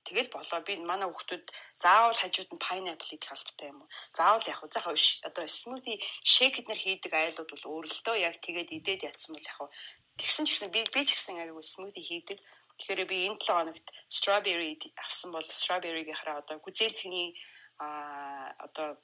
Тэгэл 0.00 0.32
болоо 0.32 0.60
би 0.64 0.74
манай 0.90 1.06
хүүхдүүд 1.12 1.44
заавал 1.76 2.16
хажууд 2.18 2.50
нь 2.56 2.64
pineapple 2.66 3.14
идэх 3.14 3.30
албатай 3.30 3.68
юм 3.68 3.78
уу? 3.84 3.88
Заавал 4.16 4.48
яг 4.48 4.58
уу 4.64 4.72
заахаа 4.72 4.96
одоо 5.28 5.46
смути 5.46 5.94
шейк 6.24 6.54
эднэр 6.60 6.80
хийдэг 6.80 7.12
айлууд 7.12 7.50
бол 7.52 7.68
өөрөлдөө 7.72 8.16
яг 8.28 8.34
тэгээд 8.40 8.74
идээд 8.80 9.06
ятсан 9.10 9.36
бол 9.36 9.50
яг 9.52 9.58
уу 9.60 9.70
тэгсэн 10.18 10.44
ч 10.48 10.56
гэсэн 10.56 10.72
би 10.72 10.80
би 10.94 11.00
ч 11.04 11.10
гэсэн 11.12 11.36
айгүй 11.44 11.62
смути 11.62 12.00
хийдэг. 12.00 12.38
Тэгэхээр 12.80 13.10
би 13.12 13.16
энэ 13.28 13.38
7 13.44 13.44
хоногт 13.44 13.86
strawberry 14.08 14.72
авсан 15.04 15.30
бол 15.36 15.44
strawberry-гийнхаа 15.44 16.40
одоо 16.42 16.56
гүзээлцэхний 16.64 17.36
а 17.76 18.56
одоо 18.66 18.96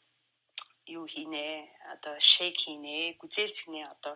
юу 0.86 1.04
хийнэ? 1.06 1.46
Одоо 1.94 2.14
шейк 2.20 2.56
хийнэ? 2.62 3.18
Гүзээлцгний 3.20 3.84
одоо 3.84 4.14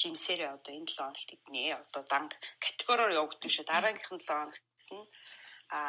жимсэрээ 0.00 0.50
одоо 0.56 0.72
энэ 0.72 0.88
7 0.88 0.96
хоногт 0.96 1.30
иднэ 1.36 1.62
одоо 1.76 2.02
дан 2.12 2.24
категороор 2.64 3.12
явагддаг 3.20 3.50
шүү 3.52 3.64
дараагийнх 3.68 4.12
нь 4.14 4.24
7 4.24 4.32
хоногт 4.32 4.64
нь 4.96 5.06
а 5.76 5.80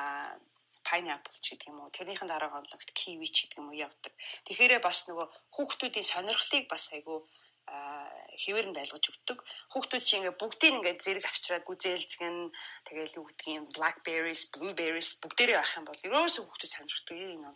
pineapple 0.87 1.37
ч 1.43 1.45
гэдэг 1.55 1.69
юм 1.71 1.79
уу? 1.81 1.95
Тэрнийхэн 1.95 2.27
дараа 2.31 2.49
хоногт 2.51 2.89
kiwi 2.99 3.27
ч 3.31 3.47
гэдэг 3.47 3.59
юм 3.61 3.69
уу 3.71 3.81
явдаг. 3.87 4.13
Тэгэхээр 4.45 4.83
бас 4.83 5.07
нөгөө 5.07 5.27
хүүхдүүдийн 5.55 6.07
сонирхлыг 6.11 6.65
бас 6.67 6.85
айгу 6.95 7.27
хэвээр 8.41 8.67
нь 8.67 8.75
байлгаж 8.75 9.05
өгдөг. 9.11 9.39
Хүүхдүүд 9.71 10.03
чинь 10.03 10.19
ингээ 10.25 10.39
бүгдийг 10.41 10.73
ингээ 10.75 10.95
зэрэг 10.99 11.25
авчираад 11.29 11.63
гүзээлцгэн 11.69 12.37
тэгэл 12.87 13.17
юу 13.19 13.25
гэдгийг 13.29 13.57
юм 13.61 13.67
blackberries, 13.75 14.43
blueberries 14.51 15.11
бүгдээрээ 15.21 15.57
авах 15.61 15.77
юм 15.79 15.85
бол 15.87 16.05
ерөөсөө 16.07 16.43
хүүхдүүд 16.43 16.73
сонирхдаг. 16.73 17.15
Юм. 17.15 17.55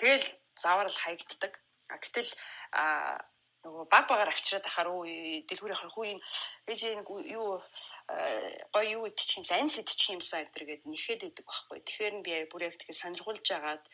Тэгэл 0.00 0.26
заавар 0.58 0.88
л 0.90 1.02
хаягддаг. 1.02 1.52
Гэтэл 1.90 2.30
нөгөө 3.64 3.86
баг 3.88 4.04
багаар 4.08 4.28
авчираад 4.32 4.66
ахаар 4.68 4.88
уу 4.92 5.04
дэлгүүр 5.48 5.72
ахаар 5.72 5.92
хүү 5.92 6.20
ээж 6.68 6.80
нэг 7.00 7.08
юу 7.08 7.60
гоё 8.74 8.88
юу 8.96 9.04
идчих 9.08 9.40
юм 9.40 9.44
занс 9.48 9.80
идчих 9.80 10.12
юмсан 10.12 10.44
энэ 10.44 10.68
гээд 10.68 10.82
нэхэд 10.84 11.20
идэг 11.28 11.44
байхгүй. 11.48 11.80
Тэгэхээр 11.80 12.14
би 12.24 12.32
бүр 12.52 12.68
яг 12.68 12.76
тэгээ 12.76 13.00
сонирхолж 13.00 13.46
агаад 13.56 13.84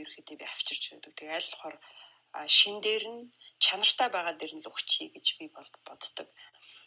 ерөөхдөө 0.00 0.36
би 0.40 0.44
авчирч 0.48 0.82
байдаг. 0.96 1.12
Тэгээ 1.12 1.36
аль 1.36 1.52
болохоор 1.52 1.76
шин 2.48 2.76
дээр 2.80 3.04
нь 3.12 3.20
чанартай 3.60 4.08
байгаа 4.12 4.34
дээр 4.36 4.52
нь 4.56 4.62
л 4.64 4.70
өгчий 4.72 5.12
гэж 5.12 5.26
би 5.38 5.52
боддог. 5.52 6.28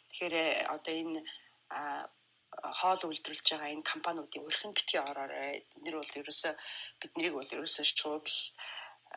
Тэгэхээр 0.09 0.35
одоо 0.73 0.93
энэ 0.93 1.21
хоол 2.79 3.01
үйлдвэрлэж 3.05 3.47
байгаа 3.53 3.69
энэ 3.73 3.89
компаниудын 3.91 4.45
өрхөн 4.49 4.73
битгий 4.73 5.01
ороорой. 5.01 5.61
Эднэр 5.77 5.95
бол 6.01 6.17
ерөөсөө 6.21 6.53
биднийг 7.01 7.33
бол 7.37 7.53
ерөөсөө 7.55 7.85
шууд 7.85 8.25
л 8.25 8.41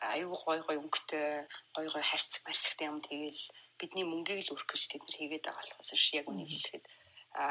аюу 0.01 0.33
гой 0.33 0.59
гой 0.65 0.77
өнгөтэй 0.81 1.45
гой 1.75 1.87
гой 1.93 2.03
харьцаг 2.03 2.41
барьцагтай 2.45 2.87
юм 2.89 2.99
тэгэл 3.01 3.41
бидний 3.77 4.05
мөнгийг 4.07 4.41
л 4.41 4.53
өрөх 4.57 4.65
гэж 4.69 4.83
тэд 4.89 5.03
нар 5.05 5.17
хийгээд 5.17 5.45
байгаа 5.45 5.61
болохоос 5.61 5.91
ш 5.93 6.17
яг 6.17 6.25
үнийг 6.29 6.49
хэлэхэд 6.49 6.85
а 7.37 7.45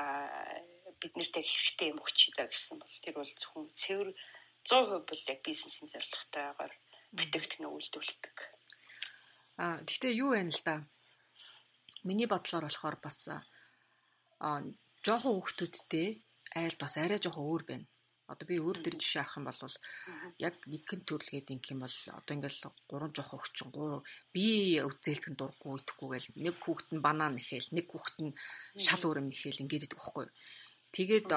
бид 1.01 1.15
нартай 1.19 1.43
хэрэгтэй 1.43 1.89
юм 1.95 2.03
өгчий 2.03 2.33
даа 2.35 2.47
гэсэн 2.51 2.79
бол 2.83 2.97
тэр 3.03 3.15
бол 3.19 3.31
зөвхөн 3.31 3.67
цэвэр 3.75 4.09
100% 4.67 5.07
бол 5.07 5.23
яг 5.31 5.41
бизнесийн 5.43 5.89
зорилготойгоор 5.91 6.73
бүтээгдэхүүн 7.19 7.71
үйлдвэрлэдэг. 7.75 8.37
А 9.59 9.83
гэхдээ 9.83 10.13
юу 10.23 10.31
вэ 10.35 10.47
л 10.51 10.63
да. 10.63 10.83
Миний 12.07 12.27
бодлоор 12.31 12.67
болохоор 12.67 12.97
бас 13.03 13.19
а 13.31 14.63
жоохон 15.03 15.35
хүүхдүүдтэй 15.35 16.09
айл 16.59 16.77
бас 16.79 16.95
арай 16.99 17.19
жоохон 17.19 17.47
өөр 17.47 17.63
байна 17.67 17.87
одоо 18.31 18.47
би 18.47 18.57
өөр 18.63 18.79
төр 18.83 18.97
жишээ 18.97 19.23
авах 19.23 19.37
юм 19.39 19.47
бол 19.49 19.77
яг 20.39 20.55
нэгэн 20.71 21.01
төрөлгээд 21.09 21.53
ингэх 21.53 21.73
юм 21.75 21.83
бол 21.85 21.99
одоо 22.19 22.33
ингээл 22.37 22.61
гурван 22.91 23.13
жоох 23.17 23.33
өгчин 23.37 23.69
гурав 23.75 24.03
би 24.35 24.79
үзээлцэн 24.79 25.35
дурггүй 25.37 25.83
итгэхгүй 25.83 26.09
гэл 26.13 26.29
нэг 26.47 26.57
хүүхэд 26.63 26.91
нь 26.97 27.05
банан 27.07 27.35
нэхэл 27.35 27.75
нэг 27.77 27.87
хүүхэд 27.91 28.17
нь 28.23 28.33
шал 28.79 29.03
өрөм 29.11 29.27
нэхэл 29.29 29.63
ингээд 29.63 29.87
идэх 29.91 29.99
байхгүй. 29.99 30.27
Тэгээд 30.95 31.29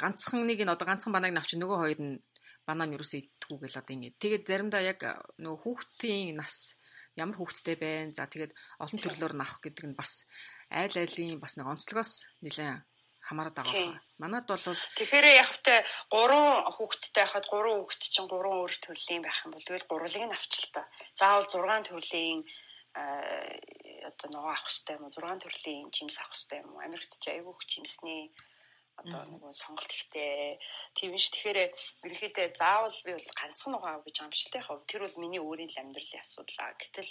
ганцхан 0.00 0.42
нэг 0.48 0.60
нь 0.64 0.72
одоо 0.72 0.86
ганцхан 0.88 1.12
банаг 1.12 1.32
навч 1.34 1.50
нөгөө 1.54 1.78
хоёр 1.82 2.00
нь 2.00 2.22
банан 2.66 2.94
юусоо 2.96 3.18
идэхгүй 3.20 3.58
гэл 3.62 3.80
одоо 3.80 3.92
ингээд 3.94 4.20
тэгээд 4.22 4.48
заримдаа 4.48 4.82
яг 4.82 5.00
нөгөө 5.42 5.60
хүүхдийн 5.62 6.38
нас 6.40 6.78
ямар 7.18 7.36
хүүхдтэй 7.36 7.76
байна 7.76 8.12
за 8.16 8.24
тэгээд 8.26 8.52
олон 8.80 9.00
төрлөөр 9.02 9.34
нь 9.36 9.44
авах 9.44 9.60
гэдэг 9.60 9.84
нь 9.88 9.98
бас 9.98 10.24
айл 10.72 10.94
айлын 10.96 11.42
бас 11.42 11.54
нэг 11.60 11.66
онцлогоос 11.68 12.12
нэлээд 12.40 12.80
хамаарат 13.26 13.54
байгаа. 13.54 13.94
Манад 14.22 14.46
бол 14.50 14.58
Тэгэхээр 14.58 15.26
яг 15.42 15.48
хэвтэ 15.50 15.74
3 16.10 16.74
хүүхэдтэй 16.76 17.24
хахад 17.26 17.46
3 17.46 17.78
хүүхэд 17.78 18.02
чинь 18.02 18.28
3 18.30 18.34
өөр 18.34 18.72
төрлийн 18.82 19.22
байх 19.22 19.38
юм 19.46 19.52
бол 19.54 19.66
тэгэл 19.66 19.90
гурвлыг 19.90 20.24
нь 20.26 20.36
авчил 20.36 20.68
та. 20.74 20.82
Заавал 21.14 21.46
6 21.46 21.88
төрлийн 21.88 22.40
одоо 22.92 24.28
нөгөө 24.28 24.52
авах 24.52 24.66
хэрэгтэй 24.68 24.94
юм 24.98 25.04
уу? 25.06 25.14
6 25.14 25.42
төрлийн 25.42 25.86
жимс 25.94 26.16
авах 26.18 26.34
хэрэгтэй 26.34 26.58
юм 26.60 26.70
уу? 26.74 26.84
Америкт 26.84 27.12
ч 27.22 27.24
айгүй 27.30 27.52
хөх 27.54 27.64
жимсний 27.64 28.34
одоо 29.02 29.22
нөгөө 29.28 29.52
сонголт 29.52 29.92
ихтэй 29.92 30.56
тийм 30.96 31.12
ш. 31.18 31.34
Тэгэхээр 31.34 31.58
ерөнхийдөө 32.06 32.46
заавал 32.54 32.98
би 33.04 33.12
бол 33.18 33.30
ганцхан 33.38 33.74
авах 33.76 34.04
гэж 34.06 34.16
байгаа 34.22 34.30
юм 34.30 34.72
л 34.72 34.78
яг 34.78 34.88
тэр 34.88 35.00
бол 35.04 35.20
миний 35.22 35.42
өөрийн 35.42 35.70
л 35.70 35.80
амьдралын 35.82 36.22
асуудал. 36.22 36.78
Гэтэл 36.78 37.10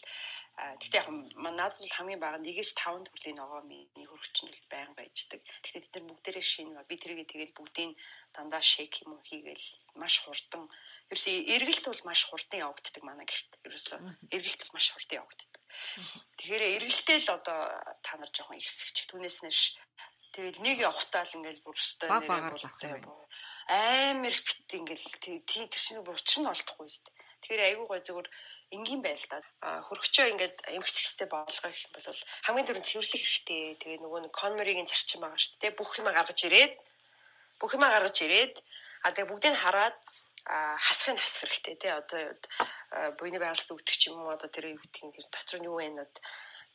Гэхдээ 0.59 1.01
яг 1.01 1.09
надад 1.57 1.79
л 1.81 1.95
хамгийн 1.95 2.21
бага 2.21 2.37
1-с 2.37 2.75
5 2.75 3.07
төрлийн 3.07 3.39
ногоо 3.39 3.61
миний 3.65 4.05
хөрөгчнөл 4.05 4.61
байнга 4.69 4.99
байждаг. 4.99 5.39
Тэгэхээр 5.63 5.85
бид 5.87 5.95
нар 5.95 6.05
бүгдээрээ 6.11 6.45
шинэ 6.45 6.85
би 6.85 6.95
тэрийг 6.99 7.29
тэгэл 7.31 7.57
бүгдийн 7.57 7.91
дандаа 8.35 8.61
шейк 8.61 8.93
юм 9.01 9.15
уу 9.15 9.23
хийгээл 9.25 9.67
маш 9.97 10.21
хурдан 10.21 10.67
ерөөсөө 11.09 11.33
эргэлт 11.55 11.85
бол 11.87 12.03
маш 12.05 12.21
хурдан 12.29 12.59
явагддаг 12.67 13.03
манай 13.07 13.25
гэрт. 13.25 13.51
Ерөөсөө 13.65 13.99
эргэлт 14.35 14.59
бол 14.61 14.75
маш 14.75 14.87
хурдан 14.91 15.17
явагддаг. 15.23 15.61
Тэгэхээр 16.37 16.63
эргэлтэй 16.77 17.19
л 17.25 17.29
одоо 17.37 17.59
та 18.05 18.13
нар 18.19 18.31
жоохон 18.35 18.59
ихсэгч. 18.61 18.97
Түүнээс 19.09 19.37
нэш 19.47 19.59
тэгэл 20.35 20.59
нэг 20.65 20.77
явахтаа 20.81 21.23
л 21.27 21.35
ингээл 21.37 21.65
бүрстэй 21.65 22.09
нэрээ 22.09 23.03
амар 23.71 24.35
бит 24.35 24.69
ингээл 24.73 25.07
тийм 25.47 25.67
тэр 25.69 25.81
шиг 25.81 26.03
учир 26.03 26.43
нь 26.43 26.51
олдохгүй 26.51 26.87
шүү 26.91 27.03
дээ. 27.07 27.15
Тэгэхээр 27.41 27.65
айгүй 27.71 27.87
гой 27.87 28.01
зөвөр 28.03 28.27
энгийн 28.75 29.01
байл 29.03 29.25
та. 29.31 29.39
Хөргөчөө 29.87 30.27
ингээд 30.31 30.57
эмгцэхстэй 30.75 31.27
болгох 31.31 31.71
юм 31.71 31.91
бол 31.95 32.21
хамгийн 32.47 32.67
түрүүнд 32.67 32.89
цэвэрлэх 32.89 33.23
хэрэгтэй. 33.23 33.61
Тэгээ 33.79 33.99
нөгөө 34.03 34.19
нэг 34.27 34.33
конморигийн 34.35 34.89
зарчим 34.91 35.23
байгаа 35.23 35.39
шүү 35.39 35.59
дээ. 35.61 35.79
Бүх 35.79 35.91
юм 35.99 36.07
гаргаж 36.11 36.39
ирээд 36.47 36.75
бүх 37.59 37.71
юм 37.75 37.83
гаргаж 37.83 38.17
ирээд 38.23 38.55
а 39.03 39.11
тэгээ 39.11 39.29
бүгдийг 39.29 39.55
хараад 39.59 39.97
хасахыг 40.47 41.19
хасах 41.21 41.51
хэрэгтэй 41.51 41.75
тий 41.75 41.91
одоо 41.91 42.21
буйны 43.19 43.37
байгальд 43.39 43.71
өгдөг 43.71 43.95
ч 43.95 44.09
юм 44.09 44.23
уу 44.23 44.33
одоо 44.33 44.49
тэр 44.49 44.73
юу 44.73 44.79
гэдгийг 44.81 45.29
дотор 45.29 45.59
нь 45.59 45.67
юу 45.69 45.77
вэ 45.77 45.91
нөт 45.91 46.13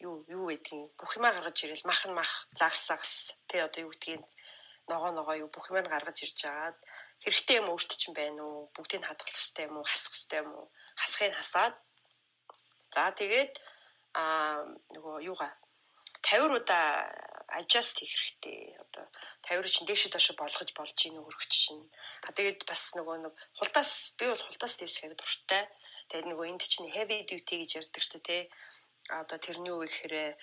юу 0.04 0.14
юу 0.28 0.44
гэдгийг 0.50 0.92
бүх 0.98 1.16
юмаа 1.18 1.32
гаргаж 1.37 1.59
ирэл 1.64 1.88
мах 1.88 2.02
нь 2.06 2.16
мах 2.18 2.32
загс 2.52 2.80
загс 2.88 3.12
тий 3.48 3.61
одоо 3.61 3.80
юу 3.87 3.92
гэдгийг 3.92 4.22
ногоо 4.90 5.11
ногоо 5.14 5.37
юу 5.42 5.50
бүх 5.54 5.70
юмаа 5.70 5.88
гаргаж 5.88 6.18
ирж 6.24 6.40
агаад 6.50 6.78
хэрэгтэй 7.22 7.56
юм 7.61 7.70
өөрт 7.72 7.90
чинь 8.00 8.16
байна 8.16 8.42
уу 8.44 8.70
бүгдийг 8.74 9.02
хадгалах 9.06 9.35
хэрэгтэй 9.35 9.64
юм 9.68 9.76
уу 9.78 9.87
хасах 9.88 10.12
хэрэгтэй 10.12 10.38
юм 10.42 10.50
уу 10.54 10.66
хасахыг 11.00 11.35
хасаад 11.37 11.74
За 12.96 13.12
тэгээд 13.12 13.52
а 14.16 14.64
нөгөө 14.96 15.28
юугаа 15.28 15.52
50 16.24 16.56
удаа 16.56 17.04
adjust 17.59 18.00
хийх 18.00 18.16
хэрэгтэй. 18.16 18.72
Одоо 18.80 19.04
50 19.44 19.68
чинь 19.74 19.88
дээшээ 19.88 20.11
доош 20.16 20.32
болгож 20.40 20.70
болж 20.72 20.96
ийн 21.04 21.20
өргөч 21.20 21.52
чинь. 21.52 21.85
А 22.24 22.32
тэгээд 22.32 22.64
бас 22.64 22.96
нөгөө 22.96 23.16
нэг 23.28 23.35
хултаас 23.59 24.16
би 24.16 24.24
бол 24.32 24.44
хултаас 24.48 24.74
дэвсэх 24.80 25.12
дуртай. 25.12 25.68
Тэгээд 26.09 26.28
нөгөө 26.32 26.46
энд 26.48 26.62
чинь 26.64 26.88
heavy 26.88 27.28
duty 27.28 27.54
гэж 27.61 27.70
ярьдаг 27.85 28.02
шүү 28.02 28.20
дээ. 28.24 28.42
Одоо 29.09 29.38
тэрний 29.38 29.71
юу 29.71 29.85
гэхээр 29.85 30.35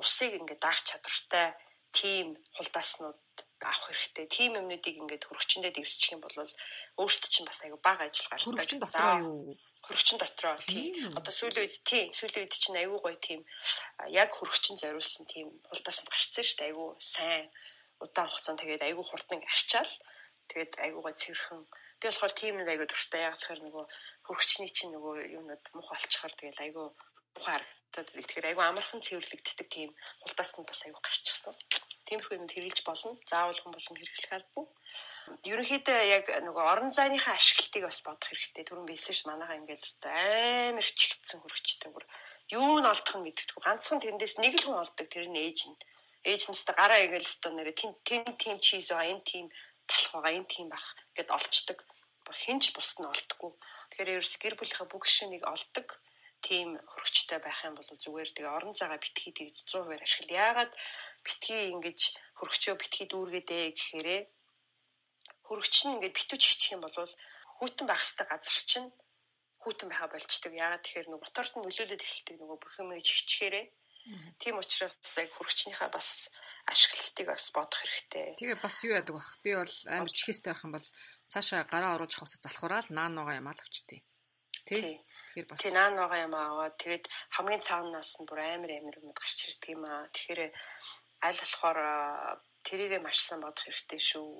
усыг 0.00 0.32
ингээд 0.38 0.62
даах 0.62 0.80
чадвартай 0.82 1.52
тийм 1.92 2.38
хулдааснууд 2.54 3.18
авах 3.60 3.90
хэрэгтэй. 3.90 4.26
Тийм 4.30 4.56
юмнуудыг 4.56 4.96
ингээд 4.96 5.26
хөрөгчөндөө 5.26 5.72
дэвсчих 5.74 6.14
юм 6.14 6.22
бол 6.22 6.36
өөрт 7.02 7.22
чинь 7.28 7.48
бас 7.48 7.60
аягүй 7.66 7.80
бага 7.82 8.06
ажил 8.06 8.30
гардаг. 8.30 8.46
Хөрөгчөнд 8.46 8.82
дотроо 8.86 9.16
юу? 9.20 9.58
Хөрөгчөн 9.84 10.18
дотроо 10.22 10.56
тийм. 10.64 10.94
Одоо 11.18 11.32
сүүлийн 11.34 11.66
үед 11.66 11.76
тийм 11.82 12.06
сүүлийн 12.14 12.44
үед 12.46 12.54
чинь 12.56 12.78
аягүй 12.80 13.00
гоё 13.02 13.18
тийм 13.18 13.40
яг 14.08 14.30
хөрөгчөн 14.38 14.80
зориулсан 14.80 15.24
тийм 15.26 15.48
хулдаасанд 15.68 16.08
гарцсан 16.08 16.44
шүү 16.46 16.56
дээ. 16.56 16.68
Аягүй 16.70 16.88
сайн 17.02 17.44
удаан 18.00 18.28
хугацаанд 18.30 18.60
тэгээд 18.62 18.86
аягүй 18.86 19.04
хурдан 19.04 19.40
арчаал 19.44 19.92
тэгээд 20.48 20.72
аягүй 20.84 21.02
гоё 21.04 21.16
цэвэрхэн 21.20 21.60
би 22.00 22.04
болохоор 22.08 22.32
тийм 22.32 22.54
нэг 22.56 22.68
аягүй 22.70 22.88
дуртай 22.88 23.20
яг 23.28 23.36
тэгэхээр 23.36 23.60
нөгөө 23.66 23.84
хөрөгчний 24.30 24.70
чинь 24.70 24.94
нөгөө 24.94 25.14
юунууд 25.34 25.64
мух 25.74 25.90
олчихоор 25.90 26.32
тэгээд 26.38 26.62
аягүй 26.62 26.86
мух 27.34 27.44
харагдаад 27.44 28.08
тэгэхээр 28.14 28.48
аягүй 28.54 28.64
амархан 28.70 29.02
цэвэрлэгддэг 29.02 29.68
тийм 29.74 29.90
хулдаасанд 30.22 30.66
бас 30.70 30.80
аягүй 30.86 31.02
гарчихсан 31.02 31.54
тиймэрхүү 32.10 32.36
юмд 32.42 32.50
хэрэгжилж 32.50 32.82
болно. 32.90 33.14
Заавал 33.22 33.54
хүн 33.54 33.74
болгон 33.74 33.96
хэрэглэх 34.02 34.34
албагүй. 34.34 34.66
Ерөнхийдөө 35.46 35.98
яг 36.10 36.24
нөгөө 36.42 36.64
орон 36.66 36.90
зайныхаа 36.90 37.38
ашиглалтыг 37.38 37.86
бас 37.86 37.98
бодох 38.02 38.26
хэрэгтэй. 38.26 38.66
Түрүүн 38.66 38.88
билсэн 38.90 39.14
ш 39.14 39.20
манайхаа 39.30 39.58
ингээд 39.62 39.84
амар 40.10 40.88
чигтсэн 40.90 41.38
хөрөгчтэй 41.38 41.90
бүр 41.94 42.04
юу 42.50 42.82
нь 42.82 42.90
олдох 42.90 43.14
нь 43.14 43.24
мэддэггүй. 43.30 43.62
Ганцхан 43.62 44.02
тэрэндээс 44.02 44.34
нэг 44.42 44.54
л 44.58 44.66
хүн 44.66 44.82
олдог 44.82 45.06
тэр 45.06 45.30
нь 45.30 45.38
ээж 45.38 45.60
нь. 45.70 45.78
Ээж 46.26 46.42
нь 46.50 46.54
өстө 46.58 46.74
гараа 46.74 46.98
игээл 47.06 47.30
өстө 47.30 47.48
нэрэ 47.54 47.72
тэн 47.78 47.94
тэн 48.02 48.26
тим 48.34 48.58
чиз 48.58 48.90
аа 48.90 49.06
энэ 49.06 49.22
тим 49.22 49.46
талах 49.86 50.10
байгаа 50.18 50.34
энэ 50.34 50.50
тим 50.50 50.66
бах 50.66 50.86
гэд 51.14 51.30
олцдог. 51.30 51.78
Хинч 52.32 52.64
бусд 52.76 52.98
нь 53.00 53.10
олдохгүй. 53.10 53.52
Тэгэхээр 53.90 54.12
ерөөс 54.18 54.34
гэр 54.42 54.54
бүлийнхаа 54.56 54.86
бүх 54.90 55.04
гишүүнийг 55.06 55.44
олдог 55.44 55.88
тийм 56.40 56.78
хөрөгчтэй 56.80 57.38
байх 57.42 57.60
юм 57.68 57.74
бол 57.76 57.90
зүгээр 57.90 58.30
тэгээ 58.32 58.56
орон 58.56 58.72
зайгаа 58.72 59.00
битгий 59.02 59.32
тэгж 59.36 59.56
100% 59.68 60.00
ашигла. 60.06 60.40
Яагаад 60.46 60.72
битгий 61.26 61.62
ингэж 61.74 62.00
хөрөгчөө 62.38 62.74
битгий 62.80 63.06
дүүргээдээ 63.12 63.64
гэхээрээ 63.76 64.20
хөрөгч 65.50 65.76
нь 65.84 65.94
ингээд 65.98 66.16
битүүч 66.16 66.42
хичих 66.46 66.72
юм 66.78 66.82
бол 66.86 66.94
хүүтэн 67.58 67.86
байх 67.90 68.00
хэвээр 68.00 68.30
газар 68.32 68.56
чинь 68.70 68.88
хүүтэн 69.60 69.88
байха 69.90 70.08
болчдөг. 70.08 70.52
Яагаад 70.54 70.82
тэгэхээр 70.86 71.08
нөгөө 71.10 71.24
моторт 71.26 71.52
нь 71.58 71.64
нөлөөлөд 71.66 72.00
эхэлдэг 72.00 72.36
нөгөө 72.40 72.58
бүх 72.62 72.74
юм 72.80 72.88
гэж 72.96 73.06
хичгээрээ. 73.12 73.66
Тийм 74.40 74.56
учраас 74.56 74.96
яг 75.20 75.30
хөрөгчнийхээ 75.36 75.90
бас 75.92 76.32
ашиглалтыг 76.72 77.26
бас 77.28 77.46
бодох 77.52 77.80
хэрэгтэй. 77.84 78.40
Тэгээ 78.40 78.58
бас 78.64 78.76
юу 78.86 78.96
яадаг 78.96 79.14
бах. 79.18 79.30
Би 79.44 79.52
бол 79.52 79.76
амар 79.92 80.08
чихэстэй 80.08 80.50
байх 80.54 80.64
юм 80.64 80.72
бол 80.72 80.88
цаашаа 81.32 81.62
гараа 81.72 81.94
оруулж 81.96 82.14
авахсаа 82.18 82.42
залхуураад 82.44 82.86
наан 82.90 83.12
нугаа 83.14 83.38
юм 83.40 83.46
аа 83.48 83.56
авчтээ. 83.62 84.02
Тий. 84.66 84.98
Тэгэхээр 85.34 85.46
бас 85.50 85.60
тий 85.62 85.72
наан 85.78 85.94
байгаа 85.98 86.26
юм 86.26 86.34
аваад 86.34 86.74
тэгээд 86.82 87.04
хамгийн 87.34 87.62
цаанаас 87.68 88.10
нь 88.18 88.28
бүр 88.28 88.40
амар 88.42 88.70
амар 88.74 88.98
юмуд 88.98 89.18
гарч 89.18 89.38
ирдэг 89.46 89.70
юм 89.76 89.84
аа. 89.86 90.10
Тэгэхээр 90.14 90.42
аль 91.26 91.40
болохоор 91.42 91.78
тэрийгэ 92.66 92.98
маш 93.02 93.18
сайн 93.22 93.40
бодох 93.42 93.64
хэрэгтэй 93.64 94.00
шүү. 94.10 94.30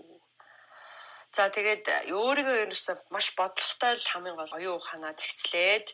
За 1.36 1.42
тэгээд 1.56 2.10
өөрийгөө 2.10 2.56
ерөөсөө 2.64 2.96
маш 3.14 3.26
бодлоготой 3.38 3.94
л 3.94 4.10
хамгийн 4.12 4.38
гол 4.38 4.56
оюун 4.58 4.78
ухаанаа 4.78 5.14
зэгцлээд 5.14 5.86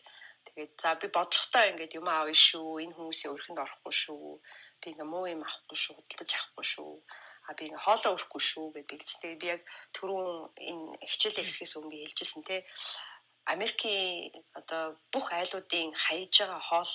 тэгээд 0.49 0.73
за 0.81 0.89
би 1.01 1.07
бодлоготой 1.17 1.65
ингээд 1.71 1.97
юм 1.99 2.07
аавь 2.09 2.33
шүү. 2.33 2.81
Энэ 2.83 2.97
хүмүүсийн 2.97 3.33
өрхөнд 3.37 3.61
орохгүй 3.63 3.93
шүү. 4.01 4.25
Би 4.81 4.85
ингээ 4.91 5.11
муу 5.13 5.25
юм 5.29 5.45
авахгүй 5.45 5.77
шүү. 5.77 5.93
Худалдаж 5.97 6.31
авахгүй 6.33 6.65
шүү 6.73 6.91
а 7.47 7.53
би 7.55 7.63
ингээ 7.67 7.85
хоолоо 7.87 8.11
өрөхгүй 8.15 8.41
шүү 8.43 8.67
гэж. 8.75 9.07
Тэгээд 9.23 9.41
би 9.41 9.47
яг 9.55 9.61
түрүүн 9.95 10.51
энэ 10.71 10.85
хичээлээ 11.11 11.43
эхлэхээс 11.47 11.73
өмнө 11.79 11.97
хэлжсэн 12.03 12.43
те 12.43 12.57
Америкийн 13.47 14.35
одоо 14.59 14.83
бүх 15.13 15.31
айлуудын 15.31 15.95
хаяж 15.95 16.33
байгаа 16.43 16.61
хоол 16.69 16.93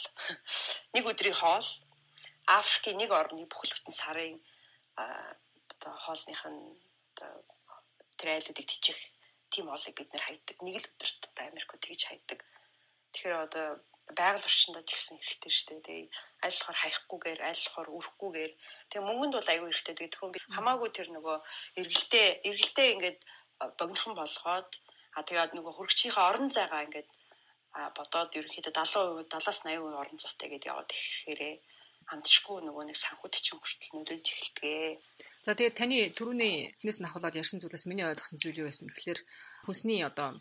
нэг 0.95 1.05
өдрийн 1.09 1.39
хоол 1.41 1.69
Африкийн 2.45 3.01
нэг 3.01 3.11
орны 3.21 3.49
бүхэл 3.49 3.75
бүтэн 3.75 3.97
сарын 3.97 4.37
одоо 5.73 5.93
хоолных 6.05 6.43
нь 6.53 6.63
одоо 7.17 7.33
тэр 8.19 8.29
айлуудыг 8.37 8.67
тижих 8.69 9.01
тийм 9.49 9.67
хоолыг 9.73 9.97
бид 9.97 10.13
нэр 10.13 10.25
хайдаг. 10.27 10.57
Нэг 10.61 10.77
л 10.77 10.91
өдөрт 10.93 11.23
одоо 11.33 11.45
Америкууд 11.49 11.81
тэгж 11.81 12.03
хайдаг. 12.09 12.41
Тэгэхээр 13.13 13.37
одоо 13.47 13.69
байгаль 14.11 14.47
орчиндөө 14.49 14.83
ч 14.83 14.91
гэсэн 14.93 15.17
хэрэгтэй 15.23 15.53
шүү 15.53 15.67
дээ. 15.69 15.87
Тэгээ 15.87 16.09
аль 16.43 16.57
болохоор 16.59 16.79
хайхгүйгээр, 16.83 17.41
аль 17.47 17.63
болохоор 17.63 17.89
үрхгүйгээр. 17.97 18.53
Тэгээ 18.91 19.07
мөнгөнд 19.07 19.35
бол 19.39 19.53
аюу 19.53 19.67
хэрэгтэй. 19.71 19.95
Тэгээ 19.95 20.13
түрүүн 20.13 20.33
би 20.35 20.39
хамаагүй 20.57 20.91
тэр 20.91 21.09
нөгөө 21.15 21.37
эргэлтээ, 21.81 22.29
эргэлтээ 22.49 22.89
ингээд 22.93 23.19
богинохон 23.79 24.15
болгоод 24.19 24.71
а 25.17 25.21
тэгээд 25.23 25.53
нөгөө 25.55 25.73
хөргөчийнхээ 25.77 26.29
орон 26.29 26.49
зайгаа 26.51 26.83
ингээд 26.87 27.09
бодоод 27.97 28.31
ерөнхийдөө 28.37 28.73
70%, 28.75 29.33
70-аас 29.33 29.59
80% 29.65 30.01
орон 30.03 30.19
зайтай 30.19 30.49
гэдээ 30.51 30.71
яваад 30.73 30.91
ирэхээрээ 30.93 31.55
амтчгүй 32.13 32.59
нөгөө 32.67 32.85
нэг 32.91 32.99
санхүүд 32.99 33.33
чинь 33.33 33.61
хүртэл 33.61 33.93
нөлөөлж 33.97 34.27
эхэлдэг. 34.29 34.99
За 35.31 35.55
тэгээд 35.57 35.79
таны 35.79 35.97
түрүүний 36.13 36.75
эхнээс 36.75 36.99
нь 37.01 37.09
ахуулаад 37.09 37.39
ярьсан 37.39 37.63
зүйлээс 37.63 37.89
миний 37.89 38.05
ойлгосон 38.05 38.39
зүйл 38.43 38.61
юу 38.61 38.69
байсан 38.69 38.91
гэхэлэр 38.91 39.21
хүнсний 39.65 40.01
одоо 40.05 40.37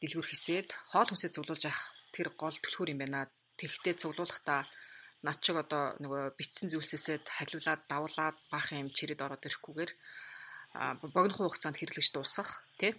дэлгүүр 0.00 0.26
хэсээд 0.26 0.68
хоол 0.90 1.08
хүнсээ 1.12 1.30
цуглуулж 1.30 1.64
авах 1.68 1.82
тэр 2.14 2.28
гол 2.40 2.56
түлхүүр 2.62 2.92
юм 2.94 3.00
байна. 3.02 3.26
Тэгтээ 3.58 3.94
цуглуулахдаа 4.00 4.62
над 5.26 5.38
чиг 5.44 5.56
одоо 5.58 5.84
нөгөө 6.02 6.22
битсэн 6.38 6.70
зүйлсээсээ 6.70 7.18
халиулаад 7.26 7.82
давуулаад 7.90 8.36
баах 8.52 8.68
юм 8.72 8.88
чирэд 8.96 9.20
ороод 9.26 9.46
ирэхгүйгээр 9.46 9.92
богино 11.14 11.34
хугацаанд 11.34 11.78
хэрэглэж 11.78 12.08
дуусгах 12.14 12.50
тий. 12.80 12.92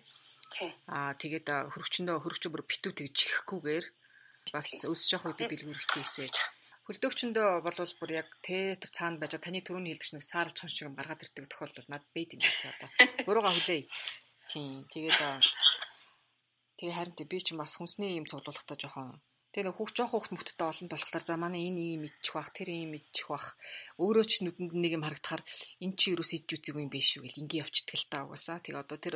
Аа 0.92 1.12
тэгээд 1.22 1.48
хөрөгчөндөө 1.72 2.18
хөрөгчөө 2.24 2.52
бүр 2.54 2.64
битүү 2.70 2.92
тэгж 2.96 3.14
чихгүйгээр 3.20 3.86
бас 4.56 4.70
өсөж 4.94 5.10
явах 5.16 5.28
үед 5.34 5.50
дэлгүүрэлтээ 5.50 6.04
хийсэж 6.04 6.36
хөлдөөгчөндөө 6.86 7.50
болвол 7.66 7.94
бүр 7.98 8.12
яг 8.22 8.30
театр 8.46 8.90
цаана 8.94 9.18
байж 9.18 9.34
таны 9.42 9.60
түрүүний 9.66 9.98
хэлдэг 9.98 10.22
шиг 10.22 10.22
саарл 10.22 10.54
цон 10.54 10.70
шиг 10.70 10.94
гаргаад 10.94 11.24
ирдэг 11.26 11.50
тохиолдол 11.50 11.90
над 11.90 12.04
бэйд 12.14 12.38
юм 12.38 12.42
байна 12.46 12.70
одоо. 12.78 12.90
Бурууга 13.26 13.52
хүлээе. 13.58 13.90
Тийм. 14.54 14.86
Тэгээд 14.94 15.18
тэгээ 16.78 16.98
харин 16.98 17.16
би 17.32 17.38
ч 17.46 17.48
бас 17.60 17.72
хүнсний 17.76 18.12
юм 18.20 18.26
цуглуулгатай 18.30 18.78
жоохон 18.80 19.20
Тэгээ 19.56 19.72
нэг 19.72 19.80
хүүхд 19.80 19.96
жоох 19.96 20.12
хүүхд 20.12 20.32
мөхтөд 20.36 20.60
олон 20.68 20.88
болохоор 20.92 21.24
за 21.24 21.36
манай 21.40 21.72
энэ 21.72 21.80
ийм 21.96 22.02
мэдчих 22.04 22.36
бах 22.36 22.52
тэр 22.52 22.76
ийм 22.76 22.92
мэдчих 22.92 23.32
бах 23.32 23.56
өөрөө 24.04 24.26
ч 24.28 24.44
нүдэнд 24.44 24.76
нэг 24.76 25.00
юм 25.00 25.08
харагдахаар 25.08 25.48
эн 25.80 25.96
чи 25.96 26.12
юу 26.12 26.20
ч 26.28 26.44
идэж 26.44 26.60
үзег 26.60 26.76
юм 26.76 26.92
биш 26.92 27.16
үү 27.16 27.24
гэл 27.24 27.40
ингийн 27.40 27.64
явчихдаг 27.64 27.96
л 27.96 28.10
та 28.12 28.18
угаасаа. 28.28 28.60
Тэгээ 28.60 28.84
одоо 28.84 29.00
тэр 29.00 29.16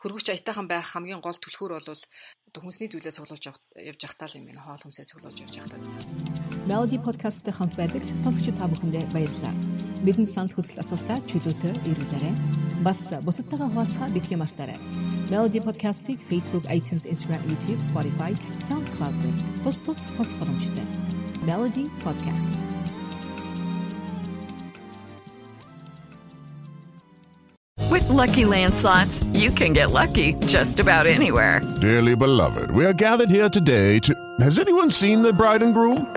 хөргөч 0.00 0.26
аятайхан 0.32 0.72
байх 0.72 0.88
хамгийн 0.88 1.20
гол 1.20 1.36
түлхүүр 1.36 1.84
бол 1.84 1.84
одоо 1.84 2.60
хүнсний 2.64 2.88
зүйлээ 2.88 3.12
цуглуулж 3.12 3.44
явж 3.44 4.00
явахтаа 4.00 4.28
л 4.32 4.38
юм 4.40 4.48
байна. 4.48 4.64
Хоол 4.64 4.82
хүнсээ 4.88 5.04
цуглуулж 5.04 5.36
явж 5.36 5.54
явахтаа. 5.60 6.47
Melody 6.67 6.95
podcast-тэй 6.95 7.51
хамт 7.51 7.75
байдаг 7.75 8.03
сонсогч 8.15 8.55
та 8.55 8.71
бүхэндээ 8.71 9.11
баярлалаа. 9.11 9.55
Бидний 10.03 10.27
санал 10.27 10.51
хүсэл 10.55 10.79
асуултаа 10.79 11.19
чөлөөтөө 11.27 11.73
ирүүлээрэй. 11.91 12.33
Бас 12.87 13.11
бусадтайгаа 13.23 13.67
хуваалцахаа 13.67 14.09
битгий 14.15 14.39
мартаарай. 14.39 14.79
Melody 15.27 15.59
podcast-ийг 15.59 16.19
Facebook, 16.31 16.63
iTunes, 16.71 17.03
Instagram, 17.03 17.43
YouTube, 17.47 17.83
Spotify, 17.83 18.31
SoundCloud-ээр 18.63 19.35
тус 19.63 19.83
тус 19.83 19.99
сонсох 20.15 20.39
боломжтой. 20.39 20.87
Melody 21.43 21.91
podcast. 21.99 22.55
With 27.91 28.07
lucky 28.09 28.45
landslots, 28.45 29.23
you 29.35 29.51
can 29.51 29.73
get 29.73 29.91
lucky 29.91 30.33
just 30.47 30.79
about 30.79 31.07
anywhere. 31.07 31.61
Dearly 31.81 32.15
beloved, 32.15 32.71
we 32.71 32.85
are 32.85 32.93
gathered 32.93 33.29
here 33.29 33.49
today 33.49 33.99
to. 33.99 34.15
Has 34.39 34.59
anyone 34.59 34.89
seen 34.89 35.21
the 35.21 35.31
bride 35.31 35.61
and 35.61 35.73
groom? 35.73 36.16